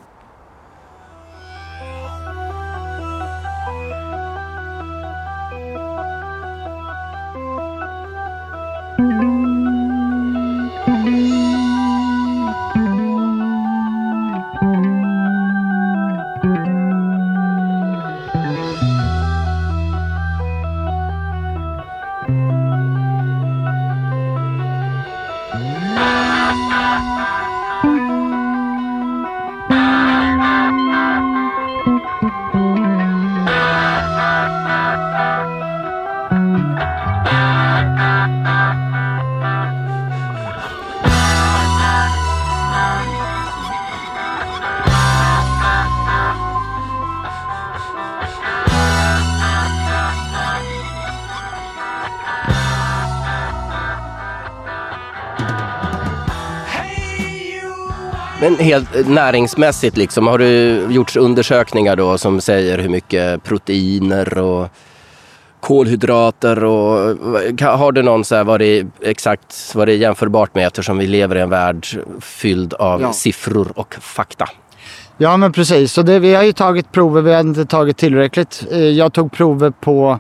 Men 58.58 58.65
helt 58.65 59.08
näringsmässigt 59.08 59.98
liksom, 59.98 60.28
har 60.28 60.38
det 60.38 60.84
gjorts 60.93 61.15
undersökningar 61.17 61.96
då 61.96 62.17
som 62.17 62.41
säger 62.41 62.78
hur 62.78 62.89
mycket 62.89 63.43
proteiner 63.43 64.38
och 64.38 64.67
kolhydrater 65.60 66.63
och 66.63 66.98
har 67.62 67.91
du 67.91 68.04
någon 68.04 68.26
så 68.26 68.36
här 68.36 68.43
vad 68.43 68.60
det 68.60 68.65
är 68.65 68.88
exakt 69.02 69.72
vad 69.76 69.88
det 69.88 69.93
är 69.93 69.98
jämförbart 69.98 70.56
med 70.56 70.67
eftersom 70.67 70.98
vi 70.98 71.08
lever 71.08 71.36
i 71.36 71.41
en 71.41 71.50
värld 71.50 71.88
fylld 72.22 72.74
av 72.74 73.02
Ja. 73.02 73.13
siffror 73.13 73.72
och 73.76 73.96
fakta? 74.02 74.46
Ja 75.17 75.38
men 75.38 75.52
precis, 75.52 75.93
så 75.93 76.02
det, 76.02 76.20
vi 76.20 76.36
har 76.36 76.43
ju 76.43 76.54
tagit 76.54 76.91
prover, 76.91 77.22
vi 77.22 77.34
har 77.34 77.39
inte 77.41 77.65
tagit 77.65 77.98
tillräckligt. 77.98 78.63
Eh, 78.72 78.78
Jag 78.80 79.13
tog 79.13 79.32
prover 79.32 79.70
på 79.70 80.20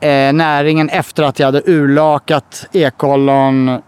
eh, 0.00 0.32
näringen 0.32 0.88
efter 0.88 1.22
att 1.22 1.38
jag 1.38 1.46
hade 1.46 1.62
urlakat 1.66 2.66
ekollon 2.72 3.78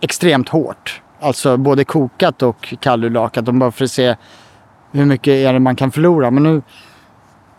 extremt 0.00 0.48
hårt. 0.48 1.00
Alltså 1.20 1.56
både 1.56 1.84
kokat 1.84 2.42
och 2.42 2.74
kallurlakat, 2.80 3.44
bara 3.44 3.70
för 3.70 3.84
att 3.84 3.90
se 3.90 4.16
hur 4.92 5.04
mycket 5.04 5.32
är 5.32 5.52
det 5.52 5.58
man 5.58 5.76
kan 5.76 5.90
förlora. 5.90 6.30
Men, 6.30 6.42
nu, 6.42 6.62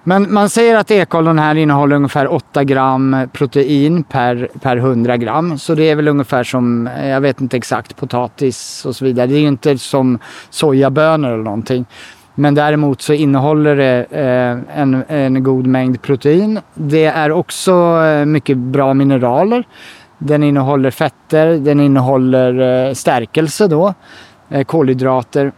men 0.03 0.33
man 0.33 0.49
säger 0.49 0.75
att 0.75 0.91
ekollon 0.91 1.39
här 1.39 1.55
innehåller 1.55 1.95
ungefär 1.95 2.33
8 2.33 2.63
gram 2.63 3.17
protein 3.33 4.03
per, 4.03 4.49
per 4.61 4.77
100 4.77 5.17
gram. 5.17 5.57
Så 5.57 5.75
det 5.75 5.83
är 5.83 5.95
väl 5.95 6.07
ungefär 6.07 6.43
som, 6.43 6.87
eh, 6.87 7.07
jag 7.07 7.21
vet 7.21 7.41
inte 7.41 7.57
exakt, 7.57 7.95
potatis 7.95 8.85
och 8.85 8.95
så 8.95 9.05
vidare. 9.05 9.27
Det 9.27 9.35
är 9.35 9.39
ju 9.39 9.47
inte 9.47 9.77
som 9.77 10.19
sojabönor 10.49 11.33
eller 11.33 11.43
någonting. 11.43 11.85
Men 12.35 12.55
däremot 12.55 13.01
så 13.01 13.13
innehåller 13.13 13.75
det 13.75 14.05
eh, 14.11 14.79
en, 14.81 15.03
en 15.07 15.43
god 15.43 15.67
mängd 15.67 16.01
protein. 16.01 16.59
Det 16.73 17.05
är 17.05 17.31
också 17.31 17.71
eh, 18.03 18.25
mycket 18.25 18.57
bra 18.57 18.93
mineraler. 18.93 19.63
Den 20.17 20.43
innehåller 20.43 20.91
fetter, 20.91 21.47
den 21.47 21.79
innehåller 21.79 22.87
eh, 22.87 22.93
stärkelse 22.93 23.67
då, 23.67 23.93
eh, 24.49 24.63
kolhydrater. 24.63 25.51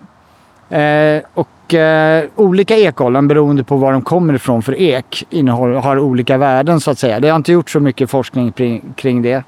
Eh, 0.70 1.22
och 1.34 1.74
eh, 1.74 2.26
olika 2.36 2.78
ekollon 2.78 3.28
beroende 3.28 3.64
på 3.64 3.78
var 3.78 3.92
de 3.92 4.02
kommer 4.02 4.34
ifrån 4.34 4.62
för 4.62 4.82
ek 4.82 5.26
innehåller, 5.30 5.76
har 5.76 6.00
olika 6.00 6.38
värden 6.38 6.80
så 6.80 6.92
att 6.92 7.00
säga. 7.00 7.20
Det 7.20 7.30
har 7.30 7.36
inte 7.36 7.52
gjort 7.52 7.70
så 7.70 7.80
mycket 7.80 8.10
forskning 8.10 8.52
kring, 8.52 8.94
kring 8.96 9.22
det. 9.22 9.44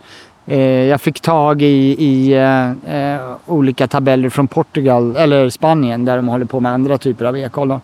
Eh, 0.46 0.60
jag 0.62 1.02
fick 1.02 1.20
tag 1.20 1.62
i, 1.62 2.06
i 2.06 2.34
eh, 2.34 2.72
eh, 2.96 3.22
olika 3.46 3.88
tabeller 3.88 4.30
från 4.30 4.48
Portugal 4.48 5.16
eller 5.16 5.50
Spanien 5.50 6.06
där 6.06 6.16
de 6.16 6.28
håller 6.28 6.46
på 6.46 6.60
med 6.60 6.72
andra 6.72 6.98
typer 6.98 7.26
av 7.26 7.38
ekollon. 7.38 7.82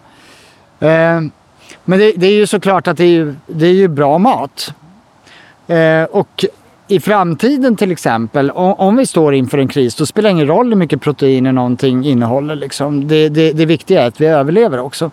Eh, 0.80 1.22
men 1.86 2.00
det, 2.00 2.12
det 2.16 2.28
är 2.28 2.36
ju 2.36 2.48
såklart 2.48 2.88
att 2.88 2.98
det 2.98 3.18
är, 3.18 3.36
det 3.48 3.68
är 3.68 3.74
ju 3.74 3.88
bra 3.88 4.18
mat. 4.18 4.74
Eh, 5.68 6.04
och 6.04 6.46
i 6.88 7.00
framtiden 7.00 7.76
till 7.76 7.92
exempel, 7.92 8.52
om, 8.52 8.74
om 8.74 8.96
vi 8.96 9.06
står 9.06 9.36
inför 9.36 9.58
en 9.58 9.68
kris, 9.68 9.96
då 9.96 10.06
spelar 10.06 10.30
det 10.30 10.32
ingen 10.32 10.48
roll 10.48 10.70
hur 10.70 10.76
mycket 10.76 11.02
proteiner 11.02 11.52
någonting 11.52 12.06
innehåller. 12.06 12.56
Liksom. 12.56 13.08
Det, 13.08 13.30
det, 13.30 13.52
det 13.52 13.66
viktiga 13.66 14.04
är 14.04 14.08
att 14.08 14.22
vi 14.22 14.26
överlever 14.26 14.80
också. 14.80 15.12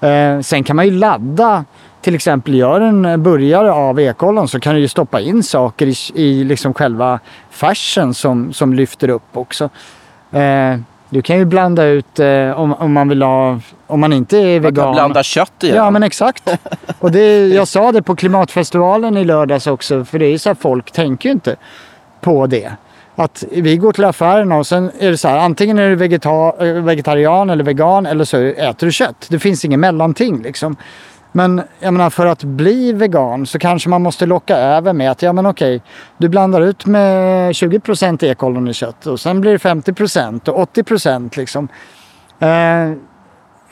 Eh, 0.00 0.40
sen 0.40 0.64
kan 0.64 0.76
man 0.76 0.84
ju 0.84 0.90
ladda, 0.90 1.64
till 2.00 2.14
exempel 2.14 2.54
gör 2.54 2.80
en 2.80 3.22
burgare 3.22 3.72
av 3.72 4.00
ekollon 4.00 4.48
så 4.48 4.60
kan 4.60 4.74
du 4.74 4.80
ju 4.80 4.88
stoppa 4.88 5.20
in 5.20 5.42
saker 5.42 5.86
i, 5.86 5.94
i 6.14 6.44
liksom 6.44 6.74
själva 6.74 7.20
färsen 7.50 8.14
som, 8.14 8.52
som 8.52 8.74
lyfter 8.74 9.08
upp 9.08 9.36
också. 9.36 9.70
Eh, 10.30 10.76
du 11.10 11.22
kan 11.22 11.38
ju 11.38 11.44
blanda 11.44 11.84
ut 11.84 12.18
eh, 12.18 12.50
om, 12.60 12.74
om 12.74 12.92
man 12.92 13.08
vill 13.08 13.22
ha, 13.22 13.60
om 13.86 14.00
man 14.00 14.12
inte 14.12 14.38
är 14.38 14.60
Man 14.60 14.74
kan 14.74 14.74
vegan. 14.84 14.94
blanda 14.94 15.22
kött 15.22 15.52
igen. 15.62 15.76
Ja 15.76 15.90
men 15.90 16.02
exakt. 16.02 16.50
Och 16.98 17.10
det, 17.12 17.46
jag 17.48 17.68
sa 17.68 17.92
det 17.92 18.02
på 18.02 18.16
klimatfestivalen 18.16 19.16
i 19.16 19.24
lördags 19.24 19.66
också. 19.66 20.04
För 20.04 20.18
det 20.18 20.26
är 20.26 20.38
så 20.38 20.48
här, 20.48 20.56
folk 20.60 20.92
tänker 20.92 21.28
ju 21.28 21.32
inte 21.32 21.56
på 22.20 22.46
det. 22.46 22.72
Att 23.16 23.44
vi 23.50 23.76
går 23.76 23.92
till 23.92 24.04
affärerna 24.04 24.56
och 24.56 24.66
sen 24.66 24.90
är 24.98 25.10
det 25.10 25.16
så 25.16 25.28
här, 25.28 25.36
antingen 25.38 25.78
är 25.78 25.88
du 25.90 25.96
vegeta- 25.96 26.66
eh, 26.66 26.82
vegetarian 26.82 27.50
eller 27.50 27.64
vegan 27.64 28.06
eller 28.06 28.24
så 28.24 28.36
äter 28.36 28.86
du 28.86 28.92
kött. 28.92 29.26
Det 29.28 29.38
finns 29.38 29.64
ingen 29.64 29.80
mellanting 29.80 30.42
liksom. 30.42 30.76
Men 31.32 31.62
jag 31.80 31.92
menar 31.92 32.10
för 32.10 32.26
att 32.26 32.44
bli 32.44 32.92
vegan 32.92 33.46
så 33.46 33.58
kanske 33.58 33.88
man 33.88 34.02
måste 34.02 34.26
locka 34.26 34.56
över 34.56 34.92
med 34.92 35.10
att 35.10 35.22
ja 35.22 35.32
men 35.32 35.46
okej, 35.46 35.82
du 36.18 36.28
blandar 36.28 36.60
ut 36.60 36.86
med 36.86 37.52
20% 37.52 38.24
ekollon 38.24 38.68
i 38.68 38.72
kött 38.74 39.06
och 39.06 39.20
sen 39.20 39.40
blir 39.40 39.52
det 39.52 39.58
50% 39.58 40.48
och 40.48 40.74
80% 40.74 41.36
liksom. 41.36 41.68
Eh, 42.38 42.48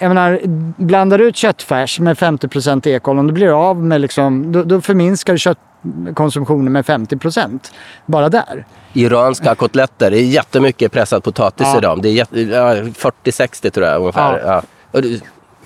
jag 0.00 0.08
menar, 0.08 0.40
blandar 0.82 1.18
du 1.18 1.24
ut 1.28 1.36
köttfärs 1.36 2.00
med 2.00 2.16
50% 2.16 2.88
ekollon, 2.88 3.26
då 3.26 3.32
blir 3.32 3.46
du 3.46 3.52
av 3.52 3.84
med 3.84 4.00
liksom, 4.00 4.52
då, 4.52 4.62
då 4.62 4.80
förminskar 4.80 5.32
du 5.32 5.38
köttkonsumtionen 5.38 6.72
med 6.72 6.84
50%. 6.84 7.60
Bara 8.06 8.28
där. 8.28 8.66
Iranska 8.92 9.54
kotletter, 9.54 10.10
det 10.10 10.18
är 10.18 10.24
jättemycket 10.24 10.92
pressad 10.92 11.24
potatis 11.24 11.66
Ja. 11.72 11.78
i 11.78 11.80
dem. 11.80 12.02
Det 12.02 12.08
är 12.08 12.12
jätte, 12.12 12.40
ja, 12.40 12.74
40-60 12.74 13.70
tror 13.70 13.86
jag 13.86 14.00
ungefär. 14.00 14.42
Ja. 14.46 14.62
Ja. 14.92 15.00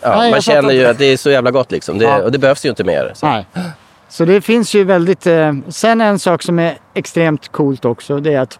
Ja, 0.02 0.16
Nej, 0.16 0.30
man 0.30 0.40
känner 0.40 0.72
ju 0.72 0.84
att 0.86 0.98
det 0.98 1.04
är 1.06 1.16
så 1.16 1.30
jävla 1.30 1.50
gott 1.50 1.72
liksom. 1.72 1.98
Det, 1.98 2.04
Ja. 2.04 2.22
Och 2.22 2.32
det 2.32 2.38
behövs 2.38 2.64
ju 2.64 2.68
inte 2.68 2.84
mer. 2.84 3.12
Så. 3.14 3.26
Nej. 3.26 3.46
Så 4.08 4.24
det 4.24 4.40
finns 4.40 4.74
ju 4.74 4.84
väldigt... 4.84 5.26
Eh, 5.26 5.52
sen 5.68 6.00
en 6.00 6.18
sak 6.18 6.42
som 6.42 6.58
är 6.58 6.78
extremt 6.94 7.48
coolt 7.48 7.84
också, 7.84 8.20
det 8.20 8.34
är 8.34 8.40
att 8.40 8.58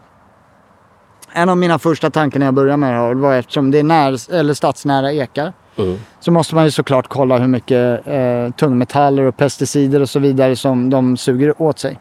en 1.33 1.49
av 1.49 1.57
mina 1.57 1.79
första 1.79 2.11
tankar 2.11 2.39
när 2.39 2.47
jag 2.47 2.55
började 2.55 2.77
med 2.77 2.93
det 2.95 2.99
här 2.99 3.15
var 3.15 3.35
eftersom 3.35 3.71
det 3.71 3.79
är 3.79 3.83
när, 3.83 4.35
eller 4.35 4.55
stadsnära 4.55 5.13
ekar 5.13 5.53
Mm. 5.77 5.99
så 6.21 6.31
måste 6.31 6.55
man 6.55 6.65
ju 6.65 6.71
såklart 6.71 7.09
kolla 7.09 7.39
hur 7.39 7.47
mycket 7.47 8.07
eh, 8.07 8.51
tungmetaller 8.57 9.23
och 9.23 9.37
pesticider 9.37 10.01
och 10.01 10.11
så 10.11 10.19
vidare 10.19 10.57
som 10.57 10.91
de 10.91 11.17
suger 11.17 11.63
åt 11.63 11.79
sig. 11.79 11.99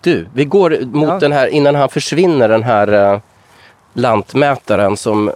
Du, 0.00 0.26
vi 0.34 0.44
går 0.44 0.78
mot 0.86 1.08
Ja. 1.08 1.18
den 1.18 1.32
här, 1.32 1.46
innan 1.46 1.74
han 1.74 1.88
försvinner, 1.88 2.48
den 2.48 2.62
här 2.62 3.12
uh, 3.14 3.20
lantmätaren 3.92 4.96
som 4.96 5.28
eh, 5.28 5.34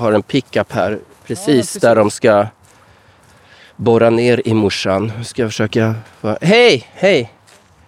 har 0.00 0.12
en 0.12 0.22
pickup 0.22 0.72
här. 0.72 0.98
Precis, 1.30 1.46
precis. 1.46 1.82
där 1.82 1.96
de 1.96 2.10
ska 2.10 2.46
borra 3.76 4.10
ner 4.10 4.42
i 4.48 4.54
morsan. 4.54 5.12
Nu 5.18 5.24
ska 5.24 5.42
jag 5.42 5.50
försöka... 5.50 5.94
Hej, 6.40 6.86
hej! 6.92 7.32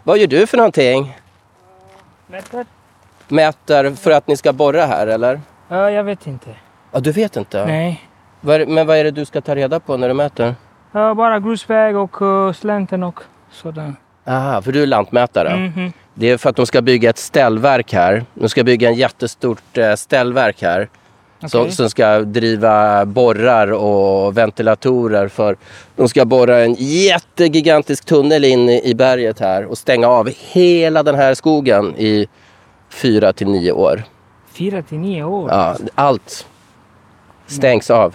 Vad 0.03 0.19
gör 0.19 0.27
du 0.27 0.47
för 0.47 0.57
någonting? 0.57 1.19
Mäter? 2.27 2.67
Mäter 3.29 3.95
för 3.95 4.11
att 4.11 4.27
ni 4.27 4.37
ska 4.37 4.53
borra 4.53 4.87
här 4.87 5.07
eller? 5.07 5.41
Ja, 5.69 5.91
jag 5.91 6.05
vet 6.05 6.27
inte. 6.27 6.51
Ja, 6.93 7.01
du 7.01 7.13
vet 7.13 7.37
inte? 7.37 7.67
Nej. 7.67 8.09
Men 8.41 8.87
vad 8.87 8.97
är 8.97 9.05
det 9.05 9.11
du 9.11 9.25
ska 9.25 9.41
ta 9.41 9.55
reda 9.55 9.81
på 9.81 9.97
när 9.97 10.09
du 10.09 10.15
mäter? 10.15 10.55
Ja, 10.93 11.15
bara 11.15 11.41
grusväg 11.41 11.97
och 11.97 12.23
uh, 12.23 12.53
slänten 12.53 13.03
och 13.03 13.21
sådär. 13.51 13.95
Aha, 14.27 14.63
för 14.63 14.73
du 14.73 14.83
är 14.83 14.87
lantmätare. 14.87 15.57
Mhm. 15.57 15.93
Det 16.15 16.31
är 16.31 16.37
för 16.39 16.51
att 16.51 16.57
de 16.57 16.67
ska 16.67 16.83
bygga 16.83 17.11
ett 17.11 17.19
ställverk 17.19 17.93
här. 17.93 18.25
De 18.35 18.49
ska 18.49 18.65
bygga 18.65 18.89
en 18.89 18.95
jättestort 18.95 19.79
eh, 19.79 19.95
ställverk 19.95 20.63
här. 20.63 20.89
Som, 21.47 21.61
Okej. 21.61 21.73
som 21.73 21.91
ska 21.91 22.21
driva 22.21 23.05
borrar 23.07 23.73
och 23.73 24.39
ventilatorer 24.39 25.29
för 25.29 25.57
de 25.97 26.09
ska 26.09 26.25
borra 26.25 26.59
en 26.59 26.75
jättegigantisk 26.79 28.05
tunnel 28.05 28.45
in 28.45 28.69
i, 28.69 28.91
i 28.91 28.95
berget 28.95 29.41
här 29.41 29.65
och 29.65 29.79
stänga 29.79 30.09
av 30.09 30.31
hela 30.53 31.03
den 31.03 31.15
här 31.15 31.35
skogen 31.35 31.95
i 31.97 32.27
fyra 32.91 33.33
till 33.33 33.47
nio 33.47 33.73
år. 33.73 34.03
Fyra 34.53 34.83
till 34.83 34.99
nio 34.99 35.25
år. 35.25 35.51
Ja, 35.51 35.77
allt 35.95 36.47
stängs 37.47 37.91
av. 37.91 38.15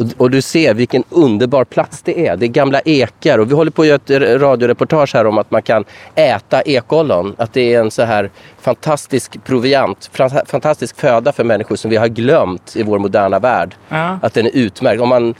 Och, 0.00 0.06
och 0.18 0.30
du 0.30 0.42
ser 0.42 0.74
vilken 0.74 1.04
underbar 1.10 1.64
plats 1.64 2.02
det 2.02 2.26
är. 2.26 2.36
Det 2.36 2.46
är 2.46 2.48
gamla 2.48 2.80
ekar 2.80 3.38
och 3.38 3.50
vi 3.50 3.54
håller 3.54 3.70
på 3.70 3.82
att 3.82 3.88
göra 3.88 4.00
ett 4.04 4.40
radioreportage 4.40 5.14
här 5.14 5.26
om 5.26 5.38
att 5.38 5.50
man 5.50 5.62
kan 5.62 5.84
äta 6.14 6.62
ekollon. 6.62 7.34
Att 7.38 7.52
det 7.52 7.74
är 7.74 7.80
en 7.80 7.90
så 7.90 8.02
här 8.02 8.30
fantastisk 8.60 9.44
proviant, 9.44 10.10
fantastisk 10.46 10.96
föda 10.96 11.32
för 11.32 11.44
människor 11.44 11.76
som 11.76 11.90
vi 11.90 11.96
har 11.96 12.08
glömt 12.08 12.76
i 12.76 12.82
vår 12.82 12.98
moderna 12.98 13.38
värld. 13.38 13.74
Ja. 13.88 14.18
Att 14.22 14.34
den 14.34 14.46
är 14.46 14.56
utmärkt. 14.56 15.02
Om 15.02 15.08
man 15.08 15.34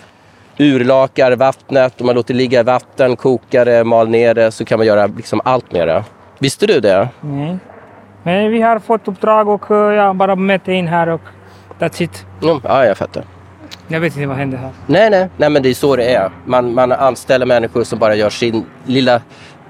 urlakar 0.58 1.32
vattnet, 1.32 2.00
om 2.00 2.06
man 2.06 2.14
låter 2.14 2.34
ligga 2.34 2.60
i 2.60 2.62
vatten, 2.62 3.16
kokar 3.16 3.64
det, 3.64 3.84
mal 3.84 4.08
ner 4.08 4.34
det 4.34 4.50
så 4.50 4.64
kan 4.64 4.78
man 4.78 4.86
göra 4.86 5.06
liksom 5.06 5.40
allt 5.44 5.72
med 5.72 5.88
det. 5.88 6.04
Visste 6.38 6.66
du 6.66 6.80
det? 6.80 7.08
Nej. 7.20 7.58
Men 8.22 8.50
vi 8.50 8.60
har 8.60 8.78
fått 8.78 9.08
uppdrag 9.08 9.48
och 9.48 9.70
eh, 9.70 9.94
jag 9.94 10.16
bara 10.16 10.36
mätte 10.36 10.72
in 10.72 10.88
här 10.88 11.08
och 11.08 11.20
that's 11.78 12.02
it. 12.02 12.26
Mm, 12.42 12.60
ja, 12.64 12.86
jag 12.86 12.96
fattar. 12.96 13.24
Jag 13.92 14.00
vet 14.00 14.16
inte 14.16 14.26
vad 14.26 14.36
händer 14.36 14.58
här. 14.58 14.70
Nej, 14.86 15.10
nej, 15.10 15.28
nej, 15.36 15.50
men 15.50 15.62
det 15.62 15.68
är 15.70 15.74
så 15.74 15.96
det 15.96 16.14
är. 16.14 16.30
Man, 16.44 16.74
man 16.74 16.92
anställer 16.92 17.46
människor 17.46 17.84
som 17.84 17.98
bara 17.98 18.14
gör 18.14 18.30
sin 18.30 18.66
lilla... 18.86 19.20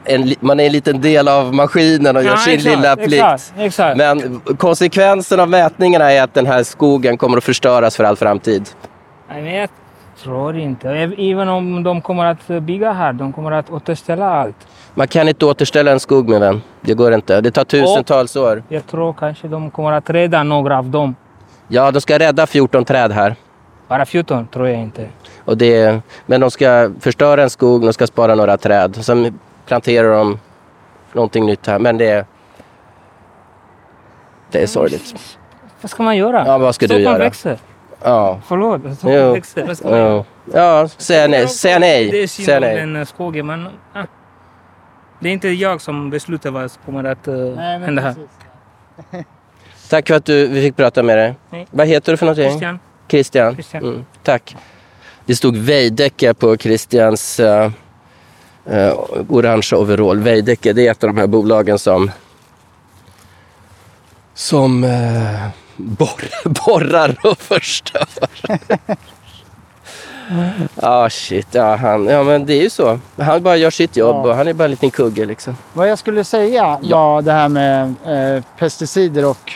En, 0.05 0.35
man 0.41 0.61
är 0.61 0.67
en 0.67 0.73
liten 0.73 1.01
del 1.01 1.29
av 1.29 1.55
maskinen 1.55 2.17
och 2.17 2.23
gör 2.25 2.37
sin 2.37 2.55
exakt, 2.55 2.77
lilla 2.77 2.97
plikt. 2.97 3.13
Exakt, 3.13 3.53
exakt. 3.59 3.97
Men 3.97 4.41
konsekvensen 4.59 5.41
av 5.41 5.49
mätningarna 5.49 6.13
är 6.13 6.23
att 6.23 6.35
den 6.35 6.47
här 6.47 6.63
skogen 6.63 7.17
kommer 7.19 7.39
att 7.39 7.45
förstöras 7.45 7.97
för 7.97 8.05
all 8.05 8.17
framtid. 8.17 8.69
Nej, 9.31 9.57
jag 9.57 9.69
tror 10.23 10.59
inte. 10.59 10.89
Äv- 10.89 11.33
Även 11.33 11.49
om 11.49 11.83
de 11.83 12.01
kommer 12.03 12.25
att 12.25 12.47
bygga 12.63 12.93
här, 12.93 13.13
de 13.13 13.33
kommer 13.33 13.53
att 13.53 13.71
återställa 13.71 14.27
allt. 14.31 14.57
Man 14.95 15.09
kan 15.09 15.29
inte 15.29 15.47
återställa 15.47 15.91
en 15.93 16.01
skog 16.01 16.29
min 16.29 16.41
vän. 16.41 16.63
Det 16.81 16.95
går 16.95 17.15
inte. 17.15 17.41
Det 17.41 17.51
tar 17.51 17.65
tusentals 17.65 18.37
år. 18.37 18.63
Jag 18.69 18.87
tror 18.87 19.13
kanske 19.13 19.49
de 19.49 19.71
kommer 19.71 19.93
att 19.93 20.11
rädda 20.11 20.43
några 20.43 20.79
av 20.79 20.89
dem. 20.91 21.15
Ja, 21.69 21.91
de 21.91 22.01
ska 22.01 22.19
rädda 22.19 22.47
14 22.47 22.85
träd 22.85 23.13
här. 23.13 23.35
Bara 23.91 24.07
14 24.07 24.47
tror 24.47 24.69
jag 24.69 24.79
inte. 24.79 25.09
Och 25.45 25.57
det, 25.59 26.03
men 26.27 26.41
de 26.41 26.51
ska 26.51 26.91
förstöra 27.01 27.43
en 27.43 27.51
skog, 27.51 27.83
de 27.83 27.93
ska 27.93 28.07
spara 28.07 28.35
några 28.35 28.57
träd. 28.57 29.05
Sen 29.05 29.39
planterar 29.67 30.15
de 30.19 30.39
någonting 31.13 31.47
nytt 31.47 31.67
här. 31.67 31.79
Men 31.79 31.99
det 31.99 32.07
är... 32.09 32.25
Det 34.51 34.63
är 34.63 34.67
sorgligt. 34.67 35.39
Vad 35.81 35.91
ska 35.91 36.03
man 36.03 36.17
göra? 36.17 36.47
Ja, 36.47 36.59
vad 36.59 36.75
ska 36.75 36.87
du 36.87 36.89
Stockholm 36.89 37.05
göra? 37.05 37.19
växer. 37.19 37.59
Ja. 38.03 38.41
Förlåt. 38.47 38.81
Stockholm 38.81 39.33
växer. 39.33 39.67
Vad 39.67 39.77
ska 39.79 39.89
man 39.91 39.99
göra? 39.99 40.25
Ja, 40.55 40.89
säga 40.89 41.29
nej. 41.29 41.49
Säga 41.49 41.75
Det 41.75 41.81
nej. 41.81 42.23
är 42.23 42.27
Säga 42.27 42.61
synd 42.61 42.65
om 42.65 42.75
den 42.75 42.97
eh, 42.97 43.05
skogen, 43.07 43.47
men... 43.47 43.69
ah. 43.95 44.03
Det 45.21 45.29
är 45.29 45.33
inte 45.33 45.49
jag 45.49 45.81
som 45.81 46.11
beslutar 46.11 46.51
vad 46.51 46.71
som 46.71 46.83
kommer 46.85 47.05
att 47.05 47.29
uh, 47.29 47.57
hända 47.57 48.03
här. 48.03 48.15
Tack 49.91 50.09
för 50.09 50.15
att 50.15 50.25
du, 50.25 50.47
vi 50.47 50.63
fick 50.63 50.77
prata 50.77 51.03
med 51.03 51.19
dig. 51.19 51.35
Nej. 51.51 51.67
Vad 51.71 51.87
heter 51.87 52.13
du 52.13 52.17
för 52.17 52.27
någonting? 52.27 52.49
Christian? 52.51 52.79
Christian. 53.11 53.55
Christian. 53.55 53.85
Mm, 53.85 54.05
tack. 54.23 54.57
Det 55.27 55.37
stod 55.37 55.57
Veidekke 55.57 56.35
på 56.35 56.57
Christians 56.57 57.41
uh, 57.41 57.71
uh, 58.71 58.95
orangea 59.29 59.79
overall. 59.79 60.19
Veidekke, 60.19 60.73
det 60.73 60.87
är 60.87 60.91
ett 60.91 61.05
av 61.05 61.11
de 61.11 61.21
här 61.21 61.27
bolagen 61.27 61.79
som 61.79 62.11
som 64.35 64.85
uh, 64.85 65.49
borrar, 65.77 66.49
borrar 66.67 67.17
och 67.23 67.39
förstör. 67.39 68.07
Ja, 70.75 71.11
shit. 71.11 71.47
Ja, 71.53 71.77
han, 71.77 72.07
ja, 72.07 72.23
men 72.23 72.47
det 72.47 72.55
är 72.55 72.63
ju 72.63 72.71
så. 72.71 72.99
Han 73.19 73.43
bara 73.43 73.57
gör 73.57 73.71
sitt 73.71 73.97
jobb 73.97 74.17
Ja. 74.17 74.31
och 74.31 74.37
han 74.37 74.49
är 74.49 74.53
bara 74.53 74.65
en 74.65 74.71
liten 74.71 74.91
kugge 74.91 75.25
liksom. 75.25 75.57
Vad 75.73 75.91
jag 75.91 75.99
skulle 75.99 76.25
säga 76.25 76.79
var 76.83 77.23
det 77.23 77.33
här 77.33 77.49
med 77.49 77.95
eh, 78.07 78.45
pesticider 78.59 79.25
och 79.25 79.53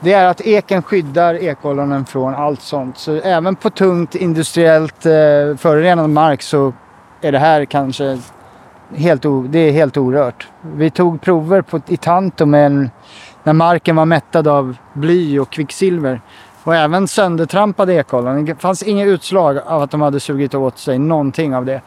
det 0.00 0.12
är 0.12 0.26
att 0.26 0.40
eken 0.40 0.82
skyddar 0.82 1.34
ekollonen 1.34 2.04
från 2.04 2.34
allt 2.34 2.60
sånt. 2.62 2.98
Så 2.98 3.14
även 3.14 3.56
på 3.56 3.70
tungt 3.70 4.14
industriellt 4.14 5.06
eh, 5.06 5.12
förorenad 5.56 6.10
mark 6.10 6.42
så 6.42 6.72
är 7.20 7.32
det 7.32 7.38
här 7.38 7.64
kanske 7.64 8.18
helt, 8.94 9.26
o, 9.26 9.46
det 9.48 9.58
är 9.58 9.72
helt 9.72 9.96
orört. 9.96 10.48
Vi 10.60 10.90
tog 10.90 11.20
prover 11.20 11.62
på, 11.62 11.80
i 11.88 11.96
Tanto 11.96 12.46
med 12.46 12.66
en, 12.66 12.90
när 13.44 13.52
marken 13.52 13.96
var 13.96 14.04
mättad 14.04 14.48
av 14.48 14.76
bly 14.92 15.38
och 15.38 15.50
kvicksilver. 15.50 16.20
Och 16.64 16.76
även 16.76 17.08
söndertrampade 17.08 17.94
ekollon. 17.94 18.44
Det 18.44 18.54
fanns 18.54 18.82
inga 18.82 19.04
utslag 19.04 19.58
av 19.66 19.82
att 19.82 19.90
de 19.90 20.00
hade 20.00 20.20
sugit 20.20 20.54
åt 20.54 20.78
sig 20.78 20.98
någonting 20.98 21.54
av 21.54 21.64
det. 21.64 21.80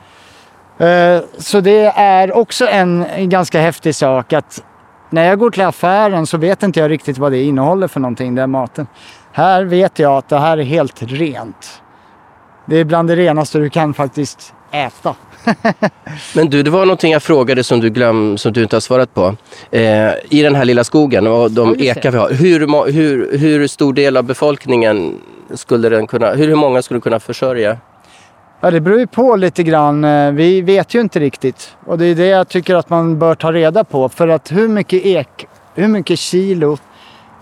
Eh, 0.85 1.21
Så 1.37 1.59
det 1.59 1.85
är 1.95 2.37
också 2.37 2.67
en 2.67 3.05
ganska 3.29 3.61
häftig 3.61 3.95
sak 3.95 4.33
att 4.33 4.63
när 5.11 5.29
jag 5.29 5.39
går 5.39 5.51
till 5.51 5.63
affären 5.63 6.27
så 6.27 6.37
vet 6.37 6.63
inte 6.63 6.79
jag 6.79 6.91
riktigt 6.91 7.17
vad 7.17 7.31
det 7.31 7.43
innehåller 7.43 7.87
för 7.87 7.99
någonting, 7.99 8.35
den 8.35 8.51
maten. 8.51 8.87
Här 9.31 9.63
vet 9.63 9.99
jag 9.99 10.17
att 10.17 10.29
det 10.29 10.39
här 10.39 10.57
är 10.57 10.63
helt 10.63 11.01
rent. 11.01 11.81
Det 12.65 12.77
är 12.77 12.83
bland 12.83 13.09
det 13.09 13.15
renaste 13.15 13.59
du 13.59 13.69
kan 13.69 13.93
faktiskt 13.93 14.53
äta. 14.71 15.15
Men 16.35 16.49
du, 16.49 16.63
det 16.63 16.69
var 16.71 16.85
någonting 16.85 17.11
jag 17.11 17.23
frågade 17.23 17.63
som 17.63 17.79
du, 17.79 17.89
glöm, 17.89 18.37
som 18.37 18.53
du 18.53 18.63
inte 18.63 18.75
har 18.75 18.81
svarat 18.81 19.13
på. 19.13 19.35
Eh, 19.71 20.11
I 20.29 20.41
den 20.41 20.55
här 20.55 20.65
lilla 20.65 20.83
skogen 20.83 21.27
och 21.27 21.51
de 21.51 21.75
Ja, 21.79 21.85
ekar 21.85 22.11
vi 22.11 22.17
har. 22.17 22.31
Hur, 22.31 22.91
hur, 22.91 23.37
hur 23.37 23.67
stor 23.67 23.93
del 23.93 24.17
av 24.17 24.23
befolkningen 24.23 25.19
skulle 25.53 25.89
den 25.89 26.07
kunna, 26.07 26.31
hur, 26.31 26.47
hur 26.47 26.55
många 26.55 26.81
skulle 26.81 26.99
kunna 26.99 27.19
försörja? 27.19 27.77
Ja, 28.63 28.71
det 28.71 28.81
beror 28.81 28.99
ju 28.99 29.07
på 29.07 29.35
lite 29.35 29.63
grann. 29.63 30.03
Eh, 30.03 30.31
vi 30.31 30.61
vet 30.61 30.93
ju 30.93 31.01
inte 31.01 31.19
riktigt. 31.19 31.77
Och 31.85 31.97
det 31.97 32.05
är 32.05 32.15
det 32.15 32.25
jag 32.25 32.47
tycker 32.47 32.75
att 32.75 32.89
man 32.89 33.19
bör 33.19 33.35
ta 33.35 33.51
reda 33.51 33.83
på. 33.83 34.09
För 34.09 34.27
att 34.27 34.51
hur 34.51 34.67
mycket 34.67 35.05
ek, 35.05 35.47
hur 35.75 35.87
mycket 35.87 36.19
kilo 36.19 36.77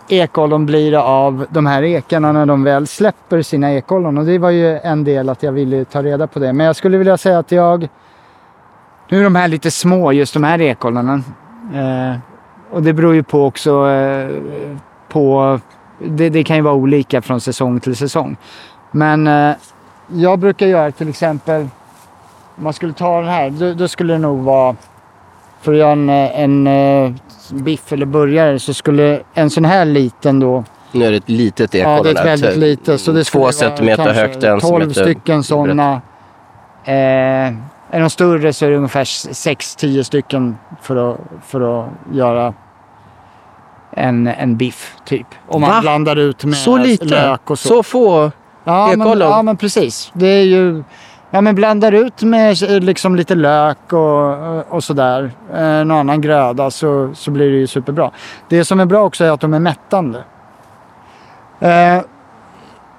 ekollon 0.10 0.65
blir 0.65 0.91
det 0.91 1.01
av 1.01 1.45
de 1.49 1.65
här 1.65 1.84
ekarna 1.84 2.32
när 2.32 2.45
de 2.45 2.63
väl 2.63 2.88
släpper 2.88 3.41
sina 3.41 3.73
ekollon? 3.73 4.17
Och 4.17 4.25
det 4.25 4.38
var 4.38 4.49
ju 4.49 4.77
en 4.77 5.03
del 5.03 5.29
att 5.29 5.43
jag 5.43 5.51
ville 5.51 5.86
ta 5.86 6.03
reda 6.03 6.27
på 6.27 6.39
det. 6.39 6.53
Men 6.53 6.65
jag 6.65 6.75
skulle 6.75 6.97
vilja 6.97 7.17
säga 7.17 7.39
att 7.39 7.51
jag... 7.51 7.88
Nu 9.10 9.19
är 9.19 9.23
de 9.23 9.36
här 9.36 9.47
lite 9.47 9.71
små, 9.71 10.12
just 10.12 10.34
de 10.34 10.43
här 10.43 10.62
ekollonen. 10.62 11.23
Eh, 11.75 12.19
och 12.71 12.84
det 12.84 12.93
beror 12.93 13.15
ju 13.15 13.23
på 13.23 13.45
också 13.45 13.89
eh, 13.89 14.29
på... 15.10 15.60
Det, 15.99 16.29
det 16.29 16.43
kan 16.43 16.55
ju 16.55 16.62
vara 16.62 16.73
olika 16.73 17.21
från 17.21 17.41
säsong 17.41 17.79
till 17.79 17.95
säsong. 17.95 18.38
Men 18.91 19.27
eh, 19.27 19.55
jag 20.13 20.39
brukar 20.39 20.67
göra 20.67 20.91
till 20.91 21.09
exempel, 21.09 21.61
om 22.57 22.63
man 22.63 22.73
skulle 22.73 22.93
ta 22.93 23.19
den 23.21 23.29
här, 23.29 23.49
då, 23.49 23.73
då 23.73 23.87
skulle 23.87 24.13
det 24.13 24.19
nog 24.19 24.39
vara, 24.43 24.75
för 25.61 25.71
att 25.71 25.77
göra 25.77 25.91
en, 25.91 26.09
eh, 26.09 26.39
en 26.41 26.67
eh, 26.67 27.11
biff 27.51 27.93
eller 27.93 28.05
burgare 28.05 28.59
så 28.59 28.73
skulle 28.73 29.21
en 29.33 29.49
sån 29.49 29.65
här 29.65 29.85
liten 29.85 30.39
då, 30.39 30.63
Nu 30.91 31.05
är 31.05 31.11
det 31.11 31.17
ett 31.17 31.29
litet 31.29 31.75
ekollon. 31.75 31.97
ja 31.97 32.03
det 32.03 32.09
är 32.09 32.15
ett 32.15 32.25
väldigt 32.25 32.49
typ 32.49 32.59
litet. 32.59 33.01
Så 33.01 33.11
det 33.11 33.23
Två 33.23 33.51
centimeter 33.51 34.13
högt, 34.13 34.43
en 34.43 34.59
12 34.59 34.61
centimeter 34.61 35.01
stycken 35.03 35.43
sådana. 35.43 36.01
Eh, 36.83 37.53
är 37.91 37.99
de 37.99 38.09
större 38.09 38.53
så 38.53 38.65
är 38.65 38.69
det 38.69 38.75
ungefär 38.77 39.03
6-10 39.03 40.03
stycken 40.03 40.57
för 40.81 41.11
att, 41.11 41.17
för 41.45 41.81
att 41.81 41.89
göra 42.13 42.53
en, 43.91 44.27
en 44.27 44.57
biff 44.57 44.95
typ. 45.05 45.27
Om 45.47 45.61
man 45.61 45.69
Va? 45.69 45.81
blandar 45.81 46.15
ut 46.15 46.43
med 46.45 46.57
Så 46.57 46.77
lite? 46.77 47.05
lök 47.05 47.49
och 47.49 47.59
så. 47.59 47.67
Så 47.67 47.83
få? 47.83 48.31
Ja 48.69 48.95
men, 48.97 49.19
ja 49.19 49.41
men 49.41 49.58
precis. 49.58 50.12
Det 50.13 50.27
är 50.27 50.43
ju... 50.43 50.84
Ja 51.32 51.41
men 51.41 51.55
blandar 51.55 51.91
ut 51.91 52.21
med 52.21 52.63
eh, 52.63 52.79
liksom 52.79 53.15
lite 53.15 53.36
lök 53.36 53.93
och, 53.93 54.73
och 54.73 54.84
sådär. 54.84 55.32
Eh, 55.53 55.60
någon 55.62 55.91
annan 55.91 56.21
gröda 56.21 56.71
så, 56.71 57.12
så 57.13 57.32
blir 57.32 57.49
det 57.49 57.58
ju 57.58 57.67
superbra. 57.67 58.12
Det 58.49 58.65
som 58.65 58.79
är 58.79 58.86
bra 58.86 59.03
också 59.03 59.23
är 59.23 59.32
att 59.32 59.41
de 59.41 59.53
är 59.53 59.60
mättande. 59.60 60.23
Eh, 61.60 62.01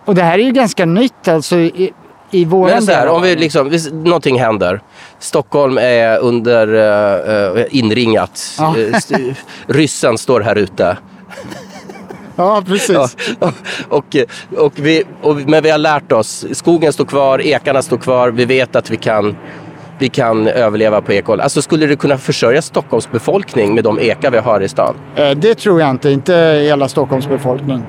och 0.04 0.14
det 0.14 0.22
här 0.22 0.38
är 0.38 0.42
ju 0.42 0.52
ganska 0.52 0.85
nytt 0.85 1.28
alltså 1.28 1.56
i, 1.56 1.92
i 2.30 2.44
våran 2.44 2.74
Men 2.74 2.83
så 2.83 2.92
här, 2.92 3.09
om 3.09 3.22
vi 3.22 3.37
liksom, 3.37 3.68
hvis 3.68 3.92
någonting 3.92 4.40
händer. 4.40 4.80
Stockholm 5.18 5.78
är 5.78 6.18
under 6.18 6.74
uh, 7.56 7.64
inringat. 7.70 8.56
Ja. 8.59 8.76
Eh, 8.78 9.35
ryssen 9.66 10.18
står 10.18 10.40
här 10.40 10.59
ute. 10.59 10.96
Ja 12.40 12.62
precis. 12.66 13.16
Ja, 13.40 13.53
och, 13.88 14.16
och 14.57 14.72
vi, 14.76 15.03
och, 15.22 15.37
men 15.37 15.62
vi 15.62 15.70
har 15.70 15.79
lärt 15.79 16.12
oss. 16.12 16.46
Skogen 16.53 16.92
står 16.92 17.05
kvar, 17.05 17.40
ekarna 17.40 17.83
står 17.83 17.96
kvar. 17.96 18.31
Vi 18.31 18.44
vet 18.44 18.76
att 18.76 18.90
vi 18.90 18.96
kan, 18.96 19.37
vi 19.98 20.09
kan 20.09 20.46
överleva 20.48 21.00
på 21.00 21.12
ekoll. 21.12 21.40
Alltså 21.40 21.62
skulle 21.62 21.87
det 21.87 21.96
kunna 21.96 22.18
försörja 22.18 22.62
Stockholms 22.62 23.11
befolkning 23.11 23.74
med 23.74 23.85
de 23.85 23.98
ekar 23.98 24.31
vi 24.31 24.38
har 24.38 24.61
i 24.61 24.68
stan? 24.68 24.94
Eh, 25.16 25.31
Det 25.31 25.55
tror 25.55 25.81
jag 25.81 25.90
inte, 25.90 26.11
inte 26.11 26.35
hela 26.64 26.88
Stockholms 26.88 27.29
befolkning. 27.29 27.83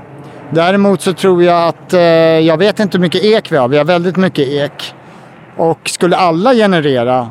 Däremot 0.49 1.01
så 1.01 1.13
tror 1.13 1.43
jag 1.43 1.67
att, 1.67 1.93
eh, 1.93 1.99
jag 2.39 2.57
vet 2.57 2.79
inte 2.79 2.97
hur 2.97 3.01
mycket 3.01 3.23
ek 3.23 3.51
vi 3.51 3.57
har, 3.57 3.67
vi 3.67 3.77
har 3.77 3.85
väldigt 3.85 4.17
mycket 4.17 4.47
ek. 4.47 4.93
Och 5.57 5.79
skulle 5.89 6.15
alla 6.17 6.53
generera 6.53 7.29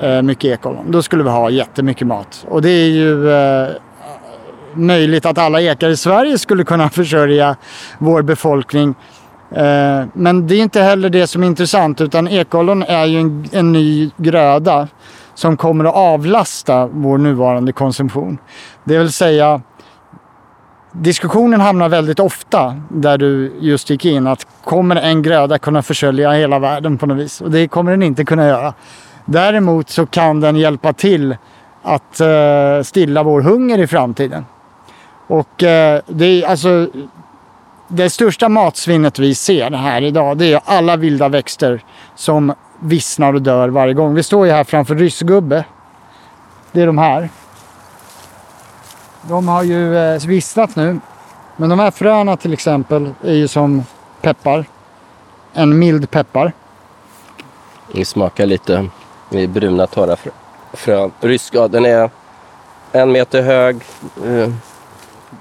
eh, 0.00 0.22
mycket 0.22 0.44
ekollon, 0.44 0.90
då 0.90 1.02
skulle 1.02 1.22
vi 1.22 1.30
ha 1.30 1.50
jättemycket 1.50 2.06
mat. 2.06 2.46
Och 2.48 2.62
det 2.62 2.70
är 2.70 2.88
ju 2.88 3.30
möjligt 4.74 5.26
att 5.26 5.38
alla 5.38 5.60
ekar 5.60 5.88
i 5.88 5.96
Sverige 5.96 6.38
skulle 6.38 6.64
kunna 6.64 6.90
försörja 6.90 7.56
vår 7.98 8.22
befolkning. 8.22 8.94
Eh, 9.50 10.04
men 10.12 10.46
det 10.46 10.54
är 10.54 10.62
inte 10.62 10.82
heller 10.82 11.10
det 11.10 11.26
som 11.26 11.42
är 11.42 11.46
intressant, 11.46 12.00
utan 12.00 12.28
ekollon 12.28 12.82
är 12.82 13.04
ju 13.04 13.20
en, 13.20 13.48
en 13.52 13.72
ny 13.72 14.10
gröda 14.16 14.88
som 15.34 15.56
kommer 15.56 15.84
att 15.84 15.94
avlasta 15.94 16.86
vår 16.86 17.18
nuvarande 17.18 17.72
konsumtion. 17.72 18.38
Det 18.84 18.98
vill 18.98 19.12
säga, 19.12 19.60
diskussionen 20.92 21.60
hamnar 21.60 21.88
väldigt 21.88 22.20
ofta 22.20 22.76
där 22.88 23.18
du 23.18 23.52
just 23.60 23.90
gick 23.90 24.04
in 24.04 24.26
att 24.26 24.46
kommer 24.64 24.96
en 24.96 25.22
gröda 25.22 25.58
kunna 25.58 25.82
försörja 25.82 26.30
hela 26.30 26.58
världen 26.58 26.98
på 26.98 27.06
något 27.06 27.18
vis? 27.18 27.40
Och 27.40 27.50
det 27.50 27.68
kommer 27.68 27.90
den 27.90 28.02
inte 28.02 28.24
kunna 28.24 28.46
göra. 28.46 28.74
Däremot 29.24 29.90
så 29.90 30.06
kan 30.06 30.40
den 30.40 30.56
hjälpa 30.56 30.92
till 30.92 31.36
att 31.82 32.20
eh, 32.20 32.82
stilla 32.82 33.22
vår 33.22 33.40
hunger 33.40 33.78
i 33.78 33.86
framtiden. 33.86 34.44
Och 35.26 35.62
eh, 35.62 36.02
det 36.06 36.26
är 36.26 36.46
alltså 36.46 36.88
det 37.88 38.10
största 38.10 38.48
matsvinnet 38.48 39.18
vi 39.18 39.34
ser 39.34 39.70
här 39.70 40.02
idag, 40.02 40.38
det 40.38 40.52
är 40.52 40.60
alla 40.64 40.96
vilda 40.96 41.28
växter 41.28 41.84
som 42.14 42.54
vissnar 42.80 43.34
och 43.34 43.42
dör 43.42 43.68
varje 43.68 43.94
gång. 43.94 44.14
Vi 44.14 44.22
står 44.22 44.46
ju 44.46 44.52
här 44.52 44.64
framför 44.64 44.94
ryssgubbe. 44.94 45.64
Det 46.72 46.82
är 46.82 46.86
de 46.86 46.98
här. 46.98 47.28
De 49.22 49.48
har 49.48 49.62
ju 49.62 49.96
eh, 49.96 50.26
vissnat 50.26 50.76
nu. 50.76 51.00
Men 51.56 51.70
de 51.70 51.78
här 51.78 51.90
fröna 51.90 52.36
till 52.36 52.52
exempel 52.52 53.14
är 53.22 53.34
ju 53.34 53.48
som 53.48 53.84
peppar. 54.20 54.64
En 55.52 55.78
mild 55.78 56.10
peppar. 56.10 56.52
Det 57.92 58.04
smakar 58.04 58.46
lite 58.46 58.88
i 59.30 59.46
bruna 59.46 59.86
torra 59.86 60.16
frön. 60.72 61.12
Rysk, 61.20 61.54
ja, 61.54 61.68
den 61.68 61.84
är 61.84 62.10
en 62.92 63.12
meter 63.12 63.42
hög. 63.42 63.76
Eh, 64.24 64.52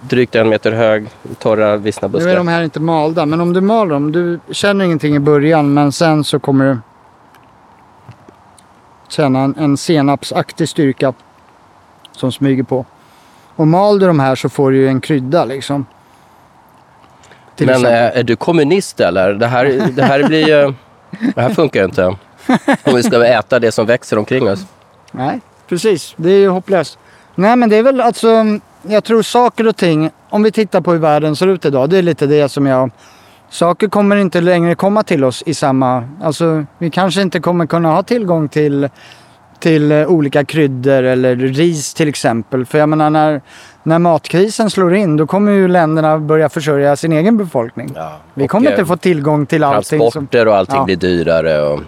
drygt 0.01 0.35
en 0.35 0.49
meter 0.49 0.71
hög. 0.71 1.07
Torra 1.39 1.77
vissna 1.77 2.07
Nu 2.07 2.11
är 2.17 2.19
buskar. 2.19 2.35
de 2.35 2.47
här 2.47 2.63
inte 2.63 2.79
malda, 2.79 3.25
men 3.25 3.41
om 3.41 3.53
du 3.53 3.61
mal 3.61 3.89
dem, 3.89 4.11
du 4.11 4.39
känner 4.51 4.85
ingenting 4.85 5.15
i 5.15 5.19
början 5.19 5.73
men 5.73 5.91
sen 5.91 6.23
så 6.23 6.39
kommer 6.39 6.65
du 6.65 6.77
känna 9.07 9.39
en, 9.39 9.55
en 9.57 9.77
senapsaktig 9.77 10.69
styrka 10.69 11.13
som 12.11 12.31
smyger 12.31 12.63
på. 12.63 12.85
Och 13.55 13.67
mal 13.67 13.99
du 13.99 14.07
de 14.07 14.19
här 14.19 14.35
så 14.35 14.49
får 14.49 14.71
du 14.71 14.77
ju 14.77 14.87
en 14.87 15.01
krydda 15.01 15.45
liksom. 15.45 15.85
Till 17.55 17.65
Men 17.67 17.75
exempel. 17.75 18.13
eh, 18.13 18.19
är 18.19 18.23
du 18.23 18.35
kommunist 18.35 18.99
eller? 18.99 19.33
Det 19.33 19.47
här, 19.47 19.65
det 19.91 20.03
här 20.03 20.23
blir 20.27 20.47
ju... 20.47 20.73
Det 21.35 21.41
här 21.41 21.49
funkar 21.49 21.79
ju 21.79 21.85
inte. 21.85 22.05
Om 22.83 22.95
vi 22.95 23.03
ska 23.03 23.25
äta 23.25 23.59
det 23.59 23.71
som 23.71 23.85
växer 23.85 24.17
omkring 24.17 24.49
oss. 24.49 24.65
Nej, 25.11 25.41
precis. 25.67 26.13
Det 26.17 26.29
är 26.31 26.37
ju 26.37 26.49
hopplöst. 26.49 26.97
Nej, 27.35 27.55
men 27.55 27.69
det 27.69 27.75
är 27.77 27.83
väl 27.83 28.01
alltså, 28.01 28.27
jag 28.83 29.03
tror 29.03 29.21
saker 29.21 29.67
och 29.67 29.75
ting, 29.75 30.09
om 30.29 30.43
vi 30.43 30.51
tittar 30.51 30.81
på 30.81 30.91
hur 30.91 30.99
världen 30.99 31.35
ser 31.35 31.47
ut 31.47 31.65
idag, 31.65 31.89
det 31.89 31.97
är 31.97 32.01
lite 32.01 32.25
det 32.25 32.49
som 32.49 32.65
jag... 32.65 32.91
Saker 33.49 33.87
kommer 33.87 34.15
inte 34.15 34.41
längre 34.41 34.75
komma 34.75 35.03
till 35.03 35.23
oss 35.23 35.43
i 35.45 35.53
samma... 35.53 36.03
Alltså, 36.23 36.65
vi 36.77 36.89
kanske 36.89 37.21
inte 37.21 37.39
kommer 37.39 37.65
kunna 37.65 37.89
ha 37.91 38.03
tillgång 38.03 38.49
till, 38.49 38.89
till 39.59 39.91
eh, 39.91 40.07
olika 40.07 40.45
kryddor 40.45 41.03
eller 41.03 41.35
ris 41.35 41.93
till 41.93 42.09
exempel. 42.09 42.65
För 42.65 42.77
jag 42.77 42.89
menar, 42.89 43.09
när, 43.09 43.41
när 43.83 43.99
matkrisen 43.99 44.69
slår 44.69 44.95
in, 44.95 45.17
då 45.17 45.27
kommer 45.27 45.51
ju 45.51 45.67
länderna 45.67 46.17
börja 46.19 46.49
försörja 46.49 46.95
sin 46.95 47.11
egen 47.13 47.37
befolkning. 47.37 47.93
Vi 48.33 48.45
Och, 48.45 48.49
kommer 48.49 48.67
eh, 48.67 48.71
inte 48.73 48.85
få 48.85 48.97
tillgång 48.97 49.45
till 49.45 49.63
allting. 49.63 49.99
Som, 49.99 50.11
Transporter 50.11 50.47
och 50.47 50.55
allting 50.55 50.75
Ja. 50.75 50.85
blir 50.85 50.95
dyrare 50.95 51.61
och 51.61 51.79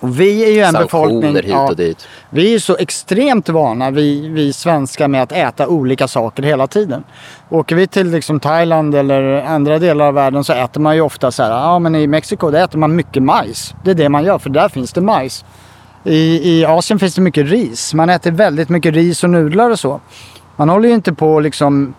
och 0.00 0.20
vi 0.20 0.44
är 0.44 0.52
ju 0.52 0.60
en 0.60 0.72
befolkning... 0.72 1.22
sanktioner 1.22 1.42
hit 1.42 1.50
ja, 1.50 1.68
och 1.68 1.76
dit. 1.76 2.08
vi 2.30 2.54
är 2.54 2.58
så 2.58 2.76
extremt 2.76 3.48
vana, 3.48 3.90
vi, 3.90 4.28
vi 4.28 4.52
svenskar, 4.52 5.08
med 5.08 5.22
att 5.22 5.32
äta 5.32 5.68
olika 5.68 6.08
saker 6.08 6.42
hela 6.42 6.66
tiden. 6.66 7.04
Åker 7.48 7.76
vi 7.76 7.86
till 7.86 8.10
liksom 8.10 8.40
Thailand 8.40 8.94
eller 8.94 9.42
andra 9.42 9.78
delar 9.78 10.06
av 10.06 10.14
världen 10.14 10.44
så 10.44 10.52
äter 10.52 10.80
man 10.80 10.94
ju 10.94 11.00
ofta 11.00 11.30
så 11.30 11.42
här, 11.42 11.50
ja 11.50 11.78
men 11.78 11.94
i 11.94 12.06
Mexiko 12.06 12.50
där 12.50 12.64
äter 12.64 12.78
man 12.78 12.96
mycket 12.96 13.22
majs. 13.22 13.74
Det 13.84 13.90
är 13.90 13.94
det 13.94 14.08
man 14.08 14.24
gör, 14.24 14.38
för 14.38 14.50
där 14.50 14.68
finns 14.68 14.92
det 14.92 15.00
majs. 15.00 15.44
I, 16.04 16.50
I 16.50 16.64
Asien 16.64 16.98
finns 16.98 17.14
det 17.14 17.20
mycket 17.20 17.46
ris. 17.46 17.94
Man 17.94 18.10
äter 18.10 18.30
väldigt 18.30 18.68
mycket 18.68 18.94
ris 18.94 19.24
och 19.24 19.30
nudlar 19.30 19.70
och 19.70 19.78
så. 19.78 20.00
Man 20.56 20.68
håller 20.68 20.88
ju 20.88 20.94
inte 20.94 21.12
på 21.12 21.40
liksom... 21.40 21.94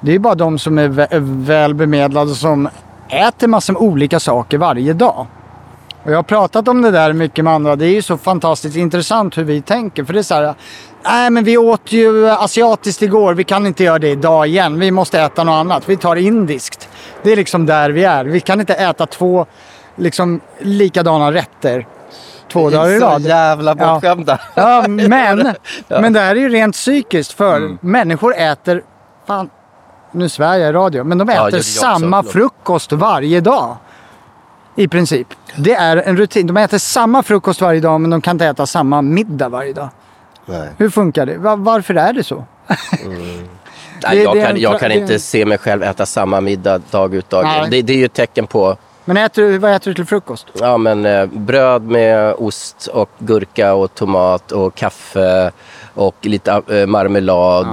Det 0.00 0.10
är 0.10 0.12
ju 0.12 0.18
bara 0.18 0.34
de 0.34 0.58
som 0.58 0.78
är 0.78 0.88
vä- 0.88 1.44
väl 1.46 1.74
bemedlade 1.74 2.34
som 2.34 2.68
äter 3.08 3.46
massor 3.48 3.72
med 3.72 3.82
olika 3.82 4.20
saker 4.20 4.58
varje 4.58 4.92
dag. 4.92 5.26
Och 6.06 6.12
jag 6.12 6.16
har 6.18 6.22
pratat 6.22 6.68
om 6.68 6.82
det 6.82 6.90
där 6.90 7.12
mycket 7.12 7.44
med 7.44 7.52
andra. 7.54 7.76
Det 7.76 7.86
är 7.86 7.90
ju 7.94 8.02
så 8.02 8.18
fantastiskt 8.18 8.76
intressant 8.76 9.38
hur 9.38 9.44
vi 9.44 9.62
tänker. 9.62 10.04
För 10.04 10.12
det 10.12 10.18
är 10.18 10.22
så 10.22 10.34
här, 10.34 10.54
nej 11.04 11.30
men 11.30 11.44
vi 11.44 11.58
åt 11.58 11.92
ju 11.92 12.28
asiatiskt 12.30 13.02
igår, 13.02 13.34
vi 13.34 13.44
kan 13.44 13.66
inte 13.66 13.84
göra 13.84 13.98
det 13.98 14.08
idag 14.10 14.46
igen. 14.46 14.78
Vi 14.80 14.90
måste 14.90 15.20
äta 15.20 15.44
något 15.44 15.52
annat. 15.52 15.88
Vi 15.88 15.96
tar 15.96 16.16
indiskt. 16.16 16.88
Det 17.22 17.32
är 17.32 17.36
liksom 17.36 17.66
där 17.66 17.90
vi 17.90 18.04
är. 18.04 18.24
Vi 18.24 18.40
kan 18.40 18.60
inte 18.60 18.74
äta 18.74 19.06
två 19.06 19.46
liksom 19.96 20.40
likadana 20.58 21.32
rätter 21.32 21.86
två 22.52 22.70
dagar 22.70 22.90
i 22.90 22.98
rad. 22.98 23.22
jävla 23.22 23.76
Ja. 23.78 23.92
bortskämda. 23.94 24.40
Ja, 24.54 24.84
men, 24.88 25.54
men 25.88 26.12
det 26.12 26.20
här 26.20 26.36
är 26.36 26.40
ju 26.40 26.48
rent 26.48 26.74
psykiskt 26.74 27.32
för 27.32 27.76
människor 27.80 28.34
äter, 28.36 28.82
fan, 29.26 29.50
nu 30.12 30.28
svär 30.28 30.56
jag 30.58 30.68
i 30.68 30.72
radio, 30.72 31.04
men 31.04 31.18
de 31.18 31.28
Ja, 31.28 31.48
äter 31.48 31.58
också, 31.58 31.80
samma 31.80 32.22
frukost 32.22 32.92
varje 32.92 33.40
dag. 33.40 33.76
I 34.76 34.88
princip. 34.88 35.26
Det 35.56 35.74
är 35.74 35.96
en 35.96 36.16
rutin. 36.16 36.46
De 36.46 36.56
äter 36.56 36.78
samma 36.78 37.22
frukost 37.22 37.60
varje 37.60 37.80
dag 37.80 38.00
men 38.00 38.10
de 38.10 38.20
kan 38.20 38.34
inte 38.34 38.46
äta 38.46 38.66
samma 38.66 39.02
middag 39.02 39.48
varje 39.48 39.72
dag. 39.72 39.88
Nej. 40.46 40.68
Hur 40.78 40.90
funkar 40.90 41.26
det? 41.26 41.38
Va- 41.38 41.56
varför 41.56 41.94
är 41.94 42.12
det 42.12 42.24
så? 42.24 42.44
Nej, 42.66 44.16
Det- 44.16 44.22
jag 44.22 44.36
det 44.36 44.42
kan, 44.42 44.56
jag 44.60 44.80
kan 44.80 44.92
inte 44.92 45.18
se 45.18 45.44
mig 45.46 45.58
själv 45.58 45.82
äta 45.82 46.06
samma 46.06 46.40
middag 46.40 46.78
dag 46.90 47.14
ut 47.14 47.30
dag 47.30 47.44
Nej. 47.44 47.66
Det, 47.70 47.82
det 47.82 47.92
är 47.92 47.96
ju 47.96 48.04
ett 48.04 48.12
tecken 48.12 48.46
på 48.46 48.76
Men 49.04 49.16
äter 49.16 49.42
du, 49.42 49.58
vad 49.58 49.72
äter 49.74 49.90
du 49.90 49.94
till 49.94 50.04
frukost? 50.06 50.46
ja, 50.60 50.76
men, 50.78 51.06
eh, 51.06 51.26
bröd 51.26 51.82
med 51.82 52.34
ost 52.38 52.86
och 52.86 53.10
gurka 53.18 53.74
och 53.74 53.94
tomat 53.94 54.52
och 54.52 54.74
kaffe 54.74 55.50
och 55.96 56.14
lite 56.22 56.62
eh, 56.70 56.86
marmelad. 56.86 57.66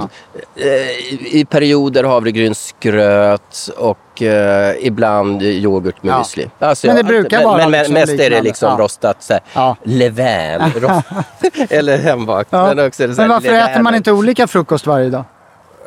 Eh, 0.56 0.66
i, 0.66 1.28
I 1.32 1.44
perioder 1.44 2.04
havregrynsgröt 2.04 3.70
och 3.76 4.22
eh, 4.22 4.74
ibland 4.80 5.42
yoghurt 5.42 6.02
med 6.02 6.12
Ja. 6.12 6.18
müsli. 6.22 6.50
Alltså, 6.58 6.86
Men 6.86 6.96
det 6.96 7.00
jag- 7.00 7.06
brukar 7.06 7.38
men, 7.38 7.46
vara 7.48 7.58
Men, 7.68 7.70
liksom 7.70 7.94
mest 7.94 8.12
är 8.12 8.16
det 8.16 8.22
liknande. 8.24 8.42
liksom 8.48 8.70
Ja. 8.78 8.84
rostat 8.84 9.22
så 9.22 9.32
här, 9.32 9.42
Ja. 9.54 9.76
levain. 9.82 10.60
ro- 10.80 11.02
Eller 11.70 11.98
hembakt. 11.98 12.48
Ja. 12.52 12.66
Men, 12.66 12.76
Men 12.76 12.84
varför 13.28 13.40
levain. 13.48 13.70
äter 13.70 13.82
man 13.82 13.94
inte 13.94 14.12
olika 14.12 14.46
frukost 14.46 14.86
varje 14.86 15.10
dag? 15.10 15.24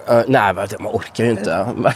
Eh, 0.09 0.19
nej, 0.27 0.53
man 0.53 0.67
orkar 0.83 1.23
ju 1.23 1.29
inte. 1.29 1.67
Man, 1.77 1.93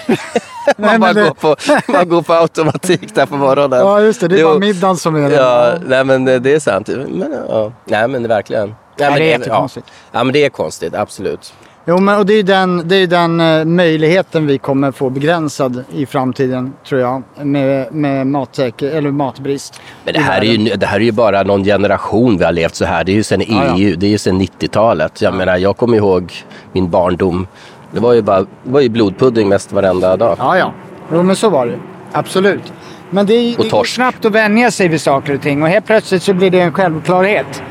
Nej, 0.77 0.99
bara 0.99 1.13
det- 1.13 1.23
går 1.23 1.33
på, 1.33 1.55
man 1.91 2.09
går 2.09 2.21
på 2.21 2.33
automatik 2.33 3.15
där 3.15 3.25
på 3.25 3.35
morgonen. 3.35 3.79
Ja 3.79 4.01
just 4.01 4.21
det, 4.21 4.27
det 4.27 4.35
är 4.35 4.39
Jo. 4.39 4.47
bara 4.47 4.59
middagen 4.59 4.97
som 4.97 5.15
är 5.15 5.29
det. 5.29 5.35
Ja, 5.35 5.73
nej 5.85 6.03
men 6.03 6.25
det 6.25 6.45
är 6.53 6.59
sant. 6.59 6.87
Men, 6.87 7.35
ja. 7.49 7.71
Nej 7.85 8.07
men 8.07 8.23
det 8.23 8.25
är 8.25 8.35
verkligen. 8.35 8.75
Nej, 8.97 9.09
men 9.09 9.19
det 9.19 9.25
är 9.25 9.31
ja. 9.31 9.37
jättekonstigt. 9.37 9.87
Ja 10.11 10.23
men 10.23 10.33
det 10.33 10.45
är 10.45 10.49
konstigt, 10.49 10.95
absolut. 10.95 11.53
Jo, 11.85 11.99
men 11.99 12.19
och 12.19 12.25
det 12.25 12.33
är 12.33 12.43
den, 12.43 12.87
det 12.87 12.95
är 12.95 13.07
den 13.07 13.39
eh, 13.39 13.65
möjligheten 13.65 14.47
vi 14.47 14.57
kommer 14.57 14.91
få 14.91 15.09
begränsad 15.09 15.83
i 15.91 16.05
framtiden, 16.05 16.73
tror 16.87 17.01
jag, 17.01 17.23
med, 17.45 17.93
med 17.93 18.27
matsäker, 18.27 18.91
eller 18.91 19.11
matbrist. 19.11 19.81
Men 20.03 20.13
det 20.13 20.19
här, 20.19 20.41
är 20.41 20.45
ju, 20.45 20.75
det 20.75 20.85
här 20.85 20.99
är 20.99 21.03
ju 21.03 21.11
bara 21.11 21.43
någon 21.43 21.63
generation 21.63 22.37
vi 22.37 22.43
har 22.43 22.51
levt 22.51 22.75
så 22.75 22.85
här. 22.85 23.03
Det 23.03 23.11
är 23.11 23.13
ju 23.13 23.23
sedan 23.23 23.43
Ja, 23.47 23.65
ja. 23.65 23.75
EU, 23.77 23.95
det 23.95 24.05
är 24.05 24.09
ju 24.09 24.17
sedan 24.17 24.41
90-talet. 24.41 25.21
Jag 25.21 25.33
menar, 25.33 25.57
jag 25.57 25.77
kommer 25.77 25.97
ihåg 25.97 26.33
min 26.71 26.89
barndom. 26.89 27.47
Det 27.91 27.99
var 27.99 28.13
ju, 28.13 28.21
bara, 28.21 28.39
det 28.39 28.47
var 28.63 28.81
ju 28.81 28.89
blodpudding 28.89 29.49
mest 29.49 29.71
varenda 29.71 30.17
dag. 30.17 30.35
Ja, 30.39 30.57
ja. 30.57 30.73
Jo, 31.13 31.23
men 31.23 31.35
så 31.35 31.49
var 31.49 31.67
det. 31.67 31.79
Absolut. 32.11 32.73
Men 33.09 33.25
det 33.25 33.33
är, 33.33 33.57
det 33.57 33.77
är 33.77 33.83
snabbt 33.83 34.25
att 34.25 34.31
vänja 34.31 34.71
sig 34.71 34.87
vid 34.87 35.01
saker 35.01 35.35
och 35.35 35.41
ting 35.41 35.63
och 35.63 35.69
helt 35.69 35.85
plötsligt 35.85 36.23
så 36.23 36.33
blir 36.33 36.49
det 36.49 36.59
en 36.59 36.73
självklarhet. 36.73 37.63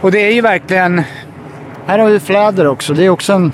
Och 0.00 0.12
det 0.12 0.18
är 0.18 0.32
ju 0.32 0.40
verkligen... 0.40 1.02
Här 1.86 1.98
har 1.98 2.08
vi 2.10 2.20
fläder 2.20 2.66
också. 2.66 2.94
Det 2.94 3.04
är 3.04 3.08
också 3.10 3.32
en... 3.32 3.52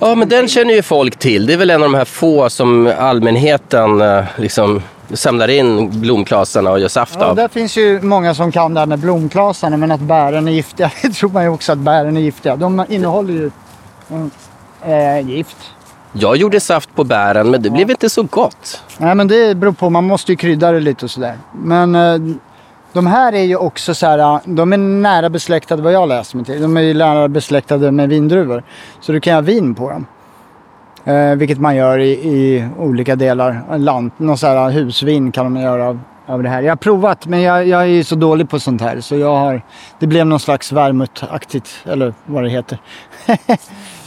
Ja, 0.00 0.14
men 0.14 0.28
den 0.28 0.48
känner 0.48 0.74
ju 0.74 0.82
folk 0.82 1.16
till. 1.16 1.46
Det 1.46 1.52
är 1.52 1.56
väl 1.56 1.70
en 1.70 1.82
av 1.82 1.90
de 1.92 1.94
här 1.98 2.04
få 2.04 2.50
som 2.50 2.92
allmänheten 2.98 4.00
eh, 4.00 4.24
liksom 4.36 4.82
samlar 5.14 5.48
in 5.48 6.00
blomklasarna 6.00 6.70
och 6.70 6.80
gör 6.80 6.88
saft 6.88 7.16
Ja, 7.20 7.26
av. 7.26 7.36
där 7.36 7.48
finns 7.48 7.76
ju 7.76 8.00
många 8.00 8.34
som 8.34 8.52
kan 8.52 8.74
det 8.74 8.80
här 8.80 8.86
med 8.86 8.98
blomklasarna 8.98 9.76
men 9.76 9.90
att 9.90 10.00
bären 10.00 10.48
är 10.48 10.52
giftiga. 10.52 10.90
Det 11.02 11.10
tror 11.10 11.30
man 11.30 11.42
ju 11.42 11.48
också 11.48 11.72
att 11.72 11.78
bären 11.78 12.16
är 12.16 12.20
giftiga. 12.20 12.56
De 12.56 12.84
innehåller 12.88 13.32
ju 13.34 13.50
eh, 14.92 15.28
gift. 15.28 15.56
Jag 16.12 16.36
gjorde 16.36 16.60
saft 16.60 16.94
på 16.94 17.04
bären, 17.04 17.50
men 17.50 17.62
det 17.62 17.70
blev 17.70 17.90
inte 17.90 18.10
så 18.10 18.22
gott. 18.22 18.82
Nej 18.98 19.14
men 19.14 19.28
det 19.28 19.54
beror 19.56 19.72
på, 19.72 19.90
man 19.90 20.04
måste 20.04 20.32
ju 20.32 20.36
krydda 20.36 20.72
det 20.72 20.80
lite 20.80 21.04
och 21.04 21.10
sådär. 21.10 21.34
Men 21.52 21.94
eh, 21.94 22.18
de 22.92 23.06
här 23.06 23.32
är 23.32 23.44
ju 23.44 23.56
också 23.56 23.94
så 23.94 24.06
här, 24.06 24.40
de 24.44 24.72
är 24.72 24.76
nära 24.76 25.30
besläktade 25.30 25.82
vad 25.82 25.92
jag 25.92 26.08
läst 26.08 26.34
mig 26.34 26.44
till. 26.44 26.62
De 26.62 26.76
är 26.76 26.80
ju 26.80 26.94
nära 26.94 27.28
besläktade 27.28 27.90
med 27.90 28.08
vindruvor. 28.08 28.62
Så 29.00 29.12
du 29.12 29.20
kan 29.20 29.30
göra 29.30 29.40
vin 29.40 29.74
på 29.74 29.90
dem. 29.90 30.06
Eh, 31.04 31.34
vilket 31.34 31.58
man 31.58 31.76
gör 31.76 31.98
i, 31.98 32.10
i 32.10 32.68
olika 32.78 33.16
delar 33.16 33.78
land. 33.78 34.10
Någon 34.16 34.38
så 34.38 34.46
här 34.46 34.70
husvin 34.70 35.32
kan 35.32 35.52
man 35.52 35.62
göra 35.62 35.88
av, 35.88 36.00
av 36.26 36.42
det 36.42 36.48
här. 36.48 36.62
Jag 36.62 36.70
har 36.70 36.76
provat 36.76 37.26
men 37.26 37.42
jag, 37.42 37.66
jag 37.66 37.80
är 37.80 37.86
ju 37.86 38.04
så 38.04 38.14
dålig 38.14 38.50
på 38.50 38.60
sånt 38.60 38.80
här. 38.80 39.00
Så 39.00 39.16
jag 39.16 39.36
har, 39.36 39.62
det 39.98 40.06
blev 40.06 40.26
någon 40.26 40.40
slags 40.40 40.72
vermutaktigt, 40.72 41.68
eller 41.84 42.14
vad 42.26 42.42
det 42.42 42.50
heter. 42.50 42.78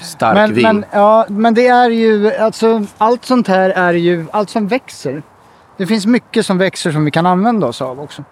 Stark 0.02 0.36
Men, 0.36 0.54
vin. 0.54 0.64
men, 0.64 0.86
ja, 0.92 1.26
men 1.30 1.54
det 1.54 1.68
är 1.68 1.90
ju, 1.90 2.36
alltså 2.36 2.86
allt 2.98 3.26
sånt 3.26 3.48
här 3.48 3.70
är 3.70 3.94
ju, 3.94 4.26
allt 4.32 4.50
som 4.50 4.68
växer. 4.68 5.24
Det 5.78 5.88
finns 5.88 6.06
mycket 6.06 6.46
som 6.46 6.58
växer 6.58 6.92
som 6.92 7.06
vi 7.06 7.12
kan 7.12 7.26
använda 7.26 7.68
oss 7.68 7.82
av 7.82 8.00
också. 8.00 8.24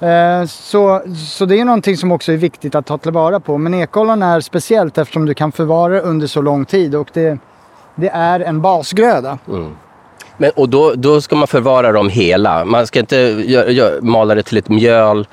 Eh, 0.00 0.44
Så, 0.46 1.02
så 1.28 1.44
det 1.44 1.60
är 1.60 1.64
någonting 1.64 1.96
som 1.96 2.12
också 2.12 2.32
är 2.32 2.36
viktigt 2.36 2.74
att 2.74 2.86
ta 2.86 2.98
tillvara 2.98 3.40
på. 3.40 3.58
Men 3.58 3.74
ekollon 3.74 4.22
är 4.22 4.40
speciellt 4.40 4.98
eftersom 4.98 5.26
du 5.26 5.34
kan 5.34 5.52
förvara 5.52 6.00
under 6.00 6.26
så 6.26 6.40
lång 6.42 6.64
tid 6.64 6.94
och 6.94 7.08
det, 7.12 7.38
det 7.94 8.08
är 8.08 8.40
en 8.40 8.60
basgröda. 8.60 9.38
Men, 10.36 10.50
och 10.56 10.68
då, 10.68 10.92
då 10.94 11.20
ska 11.20 11.36
man 11.36 11.46
förvara 11.48 11.92
dem 11.92 12.08
hela. 12.08 12.64
Man 12.64 12.86
ska 12.86 12.98
inte 13.00 13.16
gö- 13.16 13.68
gö- 13.68 14.00
mala 14.02 14.34
det 14.34 14.42
till 14.42 14.58
ett 14.58 14.68
mjöl 14.68 15.26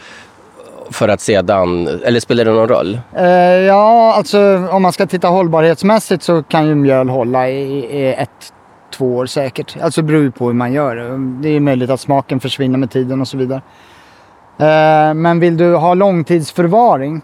för 0.91 1.07
att 1.09 1.21
sedan... 1.21 1.87
Eller 2.05 2.19
spelar 2.19 2.45
det 2.45 2.51
någon 2.51 2.67
roll? 2.67 2.99
Eh, 3.13 3.25
ja, 3.43 4.13
alltså 4.17 4.67
om 4.71 4.81
man 4.81 4.91
ska 4.93 5.05
titta 5.05 5.27
hållbarhetsmässigt 5.27 6.23
så 6.23 6.43
kan 6.43 6.67
ju 6.67 6.75
mjöl 6.75 7.09
hålla 7.09 7.49
i, 7.49 7.61
i 7.99 8.13
ett, 8.13 8.53
två 8.97 9.15
år 9.15 9.25
säkert. 9.25 9.75
Alltså 9.81 10.01
beror 10.01 10.21
ju 10.21 10.31
på 10.31 10.45
hur 10.47 10.53
man 10.53 10.73
gör 10.73 10.95
det. 10.95 11.17
Det 11.41 11.55
är 11.55 11.59
möjligt 11.59 11.89
att 11.89 11.99
smaken 11.99 12.39
försvinner 12.39 12.77
med 12.77 12.91
tiden 12.91 13.21
och 13.21 13.27
så 13.27 13.37
vidare. 13.37 13.61
Eh, 14.57 15.13
men 15.13 15.39
vill 15.39 15.57
du 15.57 15.75
ha 15.75 15.93
långtidsförvaring, 15.93 17.21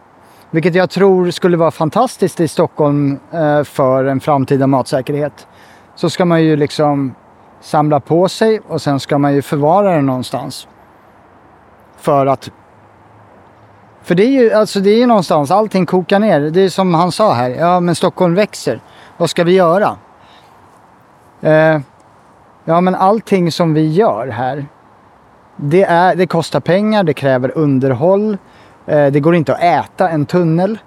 vilket 0.51 0.75
jag 0.75 0.89
tror 0.89 1.31
skulle 1.31 1.57
vara 1.57 1.71
fantastiskt 1.71 2.39
i 2.39 2.47
Stockholm 2.47 3.19
eh, 3.31 3.63
för 3.63 4.05
en 4.05 4.19
framtida 4.19 4.67
matsäkerhet, 4.67 5.47
så 5.95 6.09
ska 6.09 6.25
man 6.25 6.43
ju 6.43 6.55
liksom 6.55 7.15
samla 7.61 7.99
på 7.99 8.29
sig 8.29 8.61
och 8.67 8.81
sen 8.81 8.99
ska 8.99 9.17
man 9.17 9.33
ju 9.33 9.41
förvara 9.41 9.95
den 9.95 10.05
någonstans. 10.05 10.67
För 11.97 12.25
att 12.25 12.51
för 14.03 14.15
det 14.15 14.23
är 14.23 14.29
ju 14.29 14.53
alltså 14.53 14.79
det 14.79 14.89
är 14.89 14.97
ju 14.97 15.05
någonstans, 15.05 15.51
allting 15.51 15.85
kokar 15.85 16.19
ner. 16.19 16.39
Det 16.39 16.61
är 16.61 16.69
som 16.69 16.93
han 16.93 17.11
sa 17.11 17.33
här, 17.33 17.49
ja 17.49 17.79
men 17.79 17.95
Stockholm 17.95 18.35
växer. 18.35 18.79
Vad 19.17 19.29
ska 19.29 19.43
vi 19.43 19.53
göra? 19.53 19.97
Eh, 21.41 21.79
ja 22.65 22.81
men 22.81 22.95
allting 22.95 23.51
som 23.51 23.73
vi 23.73 23.91
gör 23.91 24.27
här, 24.27 24.65
det, 25.63 25.83
är, 25.83 26.15
det 26.15 26.27
kostar 26.27 26.59
pengar, 26.59 27.03
det 27.03 27.13
kräver 27.13 27.57
underhåll. 27.57 28.37
Eh, 28.85 29.05
det 29.05 29.19
går 29.19 29.35
inte 29.35 29.53
att 29.53 29.63
äta 29.63 30.09
en 30.09 30.25
tunnel. 30.25 30.77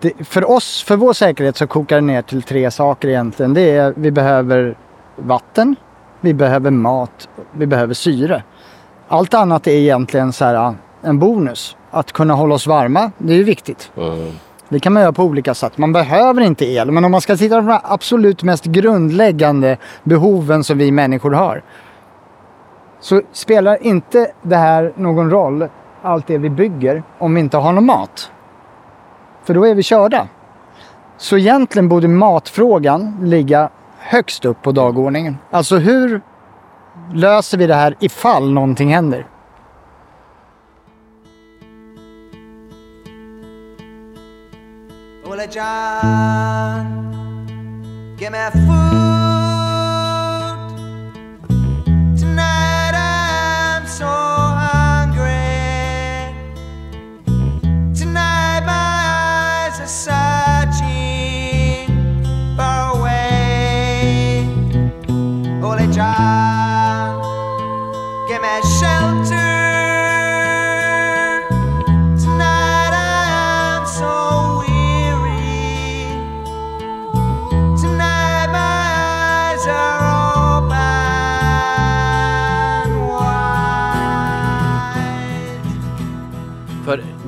Det, 0.00 0.12
för 0.24 0.50
oss, 0.50 0.82
för 0.82 0.96
vår 0.96 1.12
säkerhet 1.12 1.56
så 1.56 1.66
kokar 1.66 1.96
det 1.96 2.06
ner 2.06 2.22
till 2.22 2.42
tre 2.42 2.70
saker 2.70 3.08
egentligen. 3.08 3.54
Det 3.54 3.70
är, 3.70 3.94
vi 3.96 4.10
behöver 4.10 4.76
vatten, 5.16 5.76
vi 6.20 6.34
behöver 6.34 6.70
mat, 6.70 7.28
vi 7.52 7.66
behöver 7.66 7.94
syre. 7.94 8.42
Allt 9.08 9.34
annat 9.34 9.66
är 9.66 9.72
egentligen 9.72 10.32
så 10.32 10.44
här, 10.44 10.74
en 11.02 11.18
bonus. 11.18 11.76
Att 11.90 12.12
kunna 12.12 12.34
hålla 12.34 12.54
oss 12.54 12.66
varma, 12.66 13.10
det 13.18 13.32
är 13.32 13.36
ju 13.36 13.44
viktigt. 13.44 13.92
Mm. 13.96 14.32
Det 14.68 14.80
kan 14.80 14.92
man 14.92 15.02
göra 15.02 15.12
på 15.12 15.24
olika 15.24 15.54
sätt. 15.54 15.78
Man 15.78 15.92
behöver 15.92 16.42
inte 16.42 16.66
el, 16.66 16.90
men 16.90 17.04
om 17.04 17.10
man 17.10 17.20
ska 17.20 17.36
titta 17.36 17.62
på 17.62 17.68
de 17.68 17.78
absolut 17.82 18.42
mest 18.42 18.64
grundläggande 18.64 19.76
behoven 20.04 20.64
som 20.64 20.78
vi 20.78 20.92
människor 20.92 21.30
har. 21.30 21.62
Så 23.00 23.22
spelar 23.32 23.82
inte 23.82 24.32
det 24.42 24.56
här 24.56 24.92
någon 24.96 25.30
roll, 25.30 25.68
allt 26.02 26.26
det 26.26 26.38
vi 26.38 26.50
bygger, 26.50 27.02
om 27.18 27.34
vi 27.34 27.40
inte 27.40 27.56
har 27.56 27.72
någon 27.72 27.86
mat. 27.86 28.32
För 29.44 29.54
då 29.54 29.66
är 29.66 29.74
vi 29.74 29.82
körda. 29.82 30.28
Så 31.16 31.38
egentligen 31.38 31.88
borde 31.88 32.08
matfrågan 32.08 33.16
ligga 33.22 33.70
högst 33.98 34.44
upp 34.44 34.62
på 34.62 34.72
dagordningen. 34.72 35.38
Alltså 35.50 35.76
hur 35.76 36.20
löser 37.14 37.58
vi 37.58 37.66
det 37.66 37.74
här 37.74 37.96
ifall 38.00 38.52
någonting 38.52 38.94
händer? 38.94 39.26
Well, 45.24 45.48
John, 45.50 46.86
give 48.18 48.30
me 48.30 48.50
food. 48.50 48.89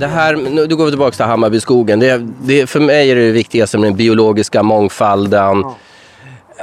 Det 0.03 0.09
här, 0.09 0.37
nu 0.37 0.67
då 0.67 0.77
går 0.77 0.85
vi 0.85 0.91
tillbaka 0.91 1.17
till 1.17 1.25
Hammarbyskogen. 1.25 2.01
Det, 2.01 2.27
det, 2.43 2.67
för 2.67 2.81
mig 2.81 3.11
är 3.11 3.17
det 3.17 3.31
viktigaste 3.31 3.79
med 3.79 3.91
den 3.91 3.97
biologiska 3.97 4.63
mångfalden. 4.63 5.65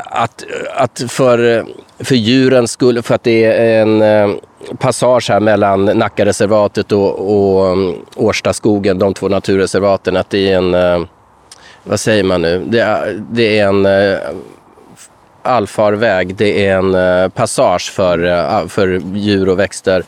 Att, 0.05 0.45
att 0.75 1.03
för, 1.07 1.65
för 1.99 2.15
djurens 2.15 2.71
skull, 2.71 3.01
för 3.01 3.15
att 3.15 3.23
det 3.23 3.43
är 3.43 3.81
en 3.81 4.01
eh, 4.01 4.35
passage 4.77 5.29
här 5.29 5.39
mellan 5.39 5.85
Nackareservatet 5.85 6.91
och, 6.91 7.19
och 7.19 7.71
um, 7.71 7.95
Årstaskogen, 8.15 8.99
de 8.99 9.13
två 9.13 9.29
naturreservaten, 9.29 10.17
att 10.17 10.29
det 10.29 10.51
är 10.51 10.57
en, 10.57 10.73
eh, 10.73 11.01
vad 11.83 11.99
säger 11.99 12.23
man 12.23 12.41
nu, 12.41 12.65
det 12.67 12.79
är, 12.79 13.23
det 13.31 13.59
är 13.59 13.67
en 13.67 13.85
eh, 13.85 14.17
allfarväg, 15.43 16.35
det 16.35 16.67
är 16.67 16.77
en 16.77 17.31
passage 17.31 17.91
för, 17.91 18.67
för 18.67 19.01
djur 19.13 19.49
och 19.49 19.59
växter. 19.59 20.03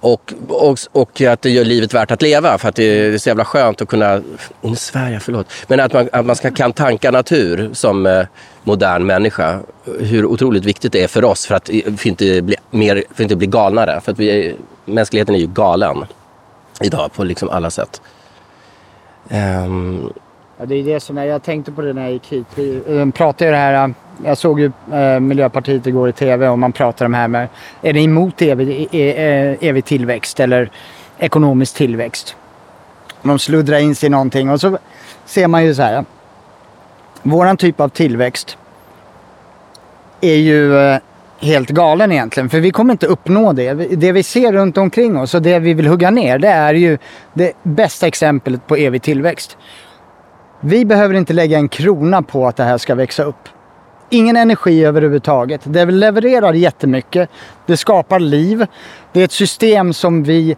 Och, 0.00 0.34
och, 0.48 0.78
och 0.92 1.20
att 1.20 1.42
det 1.42 1.50
gör 1.50 1.64
livet 1.64 1.94
värt 1.94 2.10
att 2.10 2.22
leva 2.22 2.58
för 2.58 2.68
att 2.68 2.74
det 2.74 2.84
är 2.84 3.18
så 3.18 3.28
jävla 3.28 3.44
skönt 3.44 3.82
att 3.82 3.88
kunna, 3.88 4.22
nu 4.60 4.76
svär 4.76 5.10
jag, 5.10 5.22
förlåt, 5.22 5.46
men 5.66 5.80
att 5.80 5.92
man, 5.92 6.08
att 6.12 6.26
man 6.26 6.36
ska, 6.36 6.50
kan 6.50 6.72
tanka 6.72 7.10
natur 7.10 7.70
som 7.72 8.06
eh, 8.06 8.26
modern 8.62 9.06
människa. 9.06 9.60
Hur 9.98 10.24
otroligt 10.24 10.64
viktigt 10.64 10.92
det 10.92 11.02
är 11.02 11.08
för 11.08 11.24
oss 11.24 11.46
för 11.46 11.54
att 11.54 11.70
eh, 11.70 11.94
för 11.96 12.08
inte 12.08 12.42
bli, 12.42 12.56
mer, 12.70 13.04
för 13.14 13.22
inte 13.22 13.36
bli 13.36 13.46
galnare. 13.46 14.00
För 14.00 14.12
att 14.12 14.18
vi, 14.18 14.56
mänskligheten 14.84 15.34
är 15.34 15.38
ju 15.38 15.46
galen 15.46 16.04
idag 16.80 17.12
på 17.12 17.24
liksom 17.24 17.48
alla 17.48 17.70
sätt. 17.70 18.00
Um, 19.30 20.12
Ja, 20.60 20.66
det 20.66 20.74
är 20.74 20.84
det 20.84 21.00
som 21.00 21.16
jag, 21.16 21.26
jag 21.26 21.42
tänkte 21.42 21.72
på 21.72 21.82
det 21.82 21.92
när 21.92 22.02
jag 22.02 22.12
gick 22.12 22.32
hit. 22.32 22.46
Vi 22.54 22.82
eh, 22.88 23.10
pratade 23.10 23.44
ju 23.44 23.50
det 23.50 23.56
här, 23.56 23.88
eh, 23.88 23.94
jag 24.24 24.38
såg 24.38 24.60
ju 24.60 24.72
eh, 24.92 25.20
Miljöpartiet 25.20 25.86
igår 25.86 26.08
i 26.08 26.12
tv 26.12 26.48
och 26.48 26.58
man 26.58 26.72
pratar 26.72 27.06
om 27.06 27.12
det 27.12 27.18
här 27.18 27.28
med, 27.28 27.48
är 27.82 27.92
ni 27.92 28.04
emot 28.04 28.42
evig, 28.42 28.88
e, 28.92 28.98
e, 28.98 29.10
eh, 29.10 29.68
evig 29.68 29.84
tillväxt 29.84 30.40
eller 30.40 30.70
ekonomisk 31.18 31.74
tillväxt? 31.74 32.36
De 33.22 33.38
sluddrar 33.38 33.78
in 33.78 33.94
sig 33.94 34.06
i 34.06 34.10
någonting 34.10 34.50
och 34.50 34.60
så 34.60 34.78
ser 35.24 35.48
man 35.48 35.64
ju 35.64 35.74
så 35.74 35.82
här. 35.82 36.04
Våran 37.22 37.56
typ 37.56 37.80
av 37.80 37.88
tillväxt 37.88 38.58
är 40.20 40.36
ju 40.36 40.78
eh, 40.78 40.98
helt 41.40 41.70
galen 41.70 42.12
egentligen. 42.12 42.50
För 42.50 42.60
vi 42.60 42.70
kommer 42.70 42.92
inte 42.92 43.06
uppnå 43.06 43.52
det. 43.52 43.74
Det 43.74 44.12
vi 44.12 44.22
ser 44.22 44.52
runt 44.52 44.78
omkring 44.78 45.18
oss 45.18 45.34
och 45.34 45.42
det 45.42 45.58
vi 45.58 45.74
vill 45.74 45.86
hugga 45.86 46.10
ner 46.10 46.38
det 46.38 46.48
är 46.48 46.74
ju 46.74 46.98
det 47.32 47.52
bästa 47.62 48.06
exemplet 48.06 48.66
på 48.66 48.76
evig 48.76 49.02
tillväxt. 49.02 49.56
Vi 50.60 50.84
behöver 50.84 51.14
inte 51.14 51.32
lägga 51.32 51.58
en 51.58 51.68
krona 51.68 52.22
på 52.22 52.46
att 52.46 52.56
det 52.56 52.64
här 52.64 52.78
ska 52.78 52.94
växa 52.94 53.24
upp. 53.24 53.48
Ingen 54.10 54.36
energi 54.36 54.84
överhuvudtaget. 54.84 55.60
Det 55.64 55.84
levererar 55.84 56.52
jättemycket. 56.52 57.30
Det 57.66 57.76
skapar 57.76 58.20
liv. 58.20 58.66
Det 59.12 59.20
är 59.20 59.24
ett 59.24 59.32
system 59.32 59.92
som 59.92 60.22
vi 60.22 60.56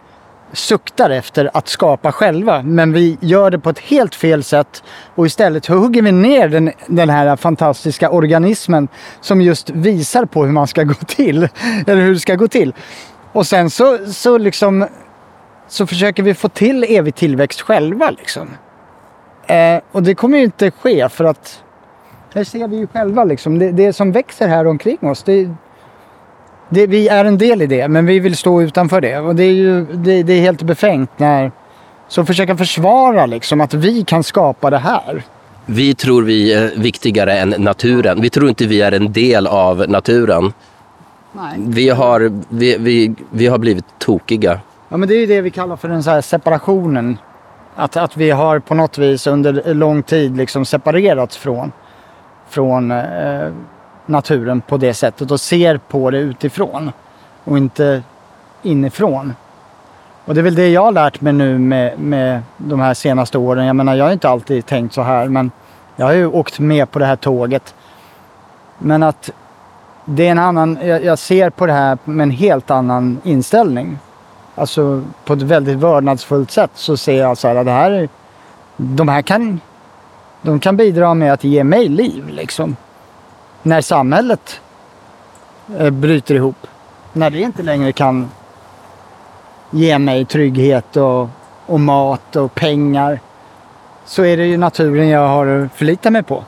suktar 0.53 1.09
efter 1.09 1.49
att 1.53 1.67
skapa 1.67 2.11
själva. 2.11 2.61
Men 2.61 2.93
vi 2.93 3.17
gör 3.21 3.51
det 3.51 3.59
på 3.59 3.69
ett 3.69 3.79
helt 3.79 4.15
fel 4.15 4.43
sätt. 4.43 4.83
Och 5.15 5.25
istället 5.25 5.65
hugger 5.65 6.01
vi 6.01 6.11
ner 6.11 6.47
den, 6.47 6.71
den 6.87 7.09
här 7.09 7.35
fantastiska 7.35 8.09
organismen 8.09 8.87
som 9.21 9.41
just 9.41 9.69
visar 9.69 10.25
på 10.25 10.45
hur 10.45 10.51
man 10.51 10.67
ska 10.67 10.83
gå 10.83 10.93
till. 10.93 11.43
Eller 11.87 12.01
hur 12.01 12.13
det 12.13 12.19
ska 12.19 12.35
gå 12.35 12.47
till. 12.47 12.73
Och 13.31 13.47
sen 13.47 13.69
så, 13.69 13.97
så 14.07 14.37
liksom 14.37 14.87
så 15.67 15.87
försöker 15.87 16.23
vi 16.23 16.33
få 16.33 16.49
till 16.49 16.85
evig 16.89 17.15
tillväxt 17.15 17.61
själva 17.61 18.09
liksom. 18.09 18.49
Eh, 19.47 19.81
och 19.91 20.03
det 20.03 20.15
kommer 20.15 20.37
ju 20.37 20.43
inte 20.43 20.71
ske 20.71 21.09
för 21.09 21.23
att 21.25 21.63
det 22.33 22.45
ser 22.45 22.67
vi 22.67 22.77
ju 22.77 22.87
själva 22.87 23.23
liksom. 23.23 23.59
Det, 23.59 23.71
det 23.71 23.93
som 23.93 24.11
växer 24.11 24.47
här 24.47 24.67
omkring 24.67 24.97
oss. 25.01 25.23
Det, 25.23 25.49
det, 26.69 26.87
vi 26.87 27.07
är 27.07 27.25
en 27.25 27.37
del 27.37 27.61
i 27.61 27.67
det 27.67 27.87
men 27.87 28.05
vi 28.05 28.19
vill 28.19 28.37
stå 28.37 28.61
utanför 28.61 29.01
det. 29.01 29.19
Och 29.19 29.35
det 29.35 29.43
är 29.43 29.51
ju 29.51 29.85
det, 29.85 30.23
det 30.23 30.33
är 30.33 30.41
helt 30.41 30.61
befängt 30.61 31.19
när 31.19 31.51
så 32.07 32.25
försöka 32.25 32.57
försvara 32.57 33.25
liksom 33.25 33.61
att 33.61 33.73
vi 33.73 34.03
kan 34.03 34.23
skapa 34.23 34.69
det 34.69 34.77
här. 34.77 35.23
vi 35.65 35.95
tror 35.95 36.23
vi 36.23 36.53
är 36.53 36.71
viktigare 36.75 37.39
än 37.39 37.49
naturen. 37.49 38.21
Vi 38.21 38.29
tror 38.29 38.49
inte 38.49 38.65
vi 38.65 38.81
är 38.81 38.91
en 38.91 39.13
del 39.13 39.47
av 39.47 39.89
naturen. 39.89 40.53
Nej. 41.31 41.55
Vi 41.57 41.89
har, 41.89 42.41
vi, 42.49 42.77
vi, 42.77 43.15
vi 43.29 43.47
har 43.47 43.57
blivit 43.57 43.85
tokiga. 43.99 44.59
Ja 44.89 44.97
men 44.97 45.09
det 45.09 45.15
är 45.15 45.19
ju 45.19 45.25
det 45.25 45.41
vi 45.41 45.51
kallar 45.51 45.75
för 45.75 45.87
den 45.87 46.03
så 46.03 46.09
här 46.09 46.21
separationen. 46.21 47.17
Att, 47.75 47.97
att 47.97 48.17
vi 48.17 48.31
har 48.31 48.59
på 48.59 48.75
något 48.75 48.97
vis 48.97 49.27
under 49.27 49.73
lång 49.73 50.03
tid 50.03 50.37
liksom 50.37 50.65
separerats 50.65 51.37
från, 51.37 51.71
från 52.49 52.91
eh, 52.91 53.51
naturen 54.05 54.61
på 54.61 54.77
det 54.77 54.93
sättet 54.93 55.31
och 55.31 55.39
ser 55.39 55.77
på 55.77 56.11
det 56.11 56.17
utifrån 56.17 56.91
och 57.43 57.57
inte 57.57 58.03
inifrån. 58.61 59.33
Och 60.25 60.33
det 60.33 60.41
är 60.41 60.43
väl 60.43 60.55
det 60.55 60.69
jag 60.69 60.83
har 60.83 60.91
lärt 60.91 61.21
mig 61.21 61.33
nu 61.33 61.57
med, 61.57 61.99
med 61.99 62.41
de 62.57 62.79
här 62.79 62.93
senaste 62.93 63.37
åren. 63.37 63.65
Jag 63.65 63.75
menar, 63.75 63.95
jag 63.95 64.05
har 64.05 64.11
inte 64.11 64.29
alltid 64.29 64.65
tänkt 64.65 64.93
så 64.93 65.01
här, 65.01 65.27
men 65.27 65.51
jag 65.95 66.05
har 66.05 66.13
ju 66.13 66.27
åkt 66.27 66.59
med 66.59 66.91
på 66.91 66.99
det 66.99 67.05
här 67.05 67.15
tåget. 67.15 67.75
Men 68.79 69.03
att 69.03 69.29
det 70.05 70.27
är 70.27 70.31
en 70.31 70.39
annan, 70.39 70.77
jag, 70.83 71.03
jag 71.03 71.19
ser 71.19 71.49
på 71.49 71.65
det 71.65 71.73
här 71.73 71.97
med 72.03 72.23
en 72.23 72.31
helt 72.31 72.71
annan 72.71 73.21
inställning. 73.23 73.97
Alltså 74.55 75.03
på 75.25 75.33
ett 75.33 75.41
väldigt 75.41 75.77
vördnadsfullt 75.77 76.51
sätt 76.51 76.71
så 76.73 76.97
ser 76.97 77.19
jag 77.19 77.37
så 77.37 77.47
här 77.47 77.55
att 77.55 77.65
det 77.65 77.71
här 77.71 78.09
de 78.77 79.07
här 79.07 79.21
kan, 79.21 79.61
de 80.41 80.59
kan 80.59 80.77
bidra 80.77 81.13
med 81.13 81.33
att 81.33 81.43
ge 81.43 81.63
mig 81.63 81.89
liv 81.89 82.29
liksom. 82.29 82.75
När 83.63 83.81
samhället 83.81 84.61
eh, 85.77 85.89
bryter 85.89 86.35
ihop. 86.35 86.67
När 87.13 87.29
det 87.29 87.39
inte 87.39 87.63
längre 87.63 87.91
kan 87.91 88.31
ge 89.71 89.99
mig 89.99 90.25
trygghet 90.25 90.97
och, 90.97 91.29
och 91.65 91.79
mat 91.79 92.35
och 92.35 92.55
pengar. 92.55 93.19
Så 94.05 94.25
är 94.25 94.37
det 94.37 94.45
ju 94.45 94.57
naturen 94.57 95.09
jag 95.09 95.27
har 95.27 95.47
att 95.47 95.73
förlita 95.73 96.09
mig 96.09 96.23
på. 96.23 96.43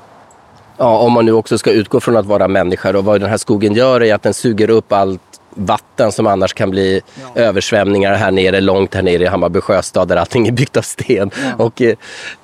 Ja, 0.77 0.97
om 0.97 1.11
man 1.11 1.25
nu 1.25 1.31
också 1.31 1.57
ska 1.57 1.71
utgå 1.71 1.99
från 1.99 2.17
att 2.17 2.25
vara 2.25 2.47
människa 2.47 2.97
och 2.97 3.05
vad 3.05 3.21
den 3.21 3.29
här 3.29 3.37
skogen 3.37 3.73
gör 3.73 4.03
är 4.03 4.15
att 4.15 4.23
den 4.23 4.33
suger 4.33 4.69
upp 4.69 4.93
allt 4.93 5.34
vatten 5.55 6.11
som 6.11 6.27
annars 6.27 6.53
kan 6.53 6.69
bli 6.69 7.01
översvämningar 7.35 8.13
här 8.13 8.31
nere, 8.31 8.61
långt 8.61 8.95
här 8.95 9.03
nere 9.03 9.23
i 9.23 9.27
Hammarby 9.27 9.61
sjöstad 9.61 10.07
där 10.07 10.15
allting 10.15 10.47
är 10.47 10.51
byggt 10.51 10.77
av 10.77 10.81
sten. 10.81 11.31
Och 11.57 11.81
eh, 11.81 11.95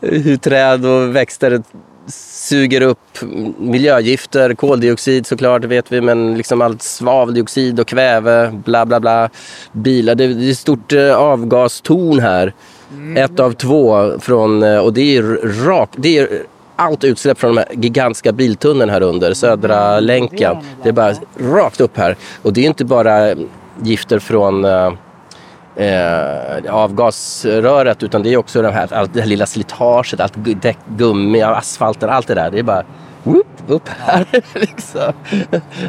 hur 0.02 0.38
träd 0.38 0.86
och 0.86 1.16
växter 1.16 1.64
suger 2.08 2.82
upp 2.82 3.18
miljögifter, 3.58 4.54
koldioxid 4.54 5.26
såklart, 5.26 5.62
det 5.62 5.68
vet 5.68 5.92
vi, 5.92 6.02
men 6.02 6.38
liksom 6.38 6.62
allt 6.62 6.82
svaveldioxid 6.82 7.80
och 7.80 7.88
kväve, 7.88 8.62
bla 8.66 8.86
bla 8.86 9.00
bla. 9.00 9.30
Bilar, 9.72 10.16
det, 10.16 10.28
det 10.28 10.48
är 10.48 10.52
ett 10.52 10.58
stort 10.58 10.94
eh, 10.94 11.16
avgastorn 11.16 12.20
här. 12.20 12.54
Ett 13.16 13.40
av 13.40 13.52
två 13.52 14.12
från, 14.20 14.64
eh, 14.64 14.78
och 14.78 14.94
det 14.94 15.18
är 15.18 15.24
rakt, 15.66 15.94
det 15.96 16.18
är 16.18 16.44
allt 16.76 17.04
utsläpp 17.04 17.40
från 17.40 17.56
de 17.56 17.62
här 17.62 17.68
gigantiska 17.72 18.32
biltunneln 18.32 18.90
här 18.90 19.02
under, 19.02 19.34
Södra 19.34 20.00
länken. 20.00 20.58
Det 20.84 20.90
är 20.90 20.94
bara 20.94 21.14
rakt 21.40 21.82
upp 21.82 21.98
här. 21.98 22.16
Och 22.42 22.54
det 22.54 22.62
är 22.62 22.66
inte 22.66 22.86
bara 22.86 23.36
gifter 23.84 24.20
från 24.20 24.66
eh, 24.66 24.94
eh, 25.76 26.74
avgasröret 26.76 28.04
utan 28.04 28.24
det 28.24 28.34
är 28.34 28.38
också 28.38 28.62
det 28.62 28.72
här, 28.72 28.94
allt 28.94 29.14
det 29.14 29.22
här 29.22 29.28
lilla 29.28 29.46
slitaget, 29.46 30.20
allt 30.20 30.34
däck, 30.62 30.78
gummi, 30.88 31.42
asfalten, 31.42 32.10
allt 32.10 32.28
det 32.28 32.36
där. 32.36 32.52
Det 32.52 32.60
är 32.60 32.64
bara 32.64 32.84
whoop, 33.24 33.46
upp 33.68 33.90
här. 34.00 34.26
liksom. 34.54 35.14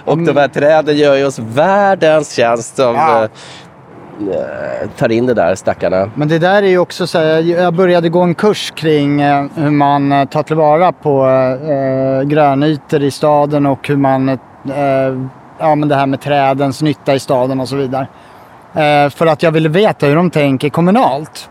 Och 0.05 0.19
de 0.19 0.37
här 0.37 0.49
träden 0.49 0.97
gör 0.97 1.17
ju 1.17 1.25
oss 1.25 1.39
världens 1.39 2.33
tjänst 2.33 2.77
som 2.77 2.95
Ja. 2.95 3.29
Eh, 4.21 4.89
tar 4.97 5.13
in 5.13 5.27
det 5.27 5.35
där 5.35 5.55
stackarna. 5.55 6.11
Men 6.15 6.29
det 6.29 6.39
där 6.39 6.63
är 6.63 6.67
ju 6.67 6.79
också 6.79 7.07
så 7.07 7.19
här, 7.19 7.41
jag 7.41 7.75
började 7.75 8.09
gå 8.09 8.21
en 8.21 8.35
kurs 8.35 8.71
kring 8.71 9.21
eh, 9.21 9.47
hur 9.55 9.71
man 9.71 10.13
eh, 10.13 10.25
tar 10.25 10.43
tillvara 10.43 10.93
på 10.93 11.27
eh, 11.27 12.29
grönytor 12.29 13.03
i 13.03 13.11
staden 13.11 13.67
och 13.67 13.89
hur 13.89 13.97
man, 13.97 14.29
eh, 14.29 14.39
ja 15.59 15.75
men 15.75 15.89
det 15.89 15.95
här 15.95 16.07
med 16.07 16.21
trädens 16.21 16.83
nytta 16.83 17.15
i 17.15 17.19
staden 17.19 17.61
och 17.61 17.69
så 17.69 17.77
vidare. 17.77 18.07
Eh, 18.75 19.11
för 19.11 19.27
att 19.27 19.43
jag 19.43 19.53
ville 19.53 19.69
veta 19.69 20.07
hur 20.07 20.17
de 20.17 20.31
tänker 20.31 20.69
kommunalt. 20.69 21.49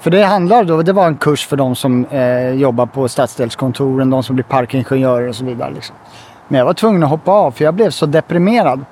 För 0.00 0.10
det 0.10 0.22
handlar 0.22 0.64
då, 0.64 0.82
det 0.82 0.92
var 0.92 1.06
en 1.06 1.16
kurs 1.16 1.46
för 1.46 1.56
de 1.56 1.76
som 1.76 2.04
eh, 2.04 2.50
jobbar 2.50 2.86
på 2.86 3.08
stadsdelskontoren, 3.08 4.10
de 4.10 4.22
som 4.22 4.36
blir 4.36 4.44
parkingenjörer 4.44 5.28
och 5.28 5.34
så 5.34 5.44
vidare. 5.44 5.70
Liksom. 5.74 5.96
Men 6.48 6.58
jag 6.58 6.66
var 6.66 6.74
tvungen 6.74 7.02
att 7.02 7.10
hoppa 7.10 7.32
av 7.32 7.50
för 7.50 7.64
jag 7.64 7.74
blev 7.74 7.90
så 7.90 8.06
deprimerad. 8.06 8.84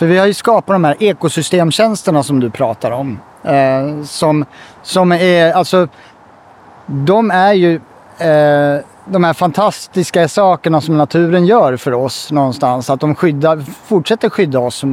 För 0.00 0.06
vi 0.06 0.18
har 0.18 0.26
ju 0.26 0.34
skapat 0.34 0.74
de 0.74 0.84
här 0.84 0.96
ekosystemtjänsterna 1.00 2.22
som 2.22 2.40
du 2.40 2.50
pratar 2.50 2.90
om. 2.90 3.20
Eh, 3.42 4.02
som, 4.04 4.44
som 4.82 5.12
är, 5.12 5.52
alltså, 5.52 5.88
de 6.86 7.30
är 7.30 7.52
ju 7.52 7.74
eh, 8.18 8.80
de 9.04 9.24
här 9.24 9.32
fantastiska 9.32 10.28
sakerna 10.28 10.80
som 10.80 10.96
naturen 10.96 11.46
gör 11.46 11.76
för 11.76 11.94
oss 11.94 12.32
någonstans. 12.32 12.90
Att 12.90 13.00
de 13.00 13.14
skyddar, 13.14 13.64
fortsätter 13.84 14.28
skydda 14.28 14.58
oss. 14.58 14.84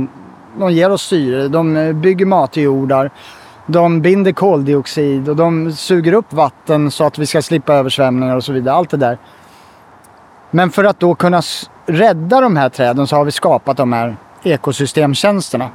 De 0.60 0.72
ger 0.72 0.92
oss 0.92 1.04
syre, 1.04 1.48
de 1.48 1.94
bygger 2.02 2.26
matjordar. 2.26 3.12
De 3.66 4.02
binder 4.02 4.32
koldioxid 4.32 5.30
och 5.30 5.36
de 5.36 5.74
suger 5.74 6.14
upp 6.14 6.34
vatten 6.34 6.92
så 6.92 7.04
att 7.04 7.18
vi 7.18 7.26
ska 7.26 7.42
slippa 7.42 7.74
översvämningar 7.74 8.36
och 8.36 8.44
så 8.44 8.54
vidare. 8.54 8.76
Allt 8.76 8.90
det 8.90 8.98
där. 8.98 9.18
Men 10.52 10.70
för 10.70 10.84
att 10.84 11.00
då 11.00 11.16
kunna 11.16 11.42
rädda 11.86 12.42
de 12.42 12.58
här 12.58 12.70
träden 12.70 13.08
så 13.08 13.16
har 13.16 13.26
vi 13.26 13.32
skapat 13.32 13.78
de 13.78 13.94
här 13.94 14.18
ekosystemtjänsterna. 14.44 15.70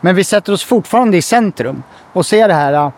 Men 0.00 0.14
vi 0.14 0.24
sätter 0.24 0.52
oss 0.52 0.64
fortfarande 0.64 1.16
i 1.16 1.22
centrum 1.22 1.82
och 2.12 2.26
ser 2.26 2.48
det 2.48 2.54
här. 2.54 2.92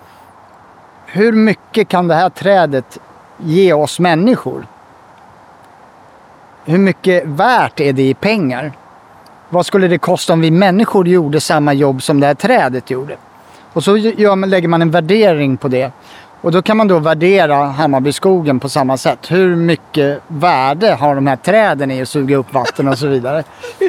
Hur 1.06 1.32
mycket 1.32 1.88
kan 1.88 2.08
det 2.08 2.14
här 2.14 2.30
trädet 2.30 2.98
ge 3.38 3.72
oss 3.72 3.98
människor? 4.00 4.66
Hur 6.64 6.78
mycket 6.78 7.26
värt 7.26 7.80
är 7.80 7.92
det 7.92 8.02
i 8.02 8.14
pengar? 8.14 8.72
Vad 9.48 9.66
skulle 9.66 9.88
det 9.88 9.98
kosta 9.98 10.32
om 10.32 10.40
vi 10.40 10.50
människor 10.50 11.08
gjorde 11.08 11.40
samma 11.40 11.72
jobb 11.72 12.02
som 12.02 12.20
det 12.20 12.26
här 12.26 12.34
trädet 12.34 12.90
gjorde? 12.90 13.16
Och 13.72 13.84
så 13.84 13.96
gör 13.96 14.36
man, 14.36 14.50
lägger 14.50 14.68
man 14.68 14.82
en 14.82 14.90
värdering 14.90 15.56
på 15.56 15.68
det. 15.68 15.92
Och 16.42 16.52
då 16.52 16.62
kan 16.62 16.76
man 16.76 16.88
då 16.88 16.98
värdera 16.98 17.56
Hammarbyskogen 17.64 18.60
på 18.60 18.68
samma 18.68 18.96
sätt. 18.96 19.30
Hur 19.30 19.56
mycket 19.56 20.22
värde 20.28 20.92
har 20.92 21.14
de 21.14 21.26
här 21.26 21.36
träden 21.36 21.90
i 21.90 22.02
att 22.02 22.08
suga 22.08 22.36
upp 22.36 22.54
vatten 22.54 22.88
och 22.88 22.98
så 22.98 23.06
vidare. 23.06 23.44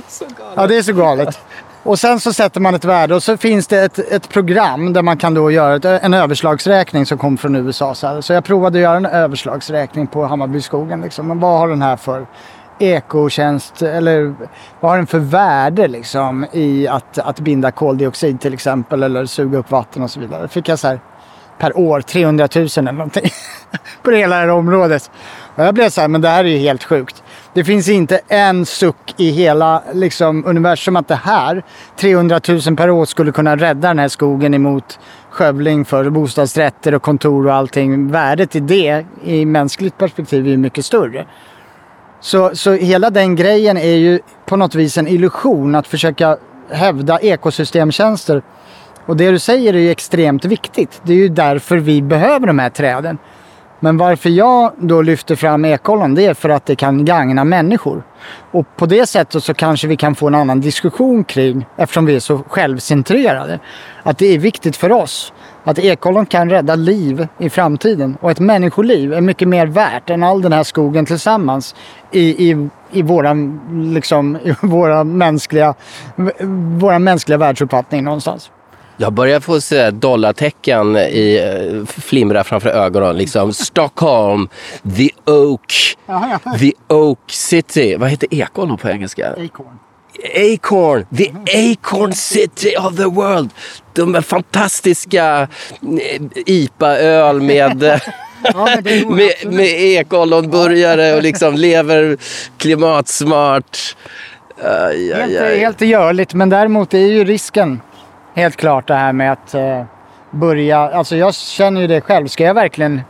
Ja, 0.55 0.67
det 0.67 0.77
är 0.77 0.81
så 0.81 0.93
galet. 0.93 1.39
Och 1.83 1.99
sen 1.99 2.19
så 2.19 2.33
sätter 2.33 2.61
man 2.61 2.75
ett 2.75 2.85
värde 2.85 3.15
och 3.15 3.23
så 3.23 3.37
finns 3.37 3.67
det 3.67 3.81
ett, 3.81 3.99
ett 3.99 4.29
program 4.29 4.93
där 4.93 5.01
man 5.01 5.17
kan 5.17 5.33
då 5.33 5.51
göra 5.51 5.75
ett, 5.75 6.03
en 6.03 6.13
överslagsräkning 6.13 7.05
som 7.05 7.17
kom 7.17 7.37
från 7.37 7.55
USA. 7.55 7.95
Så, 7.95 8.07
här. 8.07 8.21
så 8.21 8.33
jag 8.33 8.43
provade 8.43 8.77
att 8.77 8.81
göra 8.81 8.97
en 8.97 9.05
överslagsräkning 9.05 10.07
på 10.07 10.25
Hammarbyskogen. 10.25 11.01
Liksom. 11.01 11.27
Men 11.27 11.39
vad 11.39 11.59
har 11.59 11.67
den 11.67 11.81
här 11.81 11.97
för 11.97 12.25
ekotjänst 12.79 13.81
eller 13.81 14.35
vad 14.79 14.91
har 14.91 14.97
den 14.97 15.07
för 15.07 15.19
värde 15.19 15.87
liksom 15.87 16.45
i 16.51 16.87
att, 16.87 17.17
att 17.17 17.39
binda 17.39 17.71
koldioxid 17.71 18.41
till 18.41 18.53
exempel 18.53 19.03
eller 19.03 19.25
suga 19.25 19.57
upp 19.57 19.71
vatten 19.71 20.03
och 20.03 20.11
så 20.11 20.19
vidare. 20.19 20.47
Fick 20.47 20.69
jag 20.69 20.79
så 20.79 20.87
här 20.87 20.99
per 21.59 21.77
år 21.77 22.01
300 22.01 22.47
000 22.55 22.67
eller 22.77 22.91
någonting 22.91 23.29
på 24.03 24.11
det 24.11 24.17
hela 24.17 24.35
det 24.35 24.41
här 24.41 24.49
området. 24.49 25.11
Och 25.55 25.63
jag 25.63 25.73
blev 25.73 25.89
så 25.89 26.01
här, 26.01 26.07
men 26.07 26.21
det 26.21 26.29
här 26.29 26.43
är 26.43 26.49
ju 26.49 26.57
helt 26.57 26.83
sjukt. 26.83 27.23
Det 27.53 27.63
finns 27.63 27.89
inte 27.89 28.19
en 28.27 28.65
suck 28.65 29.13
i 29.17 29.29
hela 29.29 29.83
liksom, 29.93 30.45
universum 30.45 30.95
att 30.95 31.07
det 31.07 31.15
här 31.15 31.63
300 31.97 32.39
000 32.47 32.75
per 32.77 32.89
år 32.89 33.05
skulle 33.05 33.31
kunna 33.31 33.55
rädda 33.55 33.87
den 33.87 33.99
här 33.99 34.07
skogen 34.07 34.53
emot 34.53 34.99
skövling 35.29 35.85
för 35.85 36.09
bostadsrätter 36.09 36.93
och 36.93 37.01
kontor 37.01 37.47
och 37.47 37.53
allting. 37.53 38.11
Värdet 38.11 38.55
i 38.55 38.59
det 38.59 39.05
i 39.23 39.45
mänskligt 39.45 39.97
perspektiv 39.97 40.45
är 40.45 40.49
ju 40.49 40.57
mycket 40.57 40.85
större. 40.85 41.25
Så, 42.19 42.55
så 42.55 42.73
hela 42.73 43.09
den 43.09 43.35
grejen 43.35 43.77
är 43.77 43.95
ju 43.95 44.19
på 44.45 44.55
något 44.55 44.75
vis 44.75 44.97
en 44.97 45.07
illusion 45.07 45.75
att 45.75 45.87
försöka 45.87 46.37
hävda 46.69 47.19
ekosystemtjänster. 47.19 48.41
Och 49.05 49.17
det 49.17 49.31
du 49.31 49.39
säger 49.39 49.73
är 49.73 49.79
ju 49.79 49.91
extremt 49.91 50.45
viktigt. 50.45 51.01
Det 51.03 51.13
är 51.13 51.17
ju 51.17 51.29
därför 51.29 51.77
vi 51.77 52.01
behöver 52.01 52.47
de 52.47 52.59
här 52.59 52.69
träden. 52.69 53.17
Men 53.83 53.97
varför 53.97 54.29
jag 54.29 54.71
då 54.77 55.01
lyfter 55.01 55.35
fram 55.35 55.65
ekollon 55.65 56.15
det 56.15 56.25
är 56.25 56.33
för 56.33 56.49
att 56.49 56.65
det 56.65 56.75
kan 56.75 57.05
gagna 57.05 57.43
människor. 57.43 58.03
Och 58.51 58.65
på 58.75 58.85
det 58.85 59.05
sättet 59.05 59.43
så 59.43 59.53
kanske 59.53 59.87
vi 59.87 59.97
kan 59.97 60.15
få 60.15 60.27
en 60.27 60.35
annan 60.35 60.61
diskussion 60.61 61.23
kring, 61.23 61.65
eftersom 61.75 62.05
vi 62.05 62.15
är 62.15 62.19
så 62.19 62.37
självcentrerade, 62.37 63.59
att 64.03 64.17
det 64.17 64.25
är 64.25 64.39
viktigt 64.39 64.77
för 64.77 64.91
oss 64.91 65.33
att 65.63 65.79
ekollon 65.79 66.25
kan 66.25 66.49
rädda 66.49 66.75
liv 66.75 67.27
i 67.37 67.49
framtiden. 67.49 68.17
Och 68.21 68.31
ett 68.31 68.39
människoliv 68.39 69.13
är 69.13 69.21
mycket 69.21 69.47
mer 69.47 69.67
värt 69.67 70.09
än 70.09 70.23
all 70.23 70.41
den 70.41 70.53
här 70.53 70.63
skogen 70.63 71.05
tillsammans 71.05 71.75
i, 72.11 72.49
i, 72.49 72.69
i, 72.91 73.01
våra, 73.01 73.33
liksom, 73.71 74.37
i 74.43 74.55
våra, 74.61 75.03
mänskliga, 75.03 75.73
våra 76.79 76.99
mänskliga 76.99 77.37
världsuppfattning 77.37 78.03
någonstans. 78.03 78.51
Jag 78.97 79.13
börjar 79.13 79.39
få 79.39 79.61
se 79.61 79.91
dollartecken 79.91 80.95
i, 80.95 81.41
eh, 81.43 81.85
flimra 82.01 82.43
framför 82.43 82.69
ögonen. 82.69 83.17
Liksom. 83.17 83.53
Stockholm, 83.53 84.49
the 84.97 85.09
Oak, 85.25 85.73
the 86.59 86.71
Oak 86.87 87.19
City. 87.31 87.95
Vad 87.95 88.09
heter 88.09 88.33
ekollon 88.33 88.77
på 88.77 88.89
engelska? 88.89 89.29
Acorn. 89.29 89.79
Acorn, 90.35 91.05
the 91.17 91.31
Acorn 91.73 92.13
City 92.13 92.75
of 92.77 92.95
the 92.97 93.05
world. 93.05 93.49
De 93.93 94.15
är 94.15 94.21
fantastiska 94.21 95.47
eh, 96.01 96.21
IPA-öl 96.45 97.41
med, 97.41 97.83
Ja, 98.43 98.67
med, 99.07 99.33
med 99.53 99.81
ekollonburgare 99.81 101.15
och 101.15 101.23
liksom 101.23 101.55
lever 101.55 102.17
klimatsmart. 102.57 103.95
Aj, 104.63 105.13
aj, 105.13 105.21
Helt, 105.21 105.41
aj. 105.41 105.59
helt 105.59 105.81
görligt, 105.81 106.33
men 106.33 106.49
däremot 106.49 106.93
är 106.93 106.97
ju 107.07 107.23
risken 107.23 107.81
helt 108.33 108.55
klart 108.55 108.87
det 108.87 108.95
här 108.95 109.13
med 109.13 109.31
att 109.31 109.53
eh, 109.53 109.83
börja, 110.31 110.79
alltså 110.79 111.15
jag 111.15 111.33
känner 111.35 111.81
ju 111.81 111.87
det 111.87 112.01
själv, 112.01 112.27
ska 112.27 112.43
jag 112.43 112.53
verkligen, 112.53 113.01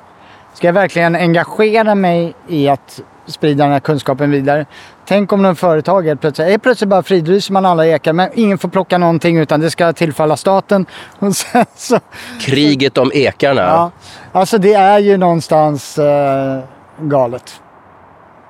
ska 0.53 0.67
jag 0.67 0.74
verkligen 0.74 1.15
engagera 1.15 1.95
mig 1.95 2.34
i 2.47 2.69
att 2.69 3.01
sprida 3.26 3.63
den 3.63 3.74
här 3.74 3.80
kunskapen 3.80 4.32
vidare. 4.32 4.65
Tänk 5.05 5.34
om 5.34 5.41
någon 5.41 5.55
företag 5.55 6.07
helt 6.07 6.21
plötsligt, 6.21 6.47
helt 6.47 6.63
plötsligt 6.63 6.89
bara 6.89 7.03
fridlyser 7.03 7.53
man 7.53 7.65
alla 7.65 7.86
ekar 7.88 8.13
men 8.13 8.30
ingen 8.34 8.57
får 8.57 8.69
plocka 8.69 8.97
någonting 8.97 9.38
utan 9.38 9.59
det 9.59 9.69
ska 9.69 9.93
tillfalla 9.93 10.38
staten. 10.38 10.86
Och 11.19 11.36
sen 11.36 11.65
så, 11.76 11.99
Kriget 12.41 12.97
om 12.97 13.11
ekarna. 13.13 13.61
ja, 13.61 13.91
alltså 14.32 14.57
det 14.57 14.74
är 14.74 14.99
ju 14.99 15.17
någonstans 15.17 15.97
eh, 15.97 16.59
galet. 16.99 17.61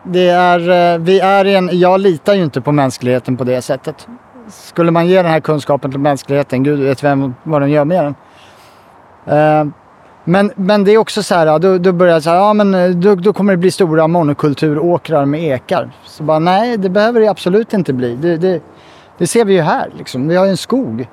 Det 0.04 0.30
är, 0.30 0.94
eh, 0.94 1.00
vi 1.00 1.20
är 1.20 1.46
en, 1.46 1.80
jag 1.80 2.00
litar 2.00 2.34
ju 2.34 2.44
inte 2.44 2.62
på 2.62 2.72
mänskligheten 2.72 3.38
på 3.38 3.44
det 3.44 3.62
sättet. 3.62 4.08
Skulle 4.48 4.92
man 4.92 5.08
ge 5.08 5.22
den 5.22 5.32
här 5.32 5.40
kunskapen 5.40 5.92
till 5.92 6.00
mänskligheten, 6.00 6.64
gud 6.64 6.80
vet 6.80 7.04
vem 7.04 7.36
vad 7.44 7.62
den 7.62 7.72
gör 7.72 7.86
med 7.86 8.06
den. 8.06 8.16
Eh, 9.38 9.74
men, 10.24 10.52
men 10.56 10.84
det 10.84 10.92
är 10.92 10.98
också 10.98 11.24
så 11.24 11.36
här, 11.36 11.60
då, 11.60 11.78
då 11.78 11.92
börjar 11.92 12.14
jag 12.14 12.24
säga, 12.24 12.36
ja 12.36 12.54
men 12.54 12.74
eh, 12.74 12.90
då, 12.90 13.16
då 13.16 13.34
kommer 13.34 13.54
det 13.54 13.58
bli 13.58 13.72
stora 13.72 14.08
monokulturåkrar 14.08 15.26
med 15.26 15.44
ekar. 15.44 15.92
Så 16.06 16.24
bara, 16.24 16.40
nej 16.40 16.78
det 16.78 16.90
behöver 16.90 17.20
det 17.20 17.28
absolut 17.28 17.74
inte 17.74 17.94
bli. 17.94 18.16
Det, 18.16 18.38
det, 18.38 18.62
det 19.18 19.28
ser 19.28 19.46
vi 19.46 19.54
ju 19.54 19.62
här 19.62 19.92
liksom. 19.98 20.28
Vi 20.28 20.36
har 20.36 20.46
ju 20.46 20.52
en 20.52 20.58
skog. 20.58 21.08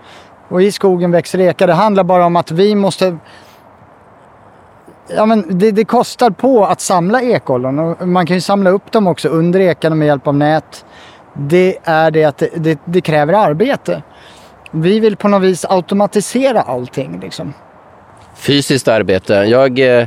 Och 0.49 0.63
i 0.63 0.73
skogen 0.73 1.11
växer 1.11 1.41
ekar. 1.41 1.67
Det 1.67 1.73
handlar 1.73 2.05
bara 2.05 2.27
om 2.27 2.37
att 2.37 2.51
vi 2.51 2.75
måste 2.75 3.17
Ja, 5.17 5.27
men 5.27 5.59
det, 5.59 5.71
det 5.71 5.85
kostar 5.85 6.31
på 6.31 6.65
att 6.65 6.81
samla 6.81 7.23
ekollon 7.23 7.79
och 7.79 8.09
man 8.09 8.27
kan 8.27 8.37
ju 8.37 8.41
samla 8.41 8.71
upp 8.71 8.93
dem 8.93 9.07
också 9.07 9.29
under 9.29 9.61
ekarna 9.61 9.97
med 9.97 10.07
hjälp 10.07 10.27
av 10.27 10.35
nät. 10.35 10.85
Det 11.35 11.79
är 11.85 12.11
det 12.11 12.25
att 12.25 12.39
det, 12.39 12.51
det, 12.57 12.79
det 12.85 13.01
kräver 13.01 13.33
arbete. 13.35 14.03
Vi 14.71 15.01
vill 15.01 15.17
på 15.17 15.29
något 15.29 15.43
vis 15.43 15.65
automatisera 15.69 16.63
allting. 16.63 17.21
Liksom. 17.23 17.55
Fysiskt 18.37 18.89
arbete. 18.89 19.35
Jag, 19.35 19.79
eh, 19.79 20.07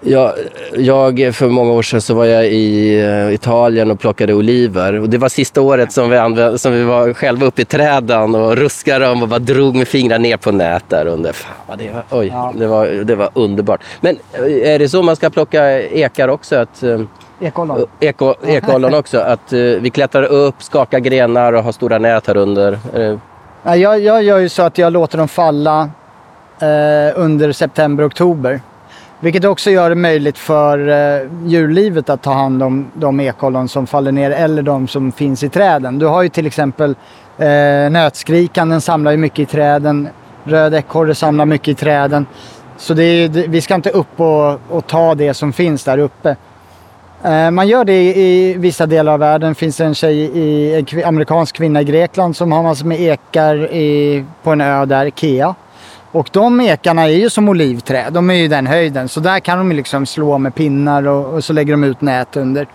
jag, 0.00 0.32
jag, 0.76 1.34
för 1.34 1.48
många 1.48 1.72
år 1.72 1.82
sedan 1.82 2.00
så 2.00 2.14
var 2.14 2.24
jag 2.24 2.46
i 2.46 2.98
eh, 3.00 3.34
Italien 3.34 3.90
och 3.90 4.00
plockade 4.00 4.34
oliver. 4.34 5.00
Och 5.00 5.08
det 5.10 5.18
var 5.18 5.28
sista 5.28 5.60
året 5.60 5.92
som 5.92 6.10
vi, 6.10 6.16
använde, 6.16 6.58
som 6.58 6.72
vi 6.72 6.82
var 6.84 7.12
själva 7.14 7.46
uppe 7.46 7.62
i 7.62 7.64
träden 7.64 8.34
och 8.34 8.56
ruskade 8.56 9.04
dem 9.04 9.22
och 9.22 9.28
bara 9.28 9.38
drog 9.38 9.74
med 9.76 9.88
fingrarna 9.88 10.22
ner 10.22 10.36
på 10.36 10.52
nät 10.52 10.84
där 10.88 11.06
under. 11.06 11.32
Fan 11.32 11.78
det 11.78 11.90
var, 11.92 12.04
oj, 12.20 12.26
Ja. 12.26 12.52
det, 12.56 12.66
var, 12.66 12.86
det 12.86 13.14
var 13.14 13.30
underbart. 13.34 13.80
Men 14.00 14.16
eh, 14.32 14.72
är 14.74 14.78
det 14.78 14.88
så 14.88 15.02
man 15.02 15.16
ska 15.16 15.30
plocka 15.30 15.82
ekar 15.82 16.28
också? 16.28 16.56
Att, 16.56 16.82
Ekollon. 17.40 17.86
eko, 18.00 18.34
ekollon 18.46 18.94
också? 18.98 19.18
Att 19.18 19.52
eh, 19.52 19.58
vi 19.58 19.90
klättrar 19.90 20.22
upp, 20.24 20.62
skakar 20.62 20.98
grenar 20.98 21.52
och 21.52 21.62
har 21.64 21.72
stora 21.72 21.98
nät 21.98 22.26
här 22.26 22.36
under? 22.36 22.78
Eh, 22.94 23.16
Ja, 23.62 23.76
jag, 23.76 24.00
jag 24.00 24.22
gör 24.22 24.38
ju 24.38 24.48
så 24.48 24.62
att 24.62 24.78
jag 24.78 24.92
låter 24.92 25.18
dem 25.18 25.28
falla 25.28 25.90
eh, 26.60 27.12
under 27.14 27.52
september, 27.52 28.06
oktober. 28.06 28.60
Vilket 29.20 29.44
också 29.44 29.70
gör 29.70 29.88
det 29.88 29.94
möjligt 29.94 30.38
för 30.38 30.88
eh, 30.88 31.26
djurlivet 31.44 32.10
att 32.10 32.22
ta 32.22 32.32
hand 32.32 32.62
om 32.62 32.90
de 32.94 33.20
ekollon 33.20 33.68
som 33.68 33.86
faller 33.86 34.12
ner 34.12 34.30
eller 34.30 34.62
de 34.62 34.88
som 34.88 35.12
finns 35.12 35.42
i 35.42 35.48
träden. 35.48 35.98
Du 35.98 36.06
har 36.06 36.22
ju 36.22 36.28
till 36.28 36.46
exempel 36.46 36.96
eh, 37.38 37.46
nötskrikan, 37.90 38.68
den 38.68 38.80
samlar 38.80 39.10
ju 39.10 39.16
mycket 39.16 39.38
i 39.38 39.46
träden. 39.46 40.08
Röd 40.44 40.74
ekorre 40.74 41.14
samlar 41.14 41.46
mycket 41.46 41.68
i 41.68 41.74
träden. 41.74 42.26
Så 42.76 42.92
är, 42.92 43.48
vi 43.48 43.60
ska 43.60 43.74
inte 43.74 43.90
upp 43.90 44.20
och, 44.20 44.60
och 44.76 44.86
ta 44.86 45.14
det 45.14 45.34
som 45.34 45.52
finns 45.52 45.84
där 45.84 45.98
uppe. 45.98 46.36
Eh, 47.24 47.50
man 47.50 47.68
gör 47.68 47.84
det 47.84 48.18
i, 48.18 48.54
vissa 48.58 48.86
delar 48.86 49.12
av 49.12 49.18
världen. 49.18 49.48
Det 49.48 49.54
finns 49.54 49.80
en 49.80 49.94
tjej, 49.94 50.16
i, 50.18 50.74
en 50.74 51.04
amerikansk 51.04 51.56
kvinna 51.56 51.80
i 51.80 51.84
Grekland 51.84 52.36
som 52.36 52.52
har 52.52 52.62
massor 52.62 52.86
med 52.86 53.00
ekar 53.00 53.72
i, 53.72 54.24
på 54.42 54.50
en 54.50 54.60
ö 54.60 54.84
där, 54.84 55.06
Ikea. 55.06 55.54
Och 56.12 56.28
de 56.32 56.60
ekarna 56.60 57.02
är 57.02 57.08
ju 57.08 57.30
som 57.30 57.48
olivträd. 57.48 58.12
De 58.12 58.30
är 58.30 58.34
ju 58.34 58.48
den 58.48 58.66
höjden. 58.66 59.08
Så 59.08 59.20
där 59.20 59.40
kan 59.40 59.58
de 59.58 59.76
liksom 59.76 60.06
slå 60.06 60.38
med 60.38 60.54
pinnar 60.54 61.06
och, 61.06 61.34
och 61.34 61.44
så 61.44 61.52
lägger 61.52 61.72
de 61.72 61.84
ut 61.84 62.00
nät 62.00 62.36
under. 62.36 62.66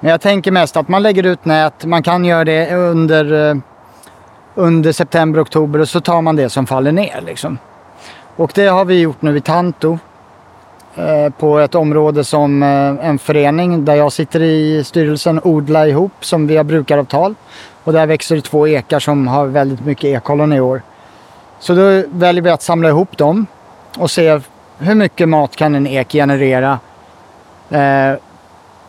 Men 0.00 0.10
jag 0.10 0.20
tänker 0.20 0.50
mest 0.50 0.76
att 0.76 0.88
man 0.88 1.02
lägger 1.02 1.26
ut 1.26 1.44
nät. 1.44 1.84
Man 1.84 2.02
kan 2.02 2.24
göra 2.24 2.44
det 2.44 2.74
under, 2.74 3.50
eh, 3.50 3.56
under 4.54 4.92
september, 4.92 5.42
oktober 5.42 5.78
och 5.78 5.88
så 5.88 6.00
tar 6.00 6.22
man 6.22 6.36
det 6.36 6.50
som 6.50 6.66
faller 6.66 6.92
ner. 6.92 7.22
Liksom. 7.26 7.58
Och 8.36 8.52
det 8.54 8.66
har 8.66 8.84
vi 8.84 9.00
gjort 9.00 9.22
nu 9.22 9.36
i 9.36 9.40
Tanto 9.40 9.98
Eh, 10.98 11.30
på 11.30 11.58
ett 11.58 11.74
område 11.74 12.24
som 12.24 12.62
eh, 12.62 13.08
en 13.08 13.18
förening 13.18 13.84
där 13.84 13.94
jag 13.94 14.12
sitter 14.12 14.42
i 14.42 14.84
styrelsen 14.84 15.40
Odla 15.44 15.88
ihop 15.88 16.12
som 16.20 16.46
vi 16.46 16.56
har 16.56 16.64
brukaravtal. 16.64 17.34
Och 17.84 17.92
där 17.92 18.06
växer 18.06 18.36
det 18.36 18.42
två 18.42 18.68
ekar 18.68 19.00
som 19.00 19.28
har 19.28 19.46
väldigt 19.46 19.86
mycket 19.86 20.04
ekollon 20.04 20.52
i 20.52 20.60
år. 20.60 20.82
Så 21.58 21.74
då 21.74 22.02
väljer 22.08 22.42
vi 22.42 22.50
att 22.50 22.62
samla 22.62 22.88
ihop 22.88 23.18
dem 23.18 23.46
och 23.98 24.10
se 24.10 24.40
hur 24.78 24.94
mycket 24.94 25.28
mat 25.28 25.56
kan 25.56 25.74
en 25.74 25.86
ek 25.86 26.12
generera 26.12 26.78
eh, 27.70 28.12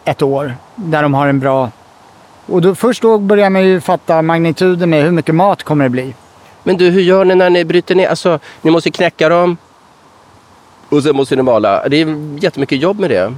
ett 0.05 0.21
år 0.21 0.53
där 0.75 1.03
de 1.03 1.13
har 1.13 1.27
en 1.27 1.39
bra... 1.39 1.71
Och 2.45 2.61
då, 2.61 2.75
först 2.75 3.01
då 3.01 3.17
börjar 3.17 3.49
man 3.49 3.63
ju 3.63 3.81
fatta 3.81 4.21
magnituden 4.21 4.89
med 4.89 5.03
hur 5.03 5.11
mycket 5.11 5.35
mat 5.35 5.63
kommer 5.63 5.83
det 5.83 5.89
bli. 5.89 6.13
Men 6.63 6.77
du, 6.77 6.89
hur 6.89 7.01
gör 7.01 7.25
ni 7.25 7.35
när 7.35 7.49
ni 7.49 7.65
bryter 7.65 7.95
ner? 7.95 8.07
Alltså, 8.07 8.39
ni 8.61 8.71
måste 8.71 8.91
knäcka 8.91 9.29
dem 9.29 9.57
och 10.89 11.03
sen 11.03 11.15
måste 11.15 11.35
ni 11.35 11.41
mala. 11.41 11.87
Det 11.89 12.01
är 12.01 12.43
jättemycket 12.43 12.81
jobb 12.81 12.99
med 12.99 13.09
det. 13.09 13.33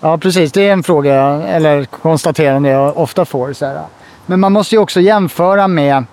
Ja, 0.00 0.18
precis. 0.18 0.52
Det 0.52 0.68
är 0.68 0.72
en 0.72 0.82
fråga, 0.82 1.14
eller 1.42 1.84
konstaterande 1.84 2.68
jag 2.68 2.98
ofta 2.98 3.24
får. 3.24 3.52
Så 3.52 3.66
här. 3.66 3.80
Men 4.26 4.40
man 4.40 4.52
måste 4.52 4.74
ju 4.74 4.78
också 4.78 5.00
jämföra 5.00 5.68
med... 5.68 6.04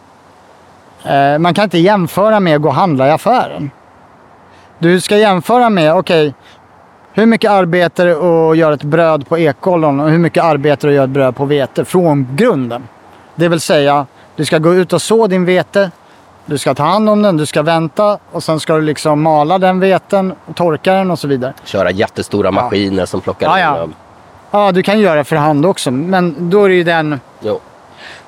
Eh, 1.04 1.40
man 1.40 1.54
kan 1.54 1.64
inte 1.64 1.78
jämföra 1.78 2.40
med 2.40 2.56
att 2.56 2.62
gå 2.62 2.68
och 2.68 2.76
handla 2.76 3.08
i 3.08 3.12
affären. 3.12 3.72
Du 4.80 5.02
ska 5.02 5.18
jämföra 5.18 5.70
med, 5.70 5.96
okej, 5.96 6.34
hur 7.14 7.26
mycket 7.26 7.52
arbete 7.52 8.04
det 8.04 8.12
att 8.12 8.58
göra 8.58 8.74
ett 8.74 8.84
bröd 8.84 9.28
på 9.28 9.38
ekollon 9.38 10.00
och 10.00 10.10
hur 10.10 10.18
mycket 10.18 10.44
arbete 10.44 10.88
det 10.88 10.92
att 10.92 10.96
göra 10.96 11.04
ett 11.04 11.10
bröd 11.10 11.36
på 11.36 11.46
vete 11.46 11.86
från 11.86 12.28
grunden. 12.36 12.88
Det 13.36 13.48
vill 13.48 13.60
säga, 13.60 14.06
du 14.36 14.46
ska 14.46 14.58
gå 14.58 14.74
ut 14.74 14.94
och 14.94 15.02
så 15.02 15.28
din 15.28 15.46
vete, 15.46 15.92
du 16.46 16.58
ska 16.58 16.74
ta 16.76 16.84
hand 16.84 17.10
om 17.10 17.22
den, 17.22 17.38
du 17.38 17.46
ska 17.46 17.62
vänta 17.62 18.18
och 18.32 18.44
sen 18.44 18.60
ska 18.60 18.76
du 18.76 18.82
liksom 18.82 19.22
mala 19.22 19.58
den 19.60 19.80
veten, 19.80 20.34
torka 20.56 20.94
den 20.94 21.12
och 21.12 21.20
så 21.20 21.28
vidare. 21.28 21.54
Köra 21.64 21.92
jättestora 21.92 22.52
maskiner 22.52 23.06
som 23.06 23.22
plockar 23.22 23.48
Ja, 23.48 23.60
ja. 23.60 23.78
dem. 23.78 23.94
Ja, 24.52 24.72
du 24.72 24.84
kan 24.84 25.00
göra 25.00 25.24
för 25.24 25.36
hand 25.36 25.66
också, 25.66 25.92
men 25.92 26.50
då 26.50 26.64
är 26.66 26.70
det 26.70 26.76
ju 26.76 26.84
den... 26.84 27.20
Jo. 27.42 27.60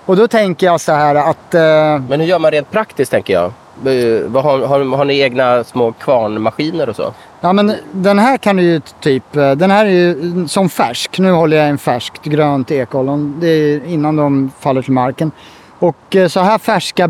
Och 0.05 0.16
då 0.16 0.28
tänker 0.28 0.66
jag 0.68 0.82
så 0.82 0.91
här 0.91 1.16
att... 1.16 1.53
Eh, 1.53 1.61
Men 2.09 2.20
hur 2.20 2.24
gör 2.28 2.39
man 2.39 2.51
rent 2.51 2.72
praktiskt 2.72 3.11
tänker 3.11 3.34
jag? 3.34 3.43
Eh, 3.86 4.41
Har, 4.43 4.59
har, 4.68 4.97
har 4.97 5.05
ni 5.05 5.20
egna 5.20 5.63
små 5.63 5.91
kvarnmaskiner 5.91 6.89
och 6.89 6.95
så? 6.95 7.13
ja, 7.41 7.53
men 7.53 7.74
den 7.91 8.20
här 8.20 8.38
kan 8.38 8.55
du 8.55 8.63
ju 8.63 8.82
typ... 8.99 9.36
eh, 9.36 9.51
Den 9.51 9.72
här 9.72 9.86
är 9.86 9.89
ju 9.89 10.47
som 10.47 10.70
färsk. 10.70 11.20
Nu 11.20 11.32
håller 11.32 11.57
jag 11.57 11.68
en 11.70 11.78
färskt 11.78 12.24
grönt 12.24 12.72
ekollon. 12.72 13.36
Det 13.39 13.47
är 13.47 13.86
innan 13.86 14.16
de 14.16 14.51
faller 14.59 14.82
till 14.82 14.93
marken. 14.93 15.32
Och 15.80 16.16
eh, 16.16 16.28
så 16.28 16.39
här 16.39 16.57
färska... 16.57 17.09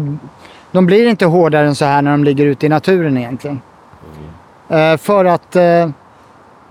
De 0.76 0.86
blir 0.86 1.08
inte 1.08 1.26
hårdare 1.26 1.68
än 1.68 1.76
så 1.76 1.86
här 1.86 2.02
när 2.02 2.12
de 2.12 2.24
ligger 2.24 2.46
ute 2.46 2.66
i 2.66 2.70
naturen 2.70 3.18
egentligen. 3.18 3.62
Eh, 4.70 4.98
för 4.98 5.26
att 5.26 5.56
eh, 5.56 5.90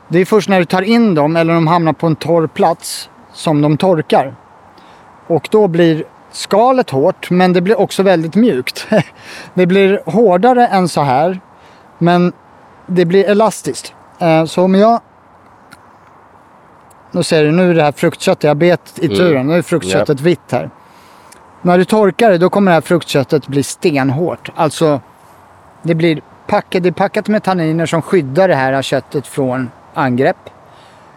det 0.09 0.19
är 0.19 0.25
först 0.25 0.49
när 0.49 0.59
du 0.59 0.65
tar 0.65 0.83
in 0.83 1.15
dem 1.15 1.37
eller 1.37 1.55
de 1.55 1.67
hamnar 1.67 1.93
på 1.93 2.07
en 2.07 2.17
torr 2.17 2.47
plats 2.47 3.11
som 3.33 3.61
de 3.61 3.77
torkar. 3.77 4.35
Och 5.27 5.49
då 5.51 5.69
blir 5.69 6.05
skalet 6.31 6.91
hårt 6.91 7.31
men 7.31 7.53
det 7.53 7.61
blir 7.61 7.81
också 7.81 8.03
väldigt 8.03 8.35
mjukt. 8.35 8.87
det 9.55 9.67
blir 9.67 10.03
hårdare 10.07 10.67
än 10.67 10.89
så 10.89 11.01
här 11.01 11.41
men 11.99 12.33
det 12.87 13.05
blir 13.05 13.25
elastiskt. 13.25 13.95
Eh, 14.19 14.45
så 14.45 14.63
om 14.63 14.75
jag... 14.75 15.01
Nu 17.11 17.23
ser 17.23 17.45
du, 17.45 17.53
nu 17.53 17.71
är 17.71 17.75
det 17.75 17.83
här 17.83 17.93
fruktköttet. 17.93 18.45
Jag 18.45 18.57
bet 18.57 18.99
i 18.99 19.07
Mm. 19.07 19.19
turen. 19.19 19.47
Nu 19.47 19.55
är 19.55 19.63
fruktköttet 19.63 20.21
vitt 20.21 20.53
här. 20.53 20.71
När 21.65 21.79
du 21.79 21.85
torkar 21.85 22.31
det 22.31 22.39
då 22.39 22.51
kommer 22.51 22.71
det 22.71 22.75
här 22.75 22.81
fruktköttet 22.81 23.47
bli 23.47 23.63
stenhårt. 23.63 24.51
Alltså 24.55 25.01
det 25.83 25.95
blir 25.95 26.21
packat, 26.47 26.83
det 26.83 26.89
är 26.89 26.93
packat 26.93 27.29
med 27.29 27.43
tanniner 27.43 27.87
som 27.87 28.03
skyddar 28.03 28.49
det 28.49 28.55
här 28.55 28.83
köttet 28.83 29.27
från 29.27 29.71
angrepp. 29.95 30.37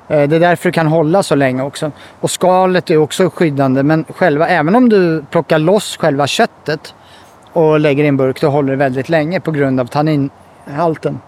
Eh, 0.07 0.29
det 0.29 0.35
är 0.35 0.39
därför 0.39 0.69
det 0.69 0.73
kan 0.73 0.87
hålla 0.87 1.23
så 1.23 1.35
länge 1.35 1.63
också. 1.63 1.91
Och 2.19 2.31
skalet 2.31 2.89
är 2.89 2.97
också 2.97 3.29
skyddande. 3.29 3.83
Men 3.83 4.05
själva, 4.09 4.47
även 4.47 4.75
om 4.75 4.89
du 4.89 5.23
plockar 5.31 5.59
loss 5.59 5.97
själva 5.97 6.27
köttet 6.27 6.95
och 7.53 7.79
lägger 7.79 8.03
i 8.03 8.07
en 8.07 8.17
burk, 8.17 8.41
då 8.41 8.49
håller 8.49 8.71
det 8.71 8.77
väldigt 8.77 9.09
länge 9.09 9.39
på 9.39 9.51
grund 9.51 9.79
av 9.79 9.85
tanninhalten. 9.85 11.19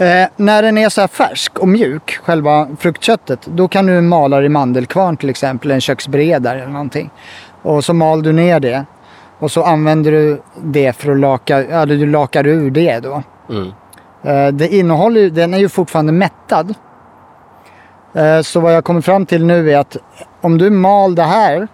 Eh, 0.00 0.28
när 0.36 0.62
den 0.62 0.78
är 0.78 0.88
så 0.88 1.00
här 1.00 1.08
färsk 1.08 1.58
och 1.58 1.68
mjuk, 1.68 2.18
själva 2.22 2.68
fruktköttet, 2.78 3.46
då 3.46 3.68
kan 3.68 3.86
du 3.86 4.00
mala 4.00 4.40
det 4.40 4.46
i 4.46 4.48
mandelkvarn 4.48 5.16
till 5.16 5.30
exempel, 5.30 5.70
en 5.70 5.80
köksbredare 5.80 6.58
eller 6.62 6.72
någonting. 6.72 7.10
Och 7.62 7.84
så 7.84 7.94
mal 7.94 8.22
du 8.22 8.32
ner 8.32 8.60
det. 8.60 8.84
Och 9.38 9.50
så 9.50 9.64
använder 9.64 10.10
du 10.12 10.42
det 10.62 10.92
för 10.92 11.12
att 11.12 11.18
laka, 11.18 11.56
eller 11.64 11.96
du 11.96 12.06
lakar 12.06 12.46
ur 12.46 12.70
det 12.70 13.00
då. 13.00 13.22
Mm. 13.50 13.72
Eh, 14.22 14.52
Det 14.52 14.68
innehåller 14.68 15.30
den 15.30 15.54
är 15.54 15.58
ju 15.58 15.68
fortfarande 15.68 16.12
mättad. 16.12 16.74
Eh, 18.14 18.40
Så 18.40 18.60
vad 18.60 18.74
jag 18.74 18.84
kommer 18.84 19.00
fram 19.00 19.26
till 19.26 19.44
nu 19.44 19.70
är 19.72 19.78
att 19.78 19.96
om 20.40 20.58
du 20.58 20.70
mal 20.70 21.14
det 21.14 21.22
här, 21.22 21.68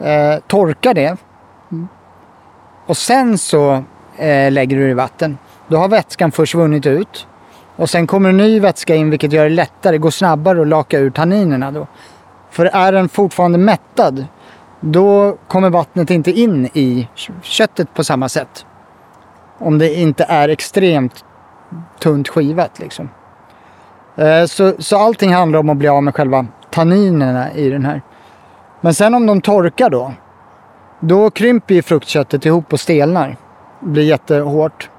eh, 0.00 0.40
torkar 0.46 0.94
det 0.94 1.16
och 2.86 2.96
sen 2.96 3.38
så 3.38 3.72
eh, 4.16 4.52
lägger 4.52 4.76
du 4.76 4.84
det 4.84 4.90
i 4.90 4.94
vatten. 4.94 5.38
Då 5.68 5.76
har 5.76 5.88
vätskan 5.88 6.32
försvunnit 6.32 6.86
ut 6.86 7.26
Och 7.76 7.90
sen 7.90 8.06
kommer 8.06 8.28
en 8.28 8.36
ny 8.36 8.60
vätska 8.60 8.94
in 8.94 9.10
vilket 9.10 9.32
gör 9.32 9.44
det 9.44 9.50
lättare, 9.50 9.92
det 9.92 9.98
går 9.98 10.10
snabbare 10.10 10.60
att 10.60 10.68
laka 10.68 10.98
ur 10.98 11.10
tanninerna 11.10 11.70
då. 11.70 11.86
För 12.50 12.66
är 12.66 12.92
den 12.92 13.08
fortfarande 13.08 13.58
mättad, 13.58 14.26
då 14.80 15.36
kommer 15.48 15.70
vattnet 15.70 16.10
inte 16.10 16.30
in 16.30 16.66
i 16.66 17.08
köttet 17.42 17.94
på 17.94 18.04
samma 18.04 18.28
sätt. 18.28 18.66
Om 19.58 19.78
det 19.78 19.94
inte 19.94 20.24
är 20.24 20.48
extremt 20.48 21.24
tunt 21.98 22.28
skivat 22.28 22.78
liksom. 22.78 23.08
Eh, 24.16 24.44
så, 24.44 24.72
så 24.78 24.98
allting 24.98 25.32
handlar 25.32 25.58
om 25.58 25.68
att 25.68 25.76
bli 25.76 25.88
av 25.88 26.02
med 26.02 26.14
själva 26.14 26.46
tanninerna 26.70 27.52
i 27.52 27.70
den 27.70 27.84
här. 27.84 28.02
Men 28.80 28.94
sen 28.94 29.14
om 29.14 29.26
de 29.26 29.40
torkar 29.40 29.90
då, 29.90 30.12
då 31.00 31.30
krymper 31.30 31.74
ju 31.74 31.82
fruktköttet 31.82 32.46
ihop 32.46 32.72
och 32.72 32.80
stelnar. 32.80 33.36
Blir 33.80 34.04
jättehårt. 34.04 34.90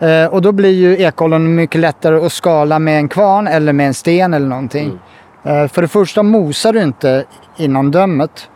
Eh, 0.00 0.26
och 0.26 0.42
då 0.42 0.52
blir 0.52 0.70
ju 0.70 0.96
ekollon 0.98 1.54
mycket 1.54 1.80
lättare 1.80 2.26
att 2.26 2.32
skala 2.32 2.78
med 2.78 2.96
en 2.98 3.08
kvarn 3.08 3.46
eller 3.46 3.72
med 3.72 3.86
en 3.86 3.94
sten 3.94 4.34
eller 4.34 4.46
någonting. 4.46 4.98
Eh, 5.44 5.68
för 5.68 5.82
det 5.82 5.88
första 5.88 6.22
mosar 6.22 6.72
du 6.72 6.82
inte 6.82 7.24
innan 7.56 7.90
dömet. 7.90 8.48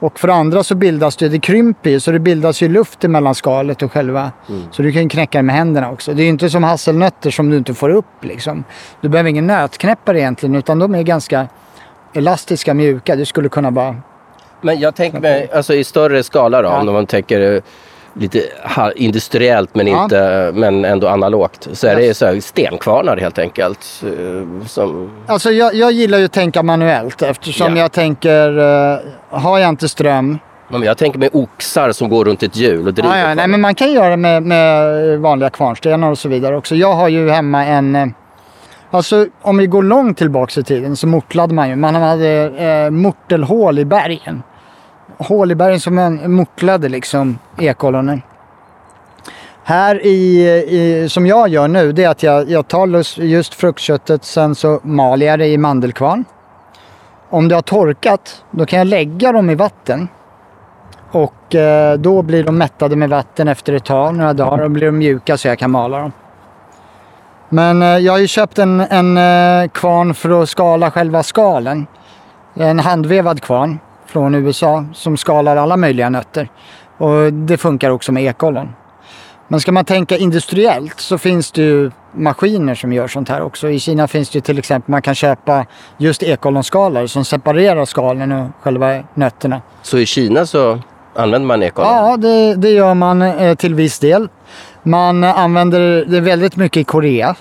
Och 0.00 0.18
för 0.20 0.28
det 0.28 0.34
andra 0.34 0.62
så 0.62 0.74
bildas 0.74 1.16
det, 1.16 1.28
det 1.28 1.38
krymper 1.38 1.90
ju, 1.90 2.00
så 2.00 2.10
det 2.10 2.18
bildas 2.18 2.62
ju 2.62 2.68
luft 2.68 3.02
mellan 3.02 3.34
skalet 3.34 3.82
och 3.82 3.92
själva. 3.92 4.32
Så 4.70 4.82
du 4.82 4.92
kan 4.92 5.08
knäcka 5.08 5.38
det 5.38 5.42
med 5.42 5.56
händerna 5.56 5.90
också. 5.90 6.14
Det 6.14 6.22
är 6.22 6.24
ju 6.24 6.30
inte 6.30 6.50
som 6.50 6.64
hasselnötter 6.64 7.30
som 7.30 7.50
du 7.50 7.56
inte 7.56 7.74
får 7.74 7.90
upp 7.90 8.24
liksom. 8.24 8.64
Du 9.00 9.08
behöver 9.08 9.30
ingen 9.30 9.46
nötknäppare 9.46 10.20
egentligen, 10.20 10.54
utan 10.54 10.78
de 10.78 10.94
är 10.94 11.02
ganska 11.02 11.48
elastiska, 12.14 12.74
mjuka. 12.74 13.16
Du 13.16 13.24
skulle 13.24 13.48
kunna 13.48 13.70
bara... 13.70 13.96
Men 14.60 14.80
jag 14.80 14.94
tänker 14.94 15.20
mig, 15.20 15.50
alltså 15.54 15.74
i 15.74 15.84
större 15.84 16.22
skala 16.22 16.62
då, 16.62 16.68
Ja. 16.68 16.80
om 16.80 16.92
man 16.92 17.06
tänker 17.06 17.54
eh, 17.54 17.60
lite 18.18 18.42
industriellt 18.96 19.74
men, 19.74 19.86
Ja. 19.86 20.02
inte, 20.04 20.50
men 20.54 20.84
ändå 20.84 21.08
analogt. 21.08 21.68
Så 21.72 21.86
är 21.86 21.96
det 21.96 22.02
Yes. 22.06 22.18
så 22.18 22.26
här 22.26 22.40
stenkvarnar 22.40 23.16
helt 23.16 23.38
enkelt. 23.38 24.02
eh, 24.02 24.66
Som, 24.66 25.10
Alltså 25.26 25.50
jag, 25.50 25.74
jag 25.74 25.92
gillar 25.92 26.18
ju 26.18 26.24
att 26.24 26.32
tänka 26.32 26.62
manuellt 26.62 27.22
eftersom 27.22 27.76
Ja. 27.76 27.82
jag 27.82 27.92
tänker, 27.92 28.58
eh, 28.58 28.98
har 29.30 29.58
jag 29.58 29.68
inte 29.68 29.88
ström, 29.88 30.38
men 30.68 30.82
jag 30.82 30.98
tänker 30.98 31.18
mig 31.18 31.30
oxar 31.32 31.92
som 31.92 32.08
går 32.08 32.24
runt 32.24 32.42
ett 32.42 32.56
hjul 32.56 32.86
och 32.86 32.94
driver 32.94 33.18
Ja, 33.18 33.28
ja, 33.28 33.34
nej, 33.34 33.48
men 33.48 33.60
man 33.60 33.74
kan 33.74 33.92
göra 33.92 34.08
det 34.10 34.16
med, 34.16 34.42
med 34.42 35.18
vanliga 35.20 35.50
kvarnstenar 35.50 36.10
och 36.10 36.18
så 36.18 36.28
vidare 36.28 36.56
också. 36.56 36.74
Jag 36.74 36.92
har 36.92 37.08
ju 37.08 37.30
hemma 37.30 37.64
en... 37.66 37.96
eh, 37.96 38.06
Alltså 38.90 39.26
om 39.42 39.56
vi 39.58 39.66
går 39.66 39.82
långt 39.82 40.18
tillbaka 40.18 40.60
i 40.60 40.62
tiden 40.64 40.96
så 40.96 41.06
mortlade 41.06 41.54
man 41.54 41.68
ju. 41.68 41.76
Man 41.76 41.94
hade 41.94 42.28
eh, 42.58 42.90
mortelhål 42.90 43.78
i 43.78 43.84
bergen. 43.84 44.42
Hål 45.18 45.50
i 45.50 45.54
bergen 45.54 45.80
som 45.80 45.94
man 45.94 46.32
mortlade 46.32 46.88
liksom 46.88 47.38
ekollonen. 47.58 48.22
Här 49.64 50.06
i, 50.06 50.48
i, 50.68 51.08
som 51.08 51.26
jag 51.26 51.48
gör 51.48 51.68
nu, 51.68 51.92
det 51.92 52.04
är 52.04 52.08
att 52.08 52.22
jag, 52.22 52.50
jag 52.50 52.68
tar 52.68 53.22
just 53.22 53.54
fruktköttet, 53.54 54.24
sen 54.24 54.54
så 54.54 54.80
maler 54.82 55.26
jag 55.26 55.38
det 55.38 55.46
i 55.46 55.58
mandelkvarn. 55.58 56.24
Om 57.30 57.48
det 57.48 57.54
har 57.54 57.62
torkat, 57.62 58.44
då 58.50 58.66
kan 58.66 58.78
jag 58.78 58.86
lägga 58.86 59.32
dem 59.32 59.50
i 59.50 59.54
vatten. 59.54 60.08
Och 61.10 61.54
eh, 61.54 61.98
då 61.98 62.22
blir 62.22 62.44
de 62.44 62.58
mättade 62.58 62.96
med 62.96 63.10
vatten 63.10 63.48
efter 63.48 63.72
ett 63.72 63.84
tag, 63.84 64.14
några 64.14 64.32
dagar. 64.32 64.62
Då 64.62 64.68
blir 64.68 64.86
de 64.86 64.98
mjuka 64.98 65.36
så 65.36 65.48
jag 65.48 65.58
kan 65.58 65.70
mala 65.70 65.98
dem. 65.98 66.12
Men 67.48 67.82
eh, 67.82 67.88
jag 67.88 68.12
har 68.12 68.18
ju 68.18 68.26
köpt 68.26 68.58
en, 68.58 68.80
en 68.80 69.16
eh, 69.16 69.68
kvarn 69.68 70.14
för 70.14 70.42
att 70.42 70.48
skala 70.48 70.90
själva 70.90 71.22
skalen. 71.22 71.86
En 72.54 72.78
handvevad 72.78 73.42
kvarn 73.42 73.78
från 74.08 74.34
USA 74.34 74.84
som 74.94 75.16
skalar 75.16 75.56
alla 75.56 75.76
möjliga 75.76 76.10
nötter. 76.10 76.48
Och 76.98 77.32
det 77.32 77.56
funkar 77.56 77.90
också 77.90 78.12
med 78.12 78.24
ekollon. 78.24 78.68
Men 79.48 79.60
ska 79.60 79.72
man 79.72 79.84
tänka 79.84 80.16
industriellt 80.16 81.00
så 81.00 81.18
finns 81.18 81.52
det 81.52 81.62
ju 81.62 81.90
maskiner 82.12 82.74
som 82.74 82.92
gör 82.92 83.08
sånt 83.08 83.28
här 83.28 83.42
också. 83.42 83.68
I 83.68 83.78
Kina 83.78 84.08
finns 84.08 84.30
det 84.30 84.36
ju 84.36 84.40
till 84.40 84.58
exempel, 84.58 84.90
man 84.90 85.02
kan 85.02 85.14
köpa 85.14 85.66
just 85.98 86.22
ekollonskalare 86.22 87.08
som 87.08 87.24
separerar 87.24 87.84
skalen 87.84 88.32
och 88.32 88.48
själva 88.60 89.02
nötterna. 89.14 89.62
Så 89.82 89.98
i 89.98 90.06
Kina 90.06 90.46
så 90.46 90.78
använder 91.14 91.46
man 91.46 91.62
ekollon? 91.62 91.92
Ja, 91.92 92.16
det, 92.16 92.54
det 92.54 92.70
gör 92.70 92.94
man 92.94 93.22
eh, 93.22 93.54
till 93.54 93.74
viss 93.74 93.98
del. 93.98 94.28
Man 94.82 95.24
använder 95.24 96.04
det 96.04 96.20
väldigt 96.20 96.56
mycket 96.56 96.80
i 96.80 96.84
Korea. 96.84 97.36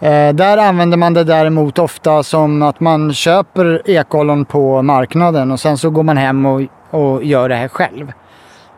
Eh, 0.00 0.34
där 0.34 0.58
använder 0.58 0.96
man 0.96 1.14
det 1.14 1.24
däremot 1.24 1.78
ofta 1.78 2.22
som 2.22 2.62
att 2.62 2.80
man 2.80 3.14
köper 3.14 3.90
ekollon 3.90 4.44
på 4.44 4.82
marknaden 4.82 5.50
och 5.50 5.60
sen 5.60 5.78
så 5.78 5.90
går 5.90 6.02
man 6.02 6.16
hem 6.16 6.46
och, 6.46 6.62
och 6.90 7.24
gör 7.24 7.48
det 7.48 7.54
här 7.54 7.68
själv. 7.68 8.12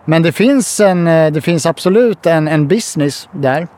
Men 0.04 0.22
det 0.22 0.32
finns, 0.32 0.80
en, 0.80 1.06
eh, 1.06 1.32
det 1.32 1.40
finns 1.40 1.66
absolut 1.66 2.26
en, 2.26 2.48
en 2.48 2.68
business 2.68 3.28
där. 3.32 3.68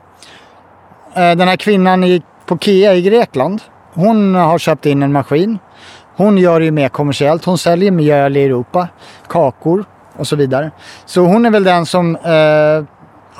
Eh, 1.14 1.30
den 1.36 1.48
här 1.48 1.56
kvinnan 1.56 2.04
i, 2.04 2.22
på 2.46 2.58
KIA 2.58 2.94
i 2.94 3.02
Grekland, 3.02 3.62
hon 3.94 4.34
har 4.34 4.58
köpt 4.58 4.86
in 4.86 5.02
en 5.02 5.12
maskin. 5.12 5.58
Hon 6.16 6.38
gör 6.38 6.60
det 6.60 6.70
mer 6.70 6.88
kommersiellt. 6.88 7.44
Hon 7.44 7.58
säljer 7.58 7.90
mjöl 7.90 8.36
i 8.36 8.44
Europa, 8.44 8.88
kakor 9.28 9.84
och 10.16 10.26
så 10.26 10.36
vidare. 10.36 10.70
Så 11.06 11.20
hon 11.20 11.46
är 11.46 11.50
väl 11.50 11.64
den 11.64 11.86
som 11.86 12.16
eh, 12.16 12.84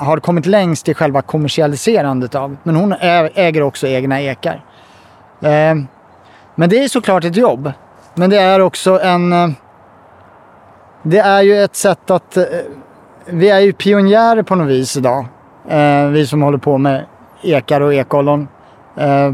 har 0.05 0.19
kommit 0.19 0.45
längst 0.45 0.89
i 0.89 0.93
själva 0.93 1.21
kommersialiserandet 1.21 2.35
av. 2.35 2.57
Men 2.63 2.75
hon 2.75 2.93
äger 3.33 3.61
också 3.61 3.87
egna 3.87 4.21
ekar. 4.21 4.63
Eh, 5.41 5.75
men 6.55 6.69
det 6.69 6.83
är 6.83 6.87
såklart 6.87 7.25
ett 7.25 7.35
jobb. 7.35 7.71
Men 8.15 8.29
det 8.29 8.37
är 8.37 8.59
också 8.59 8.99
en... 9.01 9.33
Eh, 9.33 9.49
det 11.03 11.19
är 11.19 11.41
ju 11.41 11.63
ett 11.63 11.75
sätt 11.75 12.11
att... 12.11 12.37
Eh, 12.37 12.43
vi 13.25 13.49
är 13.49 13.59
ju 13.59 13.73
pionjärer 13.73 14.43
på 14.43 14.55
något 14.55 14.67
vis 14.67 14.97
idag. 14.97 15.25
Eh, 15.69 16.05
vi 16.05 16.27
som 16.27 16.41
håller 16.41 16.57
på 16.57 16.77
med 16.77 17.05
ekar 17.41 17.81
och 17.81 17.93
ekollon. 17.93 18.47
Eh, 18.97 19.33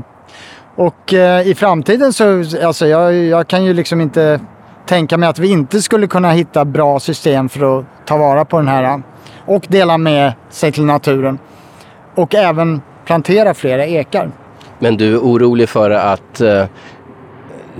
och 0.76 1.13
eh, 1.13 1.47
i 1.47 1.55
framtiden 1.55 2.13
så, 2.13 2.43
alltså 2.65 2.88
jag, 2.88 3.13
jag 3.13 3.47
kan 3.47 3.63
ju 3.63 3.74
liksom 3.74 4.01
inte 4.01 4.39
tänka 4.86 5.18
mig 5.18 5.30
att 5.30 5.39
vi 5.39 5.51
inte 5.51 5.82
skulle 5.82 6.07
kunna 6.07 6.32
hitta 6.32 6.65
bra 6.65 6.99
system 6.99 7.49
för 7.49 7.80
att 7.80 7.86
ta 8.05 8.18
vara 8.18 8.45
på 8.45 8.57
den 8.57 8.68
här 8.68 8.84
eh, 8.84 8.97
och 9.48 9.66
dela 9.68 9.98
med 9.98 10.34
sig 10.50 10.72
till 10.72 10.86
naturen. 10.86 11.39
Och 12.16 12.36
även 12.36 12.82
plantera 13.06 13.54
flera 13.54 13.86
ekar. 13.86 14.32
Men 14.80 14.98
du 14.98 15.14
är 15.14 15.20
orolig 15.20 15.70
för 15.70 15.91
att 15.91 16.41
eh, 16.41 16.66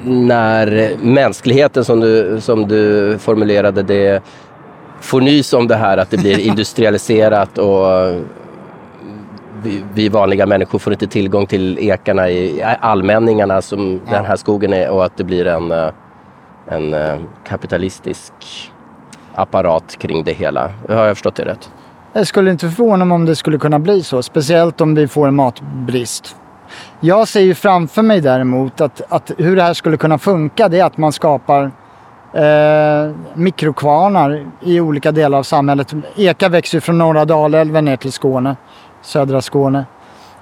när 0.04 0.92
mänskligheten 1.02 1.86
som 1.86 2.00
du, 2.00 2.42
som 2.42 2.68
du 2.68 3.18
formulerade 3.20 3.84
det 3.84 4.24
får 5.02 5.22
nys 5.22 5.54
om 5.54 5.68
det 5.68 5.76
här 5.76 5.98
att 5.98 6.10
det 6.10 6.18
blir 6.18 6.40
industrialiserat 6.48 7.58
och 7.58 7.86
vi, 9.64 9.84
vi 9.94 10.10
vanliga 10.10 10.46
människor 10.46 10.80
får 10.80 10.94
inte 10.94 11.08
tillgång 11.08 11.46
till 11.46 11.80
ekarna 11.80 12.30
i 12.30 12.64
allmänningarna 12.80 13.62
som 13.62 14.02
den 14.10 14.26
här 14.26 14.36
skogen 14.36 14.74
är 14.74 14.90
och 14.90 15.06
att 15.06 15.18
det 15.18 15.24
blir 15.24 15.48
en, 15.48 15.72
eh, 15.72 15.90
en 16.68 16.94
eh, 16.94 17.18
kapitalistisk 17.48 18.34
apparat 19.38 19.98
kring 20.00 20.24
det 20.24 20.34
hela. 20.34 20.72
Har 20.90 21.06
jag 21.06 21.16
förstått 21.16 21.36
det 21.36 21.46
rätt? 21.46 21.70
Jag 22.14 22.28
skulle 22.28 22.52
inte 22.52 22.70
förvåna 22.70 23.06
mig 23.06 23.16
om 23.16 23.26
det 23.26 23.36
skulle 23.36 23.58
kunna 23.58 23.80
bli 23.80 24.04
så. 24.04 24.24
Speciellt 24.24 24.82
om 24.82 24.96
vi 24.96 25.08
får 25.08 25.28
en 25.28 25.36
matbrist. 25.36 26.36
Jag 27.00 27.28
ser 27.28 27.42
ju 27.42 27.56
framför 27.56 28.02
mig 28.02 28.22
däremot 28.22 28.82
att, 28.82 29.02
att 29.10 29.32
hur 29.38 29.56
det 29.56 29.64
här 29.64 29.74
skulle 29.74 29.98
kunna 29.98 30.18
funka 30.18 30.70
det 30.70 30.80
är 30.80 30.86
att 30.86 30.98
man 30.98 31.12
skapar 31.12 31.72
eh, 32.34 33.12
mikrokvarnar 33.34 34.46
i 34.62 34.80
olika 34.80 35.12
delar 35.12 35.38
av 35.38 35.44
samhället. 35.44 35.94
Eka 36.16 36.50
växer 36.50 36.78
ju 36.78 36.82
från 36.82 36.98
norra 36.98 37.26
Dalälven 37.26 37.86
ner 37.86 37.98
till 37.98 38.12
Skåne, 38.12 38.56
södra 39.02 39.42
Skåne. 39.42 39.86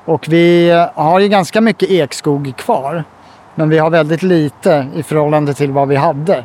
Och 0.06 0.26
vi 0.30 0.72
har 0.94 1.20
ju 1.20 1.28
ganska 1.28 1.62
mycket 1.62 1.90
ekskog 1.90 2.54
kvar. 2.58 3.04
Men 3.56 3.70
vi 3.70 3.78
har 3.78 3.90
väldigt 3.90 4.24
lite 4.24 4.88
i 4.96 5.04
förhållande 5.04 5.54
till 5.54 5.72
vad 5.72 5.88
vi 5.88 5.96
hade. 5.96 6.44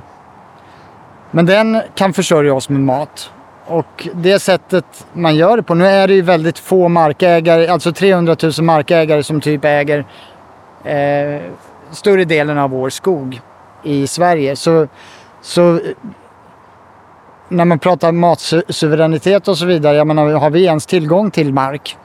Men 1.31 1.47
den 1.47 1.83
kan 1.95 2.13
försörja 2.13 2.55
oss 2.55 2.69
med 2.69 2.81
mat. 2.81 3.31
Och 3.67 4.09
det 4.15 4.39
sättet 4.39 5.07
man 5.13 5.37
gör 5.37 5.57
det 5.57 5.63
på, 5.63 5.75
nu 5.75 5.87
är 5.87 6.09
det 6.09 6.15
ju 6.15 6.23
väldigt 6.23 6.59
få 6.59 6.89
markägare, 6.89 7.69
alltså 7.69 7.93
300 7.93 8.37
000 8.43 8.53
markägare 8.61 9.23
som 9.23 9.41
typ 9.41 9.65
äger 9.65 10.05
eh, 10.85 11.41
större 11.91 12.25
delen 12.25 12.59
av 12.59 12.71
vår 12.71 12.91
skog 12.91 13.41
i 13.83 14.07
Sverige. 14.07 14.57
Så, 14.57 14.89
så 15.41 15.81
när 17.49 17.65
man 17.65 17.79
pratar 17.79 18.13
matsuveränitet 18.13 19.49
och 19.49 19.59
så 19.59 19.67
vidare, 19.67 19.97
jag 19.97 20.07
menar, 20.07 20.31
har 20.33 20.51
vi 20.51 20.65
ens 20.65 20.87
tillgång 20.87 21.31
till 21.31 21.53
mark? 21.53 21.97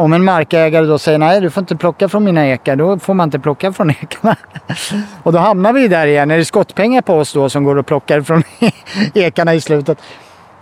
Om 0.00 0.12
en 0.12 0.24
markägare 0.24 0.86
då 0.86 0.98
säger 0.98 1.18
nej 1.18 1.40
du 1.40 1.50
får 1.50 1.60
inte 1.60 1.76
plocka 1.76 2.08
från 2.08 2.24
mina 2.24 2.46
ekar, 2.46 2.76
då 2.76 2.98
får 2.98 3.14
man 3.14 3.28
inte 3.28 3.38
plocka 3.38 3.72
från 3.72 3.90
ekarna. 3.90 4.36
och 5.22 5.32
då 5.32 5.38
hamnar 5.38 5.72
vi 5.72 5.88
där 5.88 6.06
igen, 6.06 6.30
är 6.30 6.38
det 6.38 6.44
skottpengar 6.44 7.02
på 7.02 7.14
oss 7.14 7.32
då 7.32 7.48
som 7.48 7.64
går 7.64 7.76
och 7.76 7.86
plockar 7.86 8.20
från 8.20 8.42
ekarna 9.14 9.54
i 9.54 9.60
slutet? 9.60 9.98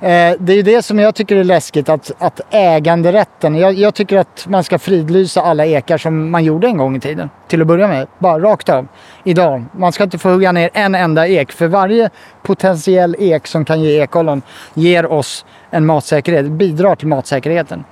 Eh, 0.01 0.35
det 0.39 0.53
är 0.53 0.57
ju 0.57 0.63
det 0.63 0.83
som 0.83 0.99
jag 0.99 1.15
tycker 1.15 1.37
är 1.37 1.45
läskigt, 1.45 1.89
att, 1.89 2.13
att 2.19 2.41
äganderätten. 2.51 3.55
Jag, 3.55 3.75
jag 3.75 3.95
tycker 3.95 4.17
att 4.17 4.47
man 4.49 4.65
ska 4.65 4.79
fridlysa 4.79 5.43
alla 5.43 5.67
ekar 5.67 5.99
som 5.99 6.31
man 6.31 6.45
gjorde 6.45 6.67
en 6.67 6.77
gång 6.77 6.97
i 6.97 7.01
tiden. 7.01 7.31
Till 7.49 7.61
att 7.61 7.67
börja 7.67 7.89
med, 7.89 8.07
bara 8.19 8.39
rakt 8.39 8.69
av. 8.69 8.87
Idag. 9.25 9.65
Man 9.73 9.93
ska 9.93 10.05
inte 10.05 10.19
få 10.19 10.29
hugga 10.29 10.53
ner 10.53 10.71
en 10.73 10.95
enda 10.95 11.29
ek. 11.29 11.53
För 11.53 11.67
varje 11.67 12.11
potentiell 12.43 13.17
ek 13.19 13.47
som 13.47 13.65
kan 13.65 13.81
ge 13.81 14.03
ekollon 14.03 14.43
ger 14.75 15.13
oss 15.13 15.45
en 15.71 15.87
matsäkerhet, 15.87 16.47
bidrar 16.47 16.95
till 16.97 17.09
matsäkerheten. 17.09 17.85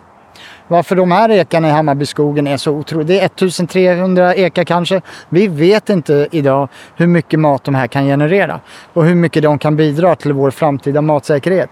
Varför 0.68 0.96
de 0.96 1.10
här 1.10 1.30
ekarna 1.30 1.68
i 1.68 1.70
Hammarbyskogen 1.70 2.46
är 2.46 2.56
så 2.56 2.72
otroligt. 2.72 3.06
Det 3.06 3.20
är 3.20 3.26
1300 3.26 4.34
ekar 4.34 4.64
kanske. 4.64 5.02
Vi 5.28 5.48
vet 5.48 5.90
inte 5.90 6.28
idag 6.30 6.68
hur 6.96 7.06
mycket 7.06 7.40
mat 7.40 7.64
de 7.64 7.74
här 7.74 7.86
kan 7.86 8.04
generera 8.04 8.60
och 8.92 9.04
hur 9.04 9.14
mycket 9.14 9.42
de 9.42 9.58
kan 9.58 9.76
bidra 9.76 10.16
till 10.16 10.32
vår 10.32 10.50
framtida 10.50 11.02
matsäkerhet. 11.02 11.70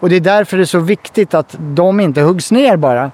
Och 0.00 0.08
det 0.08 0.16
är 0.16 0.20
därför 0.20 0.56
det 0.56 0.62
är 0.62 0.64
så 0.64 0.78
viktigt 0.78 1.34
att 1.34 1.56
de 1.58 2.00
inte 2.00 2.22
huggs 2.22 2.50
ner 2.50 2.76
bara. 2.76 3.10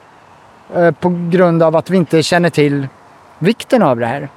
Eh, 0.74 0.90
på 0.90 1.28
grund 1.30 1.62
av 1.62 1.76
att 1.76 1.90
vi 1.90 1.96
inte 1.96 2.22
känner 2.22 2.50
till 2.50 2.88
vikten 3.38 3.82
av 3.82 3.98
det 3.98 4.06
här. 4.06 4.28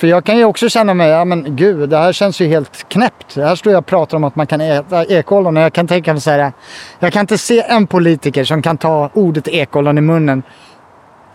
För 0.00 0.06
jag 0.06 0.24
kan 0.24 0.38
ju 0.38 0.44
också 0.44 0.68
känna 0.68 0.94
mig, 0.94 1.08
ja 1.08 1.24
men 1.24 1.56
gud, 1.56 1.88
det 1.88 1.98
här 1.98 2.12
känns 2.12 2.40
ju 2.40 2.46
helt 2.46 2.88
knäppt. 2.88 3.36
Här 3.36 3.56
står 3.56 3.72
jag 3.72 3.80
och 3.80 3.86
pratar 3.86 4.16
om 4.16 4.24
att 4.24 4.36
man 4.36 4.46
kan 4.46 4.60
äta 4.60 5.04
ekollon 5.04 5.56
och 5.56 5.62
jag 5.62 5.72
kan 5.72 5.86
tänka 5.86 6.12
mig 6.12 6.20
så 6.20 6.30
här, 6.30 6.52
jag 6.98 7.12
kan 7.12 7.20
inte 7.20 7.38
se 7.38 7.62
en 7.62 7.86
politiker 7.86 8.44
som 8.44 8.62
kan 8.62 8.78
ta 8.78 9.10
ordet 9.14 9.48
ekollon 9.48 9.98
i 9.98 10.00
munnen 10.00 10.42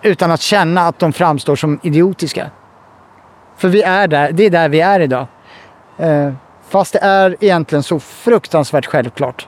utan 0.01 0.32
att 0.32 0.41
känna 0.41 0.82
att 0.82 0.99
de 0.99 1.13
framstår 1.13 1.55
som 1.55 1.80
idiotiska. 1.84 2.51
För 3.57 3.68
vi 3.68 3.82
är 3.82 4.07
där, 4.07 4.32
det 4.32 4.45
är 4.45 4.49
där 4.49 4.70
vi 4.70 4.82
är 4.82 4.99
idag. 4.99 5.28
Eh, 5.97 6.32
fast 6.70 6.93
det 6.93 6.99
är 6.99 7.36
egentligen 7.39 7.84
så 7.84 7.99
fruktansvärt 7.99 8.86
självklart. 8.86 9.47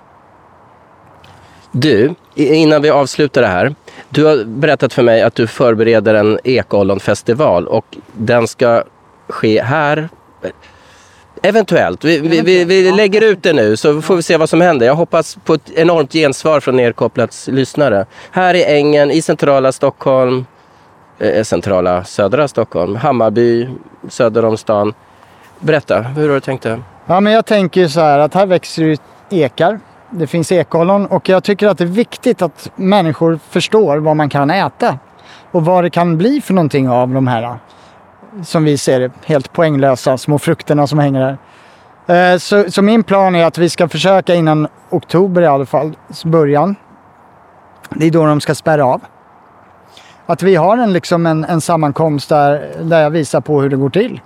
Du, 1.71 2.13
innan 2.35 2.81
vi 2.81 2.89
avslutar 2.89 3.41
det 3.41 3.47
här. 3.47 3.75
Du 4.09 4.25
har 4.25 4.45
berättat 4.45 4.93
för 4.93 5.03
mig 5.03 5.21
att 5.21 5.35
du 5.35 5.47
förbereder 5.47 6.13
en 6.13 6.39
ekollonfestival 6.43 7.67
och 7.67 7.97
den 8.13 8.47
ska 8.47 8.83
ske 9.29 9.61
här. 9.61 10.09
Eventuellt. 11.41 12.03
Vi, 12.03 12.19
vi, 12.19 12.41
vi, 12.41 12.63
vi 12.63 12.91
lägger 12.91 13.21
ut 13.21 13.43
det 13.43 13.53
nu 13.53 13.77
så 13.77 14.01
får 14.01 14.15
vi 14.15 14.21
se 14.21 14.37
vad 14.37 14.49
som 14.49 14.61
händer. 14.61 14.85
Jag 14.85 14.95
hoppas 14.95 15.37
på 15.45 15.53
ett 15.53 15.71
enormt 15.75 16.13
gensvar 16.13 16.59
från 16.59 16.75
Nerkopplats 16.75 17.47
lyssnare. 17.47 18.05
Här 18.31 18.53
i 18.53 18.63
Ängen 18.63 19.11
i 19.11 19.21
centrala 19.21 19.71
Stockholm, 19.71 20.45
eh, 21.19 21.43
centrala 21.43 22.03
södra 22.03 22.47
Stockholm, 22.47 22.95
Hammarby, 22.95 23.69
söder 24.09 24.45
om 24.45 24.57
stan. 24.57 24.93
Berätta, 25.59 26.01
hur 26.01 26.27
har 26.27 26.35
du 26.35 26.41
tänkt 26.41 26.63
det? 26.63 26.79
Ja, 27.05 27.19
men 27.19 27.33
jag 27.33 27.45
tänker 27.45 27.87
så 27.87 27.99
här 27.99 28.19
att 28.19 28.33
här 28.33 28.45
växer 28.45 28.83
ju 28.83 28.97
ekar. 29.29 29.79
Det 30.09 30.27
finns 30.27 30.51
ekollon 30.51 31.05
och 31.05 31.29
jag 31.29 31.43
tycker 31.43 31.67
att 31.67 31.77
det 31.77 31.83
är 31.83 31.85
viktigt 31.85 32.41
att 32.41 32.71
människor 32.75 33.39
förstår 33.49 33.97
vad 33.97 34.15
man 34.15 34.29
kan 34.29 34.49
äta. 34.49 34.99
Och 35.51 35.65
vad 35.65 35.83
det 35.83 35.89
kan 35.89 36.17
bli 36.17 36.41
för 36.41 36.53
någonting 36.53 36.89
av 36.89 37.09
de 37.09 37.27
här, 37.27 37.57
som 38.43 38.63
vi 38.63 38.77
ser 38.77 38.99
det, 38.99 39.11
helt 39.25 39.53
poänglösa 39.53 40.17
små 40.17 40.39
frukterna 40.39 40.87
som 40.87 40.99
hänger 40.99 41.19
där. 41.19 41.37
Eh, 42.33 42.37
så, 42.37 42.71
så 42.71 42.81
min 42.81 43.03
plan 43.03 43.35
är 43.35 43.45
att 43.45 43.57
vi 43.57 43.69
ska 43.69 43.87
försöka 43.87 44.35
innan 44.35 44.67
oktober 44.89 45.41
i 45.41 45.45
alla 45.45 45.65
fall, 45.65 45.95
början. 46.25 46.75
Det 47.89 48.05
är 48.05 48.11
då 48.11 48.25
de 48.25 48.41
ska 48.41 48.55
spärra 48.55 48.85
av. 48.85 49.01
Att 50.25 50.43
vi 50.43 50.55
har 50.55 50.77
en, 50.77 50.93
liksom 50.93 51.25
en, 51.25 51.43
en 51.43 51.61
sammankomst 51.61 52.29
där, 52.29 52.71
där 52.81 53.01
jag 53.01 53.09
visar 53.09 53.41
på 53.41 53.61
hur 53.61 53.69
det 53.69 53.75
går 53.77 53.89
till. 53.89 54.21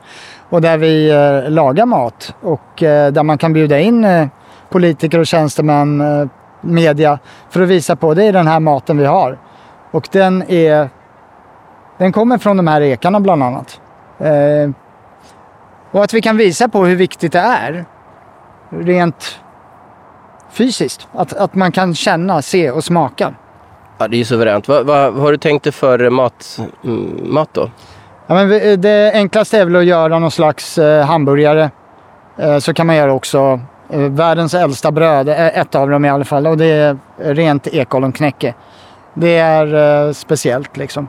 Och 0.49 0.62
där 0.62 0.78
vi 0.78 1.09
eh, 1.09 1.51
lagar 1.51 1.86
mat 1.86 2.36
och 2.41 2.84
eh, 2.84 3.12
där 3.12 3.24
man 3.24 3.38
kan 3.38 3.53
bjuda 3.53 3.80
in 3.80 4.05
eh, 4.05 4.28
politiker 4.70 5.20
och 5.20 5.28
tjänstemän, 5.28 6.01
eh, 6.01 6.28
media 6.62 7.20
för 7.49 7.62
att 7.62 7.68
visa 7.68 7.95
på 7.95 8.14
det 8.14 8.26
är 8.26 8.34
den 8.34 8.47
här 8.47 8.59
maten 8.59 8.97
vi 8.97 9.05
har. 9.05 9.38
Och 9.91 10.07
den 10.12 10.43
är 10.51 10.89
den 11.97 12.12
kommer 12.12 12.38
från 12.38 12.57
de 12.57 12.68
här 12.68 12.82
ekarna 12.82 13.20
bland 13.20 13.43
annat. 13.43 13.82
Eh, 14.24 14.69
och 15.91 16.03
att 16.03 16.13
vi 16.13 16.22
kan 16.22 16.38
visa 16.38 16.67
på 16.67 16.86
hur 16.86 16.95
viktigt 16.95 17.32
det 17.32 17.39
är 17.39 17.86
rent 18.69 19.39
fysiskt. 20.51 21.07
Att, 21.13 21.34
att 21.34 21.55
man 21.55 21.72
kan 21.72 21.95
känna, 21.95 22.41
se 22.41 22.72
och 22.72 22.84
smaka. 22.84 23.34
Ja, 23.97 24.07
det 24.07 24.15
är 24.15 24.17
ju 24.17 24.26
suveränt. 24.26 24.67
Vad, 24.67 24.86
vad, 24.86 25.13
vad 25.13 25.24
har 25.24 25.32
du 25.32 25.38
tänkt 25.38 25.63
dig 25.63 25.74
för 25.74 26.09
mat, 26.09 26.59
mm, 26.84 27.34
mat 27.34 27.49
då? 27.53 27.69
Ja, 28.28 28.36
men 28.36 28.82
det 28.82 29.11
enklaste 29.13 29.59
är 29.59 29.65
väl 29.65 29.76
att 29.76 29.86
göra 29.86 30.19
någon 30.19 30.32
slags 30.32 30.78
eh, 30.78 31.05
hamburgare. 31.05 31.72
Eh, 32.38 32.57
så 32.57 32.74
kan 32.74 32.88
man 32.88 32.95
göra 32.95 33.13
också 33.13 33.59
världens 33.93 34.53
äldsta 34.53 34.91
bröd, 34.91 35.30
ett 35.30 35.76
av 35.76 35.89
dem 35.89 36.05
i 36.05 36.09
alla 36.09 36.26
fall. 36.26 36.47
Och 36.47 36.57
det 36.57 36.65
är 36.65 36.97
rent 37.17 37.67
ekolonknäcke. 37.67 38.53
Det 39.13 39.38
är 39.38 40.13
speciellt 40.13 40.78
liksom. 40.78 41.07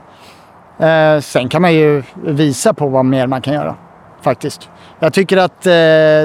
Eh, 0.82 1.20
sen 1.20 1.48
kan 1.48 1.62
man 1.62 1.74
ju 1.74 2.02
visa 2.24 2.74
på 2.74 2.88
vad 2.88 3.04
mer 3.04 3.26
man 3.26 3.42
kan 3.42 3.54
göra. 3.54 3.74
Faktiskt. 4.22 4.70
Jag 4.98 5.12
tycker 5.12 5.36
att 5.36 5.66
eh, 5.66 5.70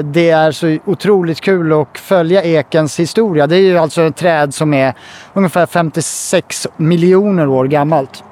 det 0.04 0.30
är 0.30 0.52
så 0.52 0.78
otroligt 0.84 1.40
kul 1.40 1.72
att 1.72 1.98
följa 1.98 2.42
ekens 2.42 3.00
historia. 3.00 3.46
Det 3.46 3.56
är 3.56 3.60
ju 3.60 3.78
alltså 3.78 4.02
ett 4.02 4.16
träd 4.16 4.54
som 4.54 4.74
är 4.74 4.94
ungefär 5.32 5.66
56 5.66 6.66
miljoner 6.76 7.48
år 7.48 7.64
gammalt. 7.64 8.24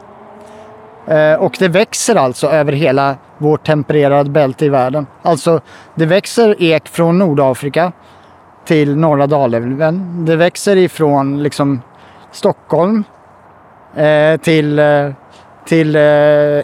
Eh, 1.07 1.35
och 1.35 1.57
det 1.59 1.69
växer 1.69 2.17
alltså 2.17 2.47
över 2.47 2.73
hela 2.73 3.17
vårt 3.39 3.67
tempererade 3.67 4.31
bälte 4.31 4.65
i 4.65 4.69
världen. 4.69 5.07
Alltså 5.23 5.61
det 5.95 6.07
växer 6.07 6.63
ek 6.63 6.89
från 6.89 7.19
Nordafrika 7.19 7.93
till 8.65 8.97
norra 8.97 9.27
Dalälven. 9.27 10.25
Det 10.25 10.37
växer 10.37 10.77
ifrån 10.77 11.43
liksom 11.43 11.81
Stockholm 12.33 13.05
eh, 13.97 14.37
till, 14.41 14.79
eh, 14.79 15.11
till 15.67 15.97
eh, 15.97 16.03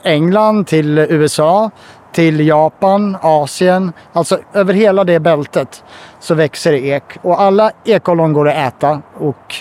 England, 0.03 0.67
till 0.67 0.99
USA, 0.99 1.71
till 2.13 2.47
Japan, 2.47 3.17
Asien. 3.21 3.93
Alltså 4.13 4.39
över 4.53 4.75
hela 4.75 5.05
det 5.05 5.21
bältet 5.21 5.85
så 6.21 6.35
växer 6.35 6.73
det 6.73 6.87
ek. 6.87 7.05
Och 7.23 7.41
alla 7.41 7.71
ekollon 7.85 8.33
går 8.33 8.49
att 8.49 8.75
äta 8.75 9.03
och 9.19 9.55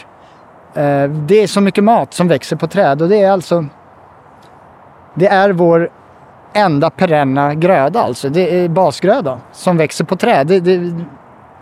eh, 0.73 1.09
det 1.09 1.43
är 1.43 1.47
så 1.47 1.61
mycket 1.61 1.83
mat 1.83 2.13
som 2.13 2.27
växer 2.27 2.55
på 2.55 2.67
träd 2.67 3.01
och 3.01 3.09
det 3.09 3.21
är 3.21 3.31
alltså 3.31 3.65
det 5.13 5.27
är 5.27 5.49
vår 5.49 5.89
enda 6.53 6.89
perenna 6.89 7.55
gröda 7.55 8.01
alltså. 8.01 8.29
Det 8.29 8.63
är 8.63 8.69
basgröda 8.69 9.39
som 9.51 9.77
växer 9.77 10.05
på 10.05 10.15
träd. 10.15 10.47
Det, 10.47 10.59
det, 10.59 10.93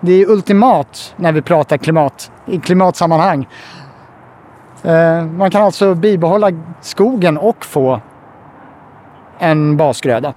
det 0.01 0.13
är 0.13 0.29
ultimat 0.29 1.13
när 1.15 1.31
vi 1.31 1.41
pratar 1.41 1.77
klimat, 1.77 2.31
i 2.45 2.59
klimatsammanhang. 2.59 3.47
Eh, 4.83 5.25
man 5.25 5.51
kan 5.51 5.63
alltså 5.63 5.95
bibehålla 5.95 6.51
skogen 6.81 7.37
och 7.37 7.65
få 7.65 8.01
en 9.39 9.77
basgröda. 9.77 10.33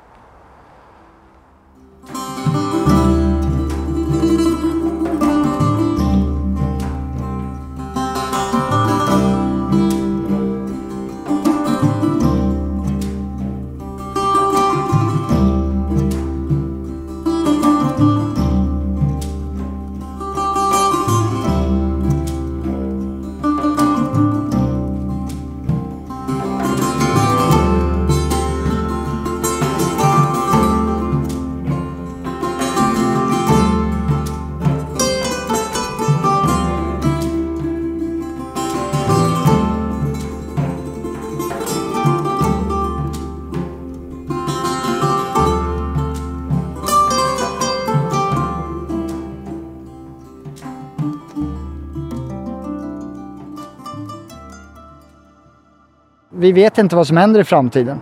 Vi 56.53 56.62
vet 56.62 56.78
inte 56.78 56.96
vad 56.96 57.07
som 57.07 57.16
händer 57.16 57.40
i 57.40 57.44
framtiden. 57.44 58.00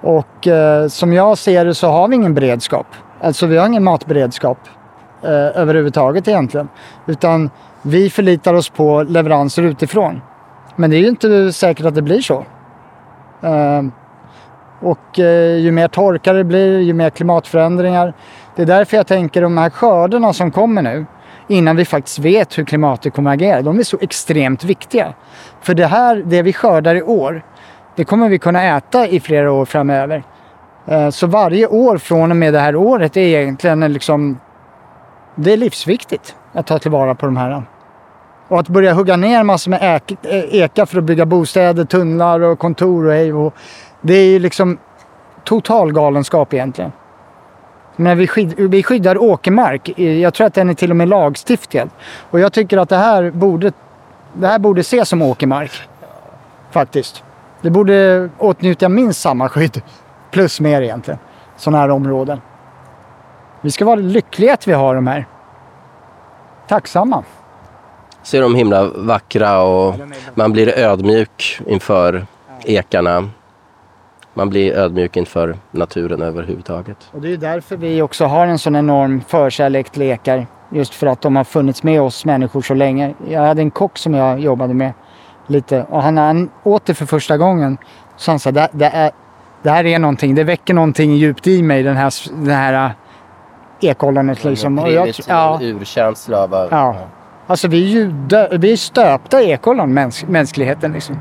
Och 0.00 0.46
eh, 0.46 0.88
som 0.88 1.12
jag 1.12 1.38
ser 1.38 1.64
det 1.64 1.74
så 1.74 1.88
har 1.88 2.08
vi 2.08 2.14
ingen 2.14 2.34
beredskap. 2.34 2.86
Alltså 3.20 3.46
vi 3.46 3.56
har 3.56 3.66
ingen 3.66 3.84
matberedskap 3.84 4.58
eh, 5.22 5.30
överhuvudtaget 5.30 6.28
egentligen. 6.28 6.68
Utan 7.06 7.50
vi 7.82 8.10
förlitar 8.10 8.54
oss 8.54 8.68
på 8.68 9.02
leveranser 9.02 9.62
utifrån. 9.62 10.20
Men 10.76 10.90
det 10.90 10.96
är 10.96 11.00
ju 11.00 11.08
inte 11.08 11.52
säkert 11.52 11.86
att 11.86 11.94
det 11.94 12.02
blir 12.02 12.20
så. 12.20 12.44
Eh, 13.42 13.82
och 14.80 15.18
eh, 15.18 15.58
ju 15.58 15.72
mer 15.72 15.88
torka 15.88 16.32
det 16.32 16.44
blir, 16.44 16.80
ju 16.80 16.92
mer 16.92 17.10
klimatförändringar. 17.10 18.14
Det 18.56 18.62
är 18.62 18.66
därför 18.66 18.96
jag 18.96 19.06
tänker 19.06 19.42
de 19.42 19.58
här 19.58 19.70
skördarna 19.70 20.32
som 20.32 20.50
kommer 20.50 20.82
nu, 20.82 21.06
innan 21.48 21.76
vi 21.76 21.84
faktiskt 21.84 22.18
vet 22.18 22.58
hur 22.58 22.64
klimatet 22.64 23.14
kommer 23.14 23.30
att 23.30 23.34
agera, 23.34 23.62
de 23.62 23.78
är 23.78 23.82
så 23.82 23.98
extremt 24.00 24.64
viktiga. 24.64 25.14
För 25.60 25.74
det 25.74 25.86
här, 25.86 26.22
det 26.26 26.42
vi 26.42 26.52
skördar 26.52 26.94
i 26.94 27.02
år, 27.02 27.42
det 27.96 28.04
kommer 28.04 28.28
vi 28.28 28.38
kunna 28.38 28.62
äta 28.62 29.08
i 29.08 29.20
flera 29.20 29.52
år 29.52 29.64
framöver. 29.64 30.22
Eh, 30.86 31.10
så 31.10 31.26
varje 31.26 31.66
år 31.66 31.98
från 31.98 32.30
och 32.30 32.36
med 32.36 32.54
det 32.54 32.60
här 32.60 32.76
året 32.76 33.16
är 33.16 33.20
egentligen 33.20 33.92
liksom, 33.92 34.40
det 35.34 35.52
är 35.52 35.56
livsviktigt 35.56 36.36
att 36.52 36.66
ta 36.66 36.78
tillvara 36.78 37.14
på 37.14 37.26
de 37.26 37.36
här 37.36 37.62
Och 38.48 38.60
att 38.60 38.68
börja 38.68 38.92
hugga 38.92 39.16
ner 39.16 39.42
massor 39.42 39.70
med 39.70 39.80
ek, 39.82 40.18
eh, 40.22 40.62
eka 40.62 40.86
för 40.86 40.98
att 40.98 41.04
bygga 41.04 41.26
bostäder, 41.26 41.84
tunnlar 41.84 42.40
och 42.40 42.58
kontor 42.58 43.06
och 43.06 43.12
hej 43.12 43.32
och 43.32 43.54
Det 44.00 44.14
är 44.14 44.30
ju 44.30 44.38
liksom 44.38 44.78
total 45.44 45.92
galenskap 45.92 46.54
egentligen. 46.54 46.92
Men 47.96 48.18
vi, 48.18 48.26
skyd, 48.26 48.54
vi 48.58 48.82
skyddar 48.82 49.18
åkermark. 49.18 49.98
Jag 49.98 50.34
tror 50.34 50.46
att 50.46 50.54
den 50.54 50.70
är 50.70 50.74
till 50.74 50.90
och 50.90 50.96
med 50.96 51.08
lagstiftad. 51.08 51.88
Och 52.30 52.40
jag 52.40 52.52
tycker 52.52 52.78
att 52.78 52.88
det 52.88 52.96
här 52.96 53.30
borde, 53.30 53.72
det 54.32 54.46
här 54.46 54.58
borde 54.58 54.80
ses 54.80 55.08
som 55.08 55.22
åkermark. 55.22 55.70
Faktiskt. 56.70 57.22
Det 57.66 57.70
borde 57.70 58.28
åtnjuta 58.38 58.88
minst 58.88 59.20
samma 59.20 59.48
skydd. 59.48 59.82
Plus 60.30 60.60
mer 60.60 60.82
egentligen. 60.82 61.18
Sådana 61.56 61.78
här 61.78 61.90
områden. 61.90 62.40
Vi 63.60 63.70
ska 63.70 63.84
vara 63.84 63.96
lyckliga 63.96 64.54
att 64.54 64.68
vi 64.68 64.72
har 64.72 64.94
de 64.94 65.06
här. 65.06 65.26
Tacksamma. 66.68 67.24
Så 68.22 68.36
är 68.36 68.40
de 68.40 68.54
himla 68.54 68.84
vackra 68.84 69.62
och 69.62 69.94
man 70.34 70.52
blir 70.52 70.78
ödmjuk 70.78 71.60
inför 71.66 72.26
ekarna. 72.64 73.30
Man 74.34 74.50
blir 74.50 74.72
ödmjuk 74.72 75.16
inför 75.16 75.56
naturen 75.70 76.22
överhuvudtaget. 76.22 77.10
Och 77.12 77.20
det 77.20 77.32
är 77.32 77.36
därför 77.36 77.76
vi 77.76 78.02
också 78.02 78.24
har 78.24 78.46
en 78.46 78.58
sån 78.58 78.76
enorm 78.76 79.20
förkärlek 79.28 79.90
till 79.90 80.02
ekar. 80.02 80.46
Just 80.70 80.94
för 80.94 81.06
att 81.06 81.20
de 81.20 81.36
har 81.36 81.44
funnits 81.44 81.82
med 81.82 82.02
oss 82.02 82.24
människor 82.24 82.62
så 82.62 82.74
länge. 82.74 83.14
Jag 83.28 83.40
hade 83.40 83.62
en 83.62 83.70
kock 83.70 83.98
som 83.98 84.14
jag 84.14 84.40
jobbade 84.40 84.74
med 84.74 84.92
lite 85.46 85.82
och 85.82 86.02
han, 86.02 86.16
han 86.16 86.50
åt 86.62 86.86
det 86.86 86.94
för 86.94 87.06
första 87.06 87.36
gången. 87.36 87.78
Så 88.16 88.30
han 88.30 88.38
sa 88.38 88.52
det, 88.52 88.68
det, 88.72 88.86
är, 88.86 89.10
det 89.62 89.70
här 89.70 89.86
är 89.86 89.98
någonting, 89.98 90.34
det 90.34 90.44
väcker 90.44 90.74
någonting 90.74 91.16
djupt 91.16 91.46
i 91.46 91.62
mig 91.62 91.82
den 91.82 91.96
här, 91.96 92.12
den 92.44 92.54
här 92.54 92.86
äh, 92.86 93.90
ekollonet 93.90 94.44
liksom. 94.44 94.78
Och 94.78 94.92
jag, 94.92 95.08
ja, 95.28 95.58
urkänsla 95.62 96.42
av... 96.42 96.68
Ja. 96.70 96.96
alltså 97.46 97.68
vi 97.68 97.84
är 97.84 97.88
ju 97.88 98.10
dö, 98.10 98.48
vi 98.58 98.72
är 98.72 98.76
stöpta 98.76 99.42
i 99.42 99.50
ekollon, 99.50 99.94
mäns, 99.94 100.24
mänskligheten 100.26 100.92
liksom. 100.92 101.18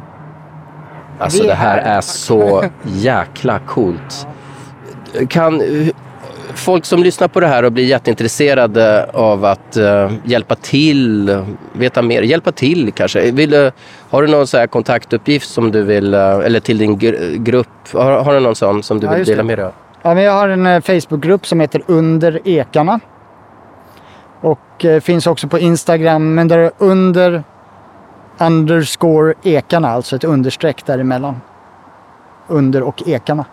Alltså 1.20 1.44
det 1.44 1.54
här 1.54 1.82
här. 1.82 1.98
är 1.98 2.02
så 2.02 2.64
jäkla 2.84 3.60
coolt. 3.60 4.28
Kan 5.30 5.62
folk 6.54 6.86
som 6.86 7.04
lyssnar 7.04 7.28
på 7.28 7.40
det 7.40 7.48
här 7.48 7.64
och 7.64 7.72
blir 7.72 7.86
jätteintresserade 7.86 9.10
av 9.14 9.46
att 9.46 9.78
eh, 9.78 10.12
hjälpa 10.24 10.56
till, 10.56 11.38
veta 11.74 12.02
mer, 12.02 12.22
hjälpa 12.22 12.52
till 12.52 12.92
kanske. 12.96 13.32
Vill, 13.32 13.50
du- 13.50 13.72
har 14.10 14.22
du 14.22 14.28
någon 14.28 14.48
så 14.48 14.58
här 14.58 14.68
kontaktuppgift 14.68 15.50
som 15.50 15.72
du 15.72 15.84
vill, 15.84 16.14
eh, 16.14 16.20
eller 16.40 16.60
till 16.60 16.78
din 16.78 16.98
gr- 17.00 17.36
grupp, 17.38 17.68
har, 17.94 18.12
har 18.24 18.34
du 18.34 18.40
någon 18.40 18.56
sån 18.56 18.84
som 18.84 19.00
du 19.00 19.08
Ja, 19.08 19.14
vill 19.14 19.26
dela 19.26 19.38
det. 19.38 19.44
med 19.44 19.58
dig 19.58 19.66
av? 19.66 19.72
Ja, 20.02 20.14
men 20.14 20.24
jag 20.24 20.32
har 20.34 20.50
en 20.50 20.66
eh, 20.66 20.82
Facebookgrupp 20.82 21.48
som 21.48 21.60
heter 21.60 21.82
Under 21.88 22.40
Ekarna. 22.46 23.00
Och 24.42 24.86
eh, 24.86 25.00
finns 25.02 25.28
också 25.28 25.48
på 25.48 25.60
Instagram, 25.60 26.34
men 26.36 26.48
där 26.48 26.58
är 26.58 26.72
under 26.78 27.44
underscore 28.38 29.34
ekarna, 29.44 29.90
alltså 29.90 30.16
ett 30.16 30.24
understreck 30.24 30.86
däremellan. 30.86 31.42
Under 32.48 32.84
och 32.84 33.04
ekarna. 33.08 33.46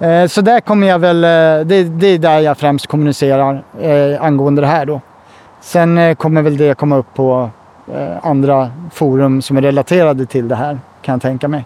Eh, 0.00 0.26
så 0.26 0.40
där 0.40 0.60
kommer 0.60 0.86
jag 0.86 0.98
väl, 0.98 1.24
eh, 1.24 1.66
det, 1.66 1.82
det 1.82 2.06
är 2.06 2.18
där 2.18 2.40
jag 2.40 2.58
främst 2.58 2.86
kommunicerar 2.86 3.62
eh, 3.80 4.22
angående 4.22 4.60
det 4.62 4.66
här 4.66 4.86
då. 4.86 5.00
Sen 5.60 5.98
eh, 5.98 6.14
kommer 6.14 6.42
väl 6.42 6.56
det 6.56 6.74
komma 6.74 6.96
upp 6.96 7.14
på 7.14 7.50
eh, 7.94 8.26
andra 8.26 8.70
forum 8.92 9.42
som 9.42 9.56
är 9.56 9.62
relaterade 9.62 10.26
till 10.26 10.48
det 10.48 10.54
här, 10.54 10.78
kan 11.02 11.12
jag 11.12 11.22
tänka 11.22 11.48
mig. 11.48 11.64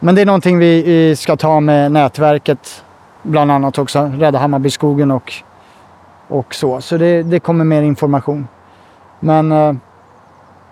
Men 0.00 0.14
det 0.14 0.20
är 0.20 0.26
någonting 0.26 0.58
vi, 0.58 0.82
vi 0.82 1.16
ska 1.16 1.36
ta 1.36 1.60
med 1.60 1.92
nätverket 1.92 2.84
bland 3.22 3.50
annat 3.50 3.78
också. 3.78 4.12
Rädda 4.18 4.38
Hammarbyskogen 4.38 5.10
och, 5.10 5.32
och 6.28 6.54
så. 6.54 6.80
Så 6.80 6.96
det, 6.96 7.22
det 7.22 7.40
kommer 7.40 7.64
mer 7.64 7.82
information. 7.82 8.48
Men, 9.20 9.52
eh, 9.52 9.74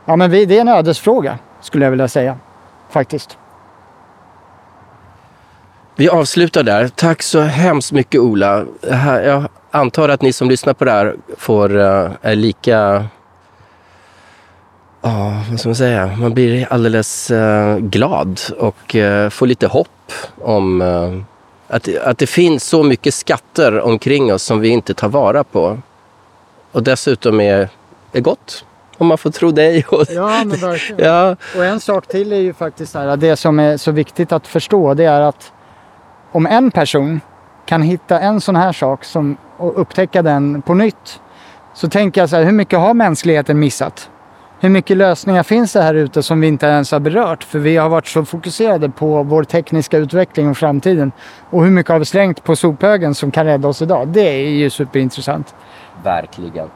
ja, 0.05 0.17
men 0.17 0.31
vi, 0.31 0.45
det 0.45 0.57
är 0.57 0.61
en 0.61 0.69
ödesfråga 0.69 1.39
skulle 1.61 1.85
jag 1.85 1.91
vilja 1.91 2.09
säga. 2.09 2.37
Faktiskt. 2.89 3.39
Vi 6.03 6.09
avslutar 6.09 6.63
där. 6.63 6.89
Tack 6.89 7.23
så 7.23 7.41
hemskt 7.41 7.93
mycket 7.93 8.21
Ola. 8.21 8.65
Jag 9.25 9.49
antar 9.71 10.09
att 10.09 10.23
ni 10.23 10.33
som 10.33 10.49
lyssnar 10.49 10.75
på 10.75 10.85
det 10.85 10.91
här 10.91 11.17
får, 11.39 11.79
eh, 11.81 12.11
är 12.23 12.35
lika... 12.35 13.07
Ja, 15.03 15.43
vad 15.51 15.61
ska 15.61 15.69
man 15.69 15.77
säga? 15.77 16.17
Man 16.19 16.35
blir 16.35 16.67
alldeles 16.71 17.31
eh, 17.31 17.79
glad 17.79 18.41
och 18.59 18.97
eh, 18.97 19.31
får 19.31 19.47
lite 19.47 19.67
hopp 19.67 20.13
om 20.41 20.83
eh, 20.83 21.19
att, 21.69 21.97
att 21.97 22.19
det 22.19 22.27
finns 22.27 22.65
så 22.65 22.83
mycket 22.83 23.15
skatter 23.15 23.81
omkring 23.81 24.33
oss 24.33 24.43
som 24.43 24.61
vi 24.61 24.69
inte 24.69 24.95
tar 24.95 25.09
vara 25.09 25.45
på. 25.45 25.79
Och 26.73 26.83
dessutom 26.83 27.41
är, 27.41 27.69
är 28.13 28.21
gott, 28.21 28.65
om 28.99 29.07
man 29.07 29.19
får 29.19 29.31
tro 29.31 29.51
dig. 29.51 29.87
Ja, 29.91 30.45
men 30.45 30.59
verkligen. 30.59 31.05
ja, 31.05 31.37
Och 31.57 31.65
en 31.65 31.81
sak 31.81 32.07
till 32.07 32.33
är 32.33 32.41
ju 32.41 32.55
faktiskt 32.55 32.95
här, 32.95 33.17
det 33.17 33.37
som 33.37 33.61
är 33.61 33.77
så 33.77 33.91
viktigt 33.91 34.33
att 34.33 34.47
förstå 34.47 34.95
det 34.95 35.05
är 35.05 35.21
att 35.21 35.53
om 36.33 36.47
en 36.47 36.71
person 36.71 37.21
kan 37.67 37.83
hitta 37.83 38.21
en 38.21 38.41
sån 38.41 38.57
här 38.57 38.73
sak 38.73 39.05
som, 39.05 39.37
och 39.57 39.81
upptäcka 39.81 40.23
den 40.23 40.63
på 40.63 40.75
nytt 40.75 41.21
så 41.75 41.89
tänker 41.89 42.21
jag 42.21 42.31
så 42.31 42.37
här, 42.37 42.45
hur 42.45 42.53
mycket 42.53 42.79
har 42.79 42.95
mänskligheten 42.95 43.59
missat? 43.59 44.11
Hur 44.61 44.69
mycket 44.69 44.97
lösningar 44.97 45.43
finns 45.43 45.73
det 45.73 45.83
här 45.83 45.95
ute 45.95 46.23
som 46.23 46.41
vi 46.41 46.47
inte 46.47 46.67
ens 46.67 46.93
har 46.93 47.01
berört? 47.01 47.45
För 47.45 47.59
vi 47.59 47.77
har 47.77 47.89
varit 47.89 48.07
så 48.07 48.25
fokuserade 48.25 48.89
på 48.89 49.23
vår 49.23 49.45
tekniska 49.45 49.99
utveckling 49.99 50.49
och 50.49 50.57
framtiden. 50.57 51.13
Och 51.51 51.65
hur 51.65 51.71
mycket 51.71 51.93
har 51.93 51.99
vi 51.99 52.05
slängt 52.05 52.45
på 52.45 52.57
sophögen 52.57 53.15
som 53.15 53.31
kan 53.31 53.47
rädda 53.47 53.69
oss 53.69 53.83
idag? 53.83 54.09
Det 54.09 54.29
är 54.29 54.49
ju 54.49 54.71
superintressant. 54.71 55.55
Verkligen. 56.05 56.69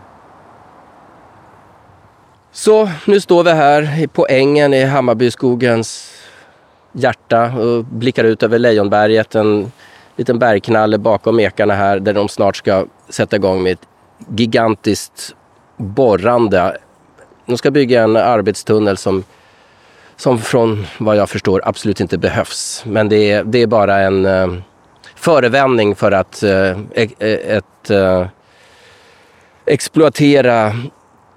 Så 2.53 2.89
nu 3.07 3.21
står 3.21 3.45
vi 3.45 3.51
här 3.51 4.07
på 4.07 4.27
ängen 4.31 4.75
i 4.75 4.85
Hammarbyskogens 4.85 6.13
hjärta 6.97 7.45
och 7.45 7.85
blickar 7.85 8.25
ut 8.25 8.43
över 8.43 8.59
Lejonberget. 8.59 9.35
En 9.35 9.73
liten 10.17 10.39
bergknalle 10.39 10.99
bakom 10.99 11.41
ekarna 11.41 11.75
här 11.75 12.01
där 12.01 12.13
de 12.13 12.29
snart 12.29 12.57
ska 12.57 12.87
sätta 13.09 13.37
igång 13.37 13.63
med 13.63 13.73
ett 13.73 13.89
gigantiskt 14.37 15.35
borrande. 15.77 16.77
De 17.47 17.59
ska 17.59 17.71
bygga 17.71 18.03
en 18.03 18.17
arbetstunnel 18.17 18.97
som, 18.97 19.25
som 20.17 20.39
från 20.39 20.87
vad 20.99 21.17
jag 21.17 21.31
förstår 21.31 21.61
absolut 21.65 22.01
inte 22.01 22.19
behövs. 22.19 22.83
Men 22.87 23.09
det 23.09 23.31
är, 23.31 23.45
det 23.45 23.63
är 23.63 23.67
bara 23.67 23.99
en 23.99 24.27
eh, 24.27 24.47
förevändning 25.15 25.95
för 25.95 26.13
att 26.13 26.43
eh, 26.43 26.71
e-, 26.95 27.17
e-, 27.19 27.57
ett, 27.57 27.91
eh, 27.91 28.27
exploatera 29.67 30.73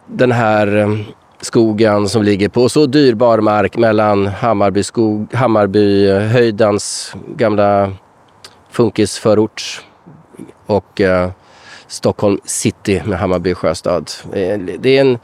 den 0.08 0.32
här 0.32 0.76
eh, 0.78 1.00
skogen 1.42 2.10
som 2.10 2.24
ligger 2.24 2.50
på 2.50 2.70
så 2.70 2.86
dyrbar 2.86 3.42
mark 3.42 3.78
mellan 3.78 4.28
Hammarby 4.28 4.84
skog, 4.84 5.34
Hammarbyhöjdens 5.34 7.14
eh, 7.16 7.36
gamla 7.36 7.92
funkisförort 8.72 9.82
och 10.66 11.02
eh, 11.02 11.30
Stockholm 11.88 12.40
city 12.44 13.02
med 13.06 13.20
Hammarby 13.20 13.54
sjöstad. 13.54 14.12
Eh, 14.34 14.60
det 14.60 14.98
är 14.98 15.02
en, 15.02 15.20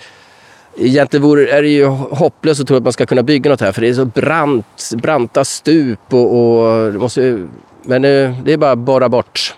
egentligen 0.77 1.23
vore, 1.23 1.57
är 1.57 1.61
det 1.61 1.69
ju 1.69 1.85
hopplöst 1.85 2.61
att 2.61 2.67
tro 2.67 2.77
att 2.77 2.83
man 2.83 2.93
ska 2.93 3.05
kunna 3.05 3.23
bygga 3.23 3.51
något 3.51 3.61
här 3.61 3.71
för 3.71 3.81
det 3.81 3.89
är 3.89 3.93
så 3.93 4.05
brant, 4.05 4.91
branta 4.95 5.45
stup 5.45 6.13
och, 6.13 6.39
och 6.39 6.91
det 6.91 6.99
måste, 6.99 7.47
men 7.83 8.01
det 8.01 8.53
är 8.53 8.57
bara 8.57 8.71
att 8.71 8.77
borra 8.77 9.09
bort 9.09 9.55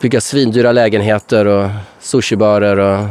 bygga 0.00 0.20
svindyra 0.20 0.72
lägenheter 0.72 1.46
och 1.46 1.70
sushibarer 2.00 2.78
och 2.78 3.08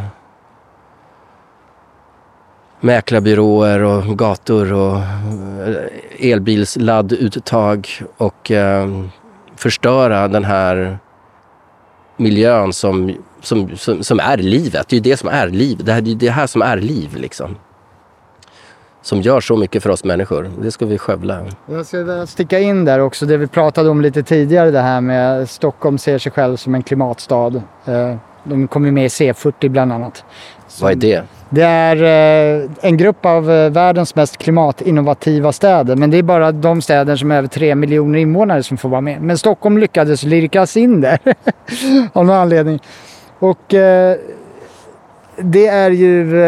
mäklarbyråer 2.81 3.83
och 3.83 4.17
gator 4.17 4.73
och 4.73 4.97
eh, 4.97 6.31
elbilsladduttag 6.31 7.87
och 8.17 8.51
eh, 8.51 8.89
förstöra 9.55 10.27
den 10.27 10.43
här 10.43 10.99
miljön 12.17 12.73
som, 12.73 13.15
som, 13.41 13.77
som, 13.77 14.03
som 14.03 14.19
är 14.19 14.37
livet. 14.37 14.87
Det 14.89 14.93
är 14.95 14.97
ju 14.97 15.03
det 15.03 15.17
som 15.17 15.29
är 15.29 15.49
liv. 15.49 15.81
Det 15.83 15.93
här, 15.93 16.01
det 16.01 16.11
är 16.11 16.15
det 16.15 16.29
här 16.29 16.47
som 16.47 16.61
är 16.61 16.77
liv 16.77 17.15
liksom. 17.15 17.55
Som 19.03 19.21
gör 19.21 19.41
så 19.41 19.57
mycket 19.57 19.83
för 19.83 19.89
oss 19.89 20.03
människor. 20.03 20.51
Det 20.61 20.71
ska 20.71 20.85
vi 20.85 20.97
skövla. 20.97 21.45
Jag 21.65 21.85
ska 21.85 22.27
sticka 22.27 22.59
in 22.59 22.85
där 22.85 22.99
också 22.99 23.25
det 23.25 23.37
vi 23.37 23.47
pratade 23.47 23.89
om 23.89 24.01
lite 24.01 24.23
tidigare 24.23 24.71
det 24.71 24.81
här 24.81 25.01
med 25.01 25.49
Stockholm 25.49 25.97
ser 25.97 26.17
sig 26.17 26.31
själv 26.31 26.57
som 26.57 26.75
en 26.75 26.83
klimatstad. 26.83 27.61
Eh, 27.85 28.15
de 28.43 28.67
kom 28.67 28.85
ju 28.85 28.91
med 28.91 29.05
i 29.05 29.07
C40 29.07 29.69
bland 29.69 29.93
annat. 29.93 30.23
Vad 30.81 30.91
är 30.91 30.95
det? 30.95 31.23
Det 31.49 31.63
är 31.63 31.95
eh, 32.03 32.69
en 32.81 32.97
grupp 32.97 33.25
av 33.25 33.51
eh, 33.51 33.69
världens 33.69 34.15
mest 34.15 34.37
klimatinnovativa 34.37 35.51
städer. 35.51 35.95
Men 35.95 36.11
det 36.11 36.17
är 36.17 36.23
bara 36.23 36.51
de 36.51 36.81
städer 36.81 37.15
som 37.15 37.31
har 37.31 37.37
över 37.37 37.47
tre 37.47 37.75
miljoner 37.75 38.19
invånare 38.19 38.63
som 38.63 38.77
får 38.77 38.89
vara 38.89 39.01
med. 39.01 39.21
Men 39.21 39.37
Stockholm 39.37 39.77
lyckades 39.77 40.23
lirkas 40.23 40.77
in 40.77 41.01
där. 41.01 41.19
av 42.13 42.25
någon 42.25 42.35
anledning. 42.35 42.79
Och 43.39 43.73
eh, 43.73 44.17
det 45.37 45.67
är 45.67 45.91
ju... 45.91 46.41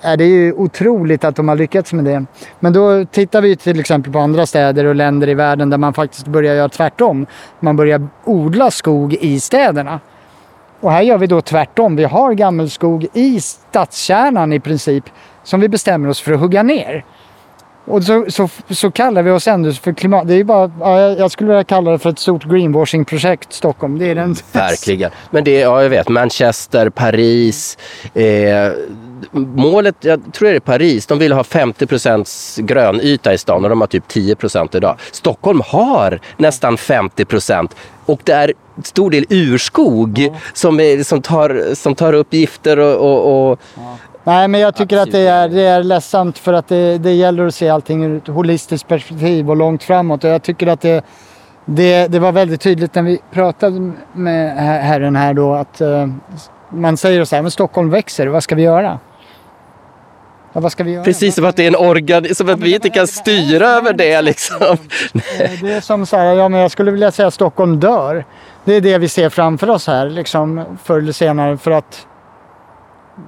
Är 0.00 0.16
det 0.16 0.24
är 0.24 0.28
ju 0.28 0.52
otroligt 0.52 1.24
att 1.24 1.36
de 1.36 1.48
har 1.48 1.56
lyckats 1.56 1.92
med 1.92 2.04
det. 2.04 2.24
Men 2.60 2.72
då 2.72 3.04
tittar 3.04 3.40
vi 3.40 3.56
till 3.56 3.80
exempel 3.80 4.12
på 4.12 4.18
andra 4.18 4.46
städer 4.46 4.84
och 4.84 4.94
länder 4.94 5.28
i 5.28 5.34
världen 5.34 5.70
där 5.70 5.78
man 5.78 5.94
faktiskt 5.94 6.26
börjar 6.26 6.54
göra 6.54 6.68
tvärtom. 6.68 7.26
Man 7.60 7.76
börjar 7.76 8.08
odla 8.24 8.70
skog 8.70 9.14
i 9.14 9.40
städerna. 9.40 10.00
Och 10.86 10.92
här 10.92 11.02
gör 11.02 11.18
vi 11.18 11.26
då 11.26 11.40
tvärtom. 11.40 11.96
Vi 11.96 12.04
har 12.04 12.32
gammelskog 12.32 13.06
i 13.12 13.40
stadskärnan 13.40 14.52
i 14.52 14.60
princip 14.60 15.04
som 15.44 15.60
vi 15.60 15.68
bestämmer 15.68 16.08
oss 16.08 16.20
för 16.20 16.32
att 16.32 16.40
hugga 16.40 16.62
ner. 16.62 17.04
Och 17.84 18.04
så, 18.04 18.24
så, 18.28 18.48
så 18.70 18.90
kallar 18.90 19.22
vi 19.22 19.30
oss 19.30 19.48
ändå 19.48 19.72
för 19.72 19.92
klimat... 19.92 20.28
Det 20.28 20.34
är 20.34 20.44
bara, 20.44 20.70
ja, 20.80 21.00
jag- 21.00 21.30
skulle 21.30 21.48
vilja 21.48 21.64
kalla 21.64 21.90
det 21.90 21.98
för 21.98 22.10
ett 22.10 22.18
stort 22.18 22.44
greenwashing-projekt 22.44 23.52
Stockholm. 23.52 23.98
Det 23.98 24.06
är 24.10 24.14
den... 24.14 24.36
Verkligen. 24.52 25.10
Men 25.30 25.44
det 25.44 25.50
är, 25.56 25.60
ja 25.62 25.82
jag 25.82 25.90
vet, 25.90 26.08
Manchester, 26.08 26.90
Paris. 26.90 27.78
Eh, 28.14 28.72
målet, 29.32 29.94
jag 30.00 30.32
tror 30.32 30.48
det 30.48 30.56
är 30.56 30.60
Paris, 30.60 31.06
de 31.06 31.18
vill 31.18 31.32
ha 31.32 31.42
50% 31.42 32.62
grönyta 32.62 33.34
i 33.34 33.38
stan 33.38 33.64
och 33.64 33.70
de 33.70 33.80
har 33.80 33.88
typ 33.88 34.08
10% 34.08 34.76
idag. 34.76 34.96
Stockholm 35.12 35.62
har 35.66 36.20
nästan 36.36 36.76
50 36.78 37.26
och 38.06 38.20
det 38.24 38.32
är 38.32 38.52
stor 38.82 39.10
del 39.10 39.24
urskog 39.30 40.28
som, 40.52 40.80
är, 40.80 41.02
som, 41.02 41.22
tar, 41.22 41.74
som 41.74 41.94
tar 41.94 42.12
upp 42.12 42.34
gifter 42.34 42.78
och, 42.78 42.96
och, 43.00 43.50
och 43.50 43.60
Nej, 44.24 44.48
men 44.48 44.60
jag 44.60 44.74
tycker 44.74 44.98
att 44.98 45.12
det 45.12 45.18
är, 45.18 45.48
det 45.48 45.62
är 45.62 45.82
ledsamt 45.82 46.38
för 46.38 46.52
att 46.52 46.68
det, 46.68 46.98
det 46.98 47.12
gäller 47.12 47.46
att 47.46 47.54
se 47.54 47.68
allting 47.68 48.04
ur 48.04 48.16
ett 48.16 48.26
holistiskt 48.26 48.88
perspektiv 48.88 49.50
och 49.50 49.56
långt 49.56 49.82
framåt. 49.82 50.24
Och 50.24 50.30
jag 50.30 50.42
tycker 50.42 50.66
att 50.66 50.80
det, 50.80 51.04
det, 51.64 52.06
det 52.08 52.18
var 52.18 52.32
väldigt 52.32 52.60
tydligt 52.60 52.94
när 52.94 53.02
vi 53.02 53.18
pratade 53.32 53.92
med 54.12 54.56
her- 54.58 54.80
herren 54.80 55.16
här 55.16 55.34
då 55.34 55.54
att 55.54 55.80
eh, 55.80 56.06
man 56.70 56.96
säger 56.96 57.24
så 57.24 57.34
här, 57.36 57.42
men 57.42 57.50
Stockholm 57.50 57.90
växer, 57.90 58.26
vad 58.26 58.42
ska 58.42 58.54
vi 58.54 58.62
göra? 58.62 58.98
Ja, 60.52 60.60
vad 60.60 60.72
ska 60.72 60.84
vi 60.84 60.92
göra? 60.92 61.04
Precis 61.04 61.34
som 61.34 61.44
att 61.44 61.56
det 61.56 61.62
är 61.62 61.68
en 61.68 61.76
organ, 61.76 62.34
som 62.34 62.48
att 62.48 62.60
vi 62.60 62.74
inte 62.74 62.88
kan 62.90 63.06
styra 63.06 63.66
över 63.68 63.92
det 63.92 64.22
liksom. 64.22 64.56
Eh, 64.62 65.50
Det 65.62 65.72
är 65.72 65.80
som 65.80 66.06
så 66.06 66.16
här, 66.16 66.34
ja 66.34 66.48
men 66.48 66.60
jag 66.60 66.70
skulle 66.70 66.90
vilja 66.90 67.10
säga 67.10 67.28
att 67.28 67.34
Stockholm 67.34 67.80
dör. 67.80 68.24
Det 68.66 68.74
är 68.74 68.80
det 68.80 68.98
vi 68.98 69.08
ser 69.08 69.28
framför 69.28 69.70
oss 69.70 69.86
här 69.86 70.10
liksom 70.10 70.64
förr 70.84 70.98
eller 70.98 71.12
senare 71.12 71.56
för 71.56 71.70
att 71.70 72.06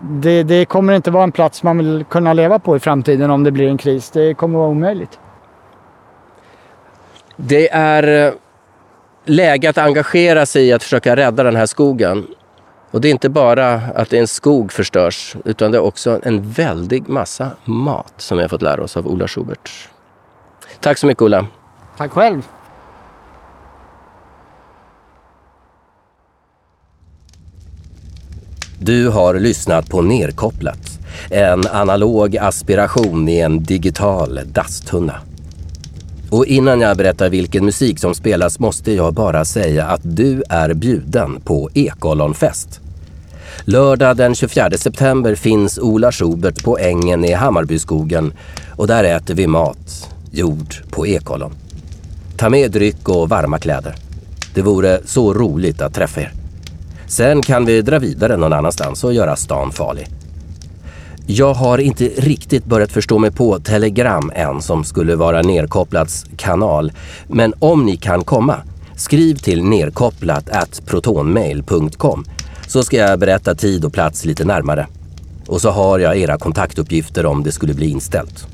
det, 0.02 0.42
det 0.42 0.64
kommer 0.64 0.92
inte 0.92 1.10
vara 1.10 1.24
en 1.24 1.32
plats 1.32 1.62
man 1.62 1.78
vill 1.78 2.04
kunna 2.10 2.32
leva 2.32 2.58
på 2.58 2.76
i 2.76 2.80
framtiden 2.80 3.30
om 3.30 3.44
det 3.44 3.50
blir 3.50 3.68
en 3.68 3.78
kris. 3.78 4.10
Det 4.10 4.34
kommer 4.34 4.58
vara 4.58 4.68
omöjligt. 4.68 5.18
Det 7.36 7.70
är 7.72 8.26
eh, 8.26 8.32
läge 9.24 9.70
att 9.70 9.78
engagera 9.78 10.46
sig 10.46 10.66
i 10.66 10.72
att 10.72 10.82
försöka 10.82 11.16
rädda 11.16 11.42
den 11.42 11.56
här 11.56 11.66
skogen. 11.66 12.26
Och 12.90 13.00
det 13.00 13.08
är 13.08 13.10
inte 13.12 13.28
bara 13.28 13.74
att 13.74 14.12
en 14.12 14.28
skog 14.28 14.72
förstörs, 14.72 15.36
utan 15.44 15.72
det 15.72 15.78
är 15.78 15.82
också 15.82 16.20
en 16.22 16.50
väldig 16.50 17.08
massa 17.08 17.50
mat 17.64 18.14
som 18.16 18.36
vi 18.38 18.42
har 18.44 18.48
fått 18.48 18.62
lära 18.62 18.82
oss 18.82 18.96
av 18.96 19.06
Ola 19.06 19.28
Schubert. 19.28 19.88
Tack 20.80 20.98
så 20.98 21.06
mycket 21.06 21.22
Ola. 21.22 21.46
Tack 21.96 22.12
själv. 22.12 22.42
Du 28.80 29.08
har 29.08 29.34
lyssnat 29.34 29.88
på 29.88 30.02
Nerkopplat. 30.02 30.98
En 31.30 31.66
analog 31.66 32.36
aspiration 32.36 33.28
i 33.28 33.38
en 33.38 33.62
digital 33.64 34.40
dasstunna. 34.52 35.14
Och 36.30 36.46
innan 36.46 36.80
jag 36.80 36.96
berättar 36.96 37.28
vilken 37.28 37.64
musik 37.64 37.98
som 37.98 38.14
spelas 38.14 38.58
måste 38.58 38.92
jag 38.92 39.14
bara 39.14 39.44
säga 39.44 39.86
att 39.86 40.00
du 40.02 40.42
är 40.48 40.74
bjuden 40.74 41.40
på 41.40 41.70
Ekollonfest. 41.74 42.80
Lördag 43.64 44.16
den 44.16 44.34
24 44.34 44.70
september 44.70 45.34
finns 45.34 45.78
Ola 45.78 46.12
Schubert 46.12 46.64
på 46.64 46.78
ängen 46.78 47.24
i 47.24 47.32
Hammarbyskogen 47.32 48.32
och 48.76 48.86
där 48.86 49.04
äter 49.04 49.34
vi 49.34 49.46
mat, 49.46 50.14
gjord 50.30 50.74
på 50.90 51.06
ekollon. 51.06 51.52
Ta 52.36 52.48
med 52.48 52.70
dryck 52.70 53.08
och 53.08 53.28
varma 53.28 53.58
kläder. 53.58 53.94
Det 54.54 54.62
vore 54.62 55.00
så 55.04 55.34
roligt 55.34 55.80
att 55.80 55.94
träffa 55.94 56.20
er. 56.20 56.37
Sen 57.08 57.42
kan 57.42 57.64
vi 57.64 57.82
dra 57.82 57.98
vidare 57.98 58.36
någon 58.36 58.52
annanstans 58.52 59.04
och 59.04 59.14
göra 59.14 59.36
stan 59.36 59.72
farlig. 59.72 60.08
Jag 61.26 61.54
har 61.54 61.78
inte 61.78 62.04
riktigt 62.04 62.64
börjat 62.64 62.92
förstå 62.92 63.18
mig 63.18 63.30
på 63.30 63.58
Telegram 63.58 64.32
än 64.34 64.62
som 64.62 64.84
skulle 64.84 65.16
vara 65.16 65.42
Nerkopplats 65.42 66.26
kanal. 66.36 66.92
Men 67.28 67.54
om 67.58 67.84
ni 67.86 67.96
kan 67.96 68.24
komma, 68.24 68.56
skriv 68.96 69.34
till 69.34 69.64
nerkopplat 69.64 70.50
at 70.50 70.82
protonmail.com 70.86 72.24
så 72.66 72.82
ska 72.82 72.96
jag 72.96 73.18
berätta 73.18 73.54
tid 73.54 73.84
och 73.84 73.92
plats 73.92 74.24
lite 74.24 74.44
närmare. 74.44 74.86
Och 75.46 75.60
så 75.60 75.70
har 75.70 75.98
jag 75.98 76.16
era 76.16 76.38
kontaktuppgifter 76.38 77.26
om 77.26 77.42
det 77.42 77.52
skulle 77.52 77.74
bli 77.74 77.90
inställt. 77.90 78.46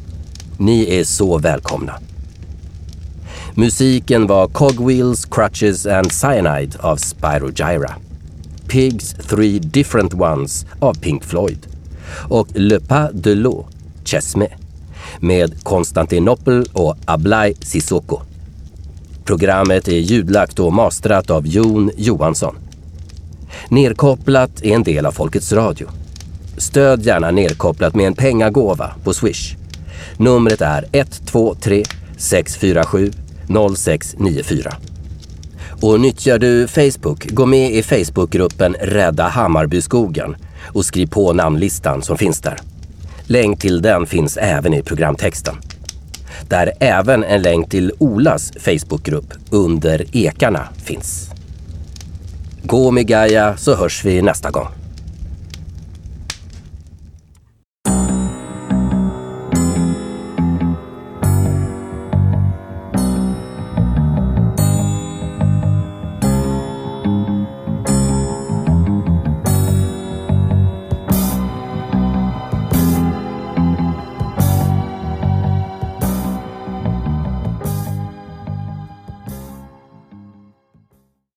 Ni 0.59 1.01
är 1.01 1.05
så 1.05 1.39
välkomna. 1.39 1.93
Musiken 3.55 4.27
var 4.27 4.49
Cogwheels, 4.49 5.25
Crutches 5.25 5.87
and 5.87 6.13
Cyanide 6.13 6.77
av 6.81 6.97
Spyro 6.97 7.51
Gyra. 7.51 7.95
Pigs 8.69 9.15
Three 9.29 9.59
Different 9.59 10.15
Ones 10.15 10.67
av 10.81 10.95
Pink 10.95 11.25
Floyd 11.25 11.67
och 12.29 12.49
Le 12.55 12.81
Pas 12.81 13.11
de 13.13 13.35
l'eau, 13.35 13.65
Chesme, 14.05 14.49
med 15.21 15.65
Konstantinopel 15.65 16.67
och 16.73 16.97
Ablai 17.05 17.55
Sissoko. 17.61 18.21
Programmet 19.25 19.89
är 19.89 19.99
ljudlagt 19.99 20.59
och 20.59 20.73
mastrat 20.73 21.31
av 21.31 21.47
Jon 21.47 21.91
Johansson. 21.97 22.57
Nerkopplat 23.69 24.63
är 24.63 24.75
en 24.75 24.83
del 24.83 25.07
av 25.07 25.13
Folkets 25.13 25.53
Radio. 25.53 25.89
Stöd 26.57 27.03
gärna 27.03 27.31
Nerkopplat 27.31 27.95
med 27.95 28.07
en 28.07 28.15
pengagåva 28.15 28.95
på 29.05 29.15
Swish. 29.15 29.57
Numret 30.17 30.61
är 30.61 30.85
123 30.93 31.85
647 32.17 33.11
0694. 33.77 34.94
Och 35.85 36.01
nyttjar 36.01 36.39
du 36.39 36.69
Facebook, 36.69 37.31
gå 37.31 37.47
med 37.47 37.73
i 37.73 37.83
Facebookgruppen 37.83 38.77
Rädda 38.81 39.29
Hammarbyskogen 39.29 40.37
och 40.63 40.85
skriv 40.85 41.07
på 41.07 41.33
namnlistan 41.33 42.03
som 42.03 42.19
finns 42.19 42.41
där. 42.41 42.59
Länk 43.27 43.61
till 43.61 43.83
den 43.83 44.07
finns 44.07 44.37
även 44.37 44.75
i 44.75 44.83
programtexten. 44.83 45.55
Där 46.49 46.73
även 46.81 47.25
en 47.25 47.43
länk 47.43 47.71
till 47.71 47.93
Olas 47.99 48.53
Facebookgrupp 48.61 49.33
Under 49.51 50.17
ekarna 50.17 50.69
finns. 50.85 51.31
Gå 52.63 52.91
med 52.91 53.07
Gaia 53.07 53.57
så 53.57 53.75
hörs 53.75 54.05
vi 54.05 54.23
nästa 54.23 54.51
gång. 54.51 54.84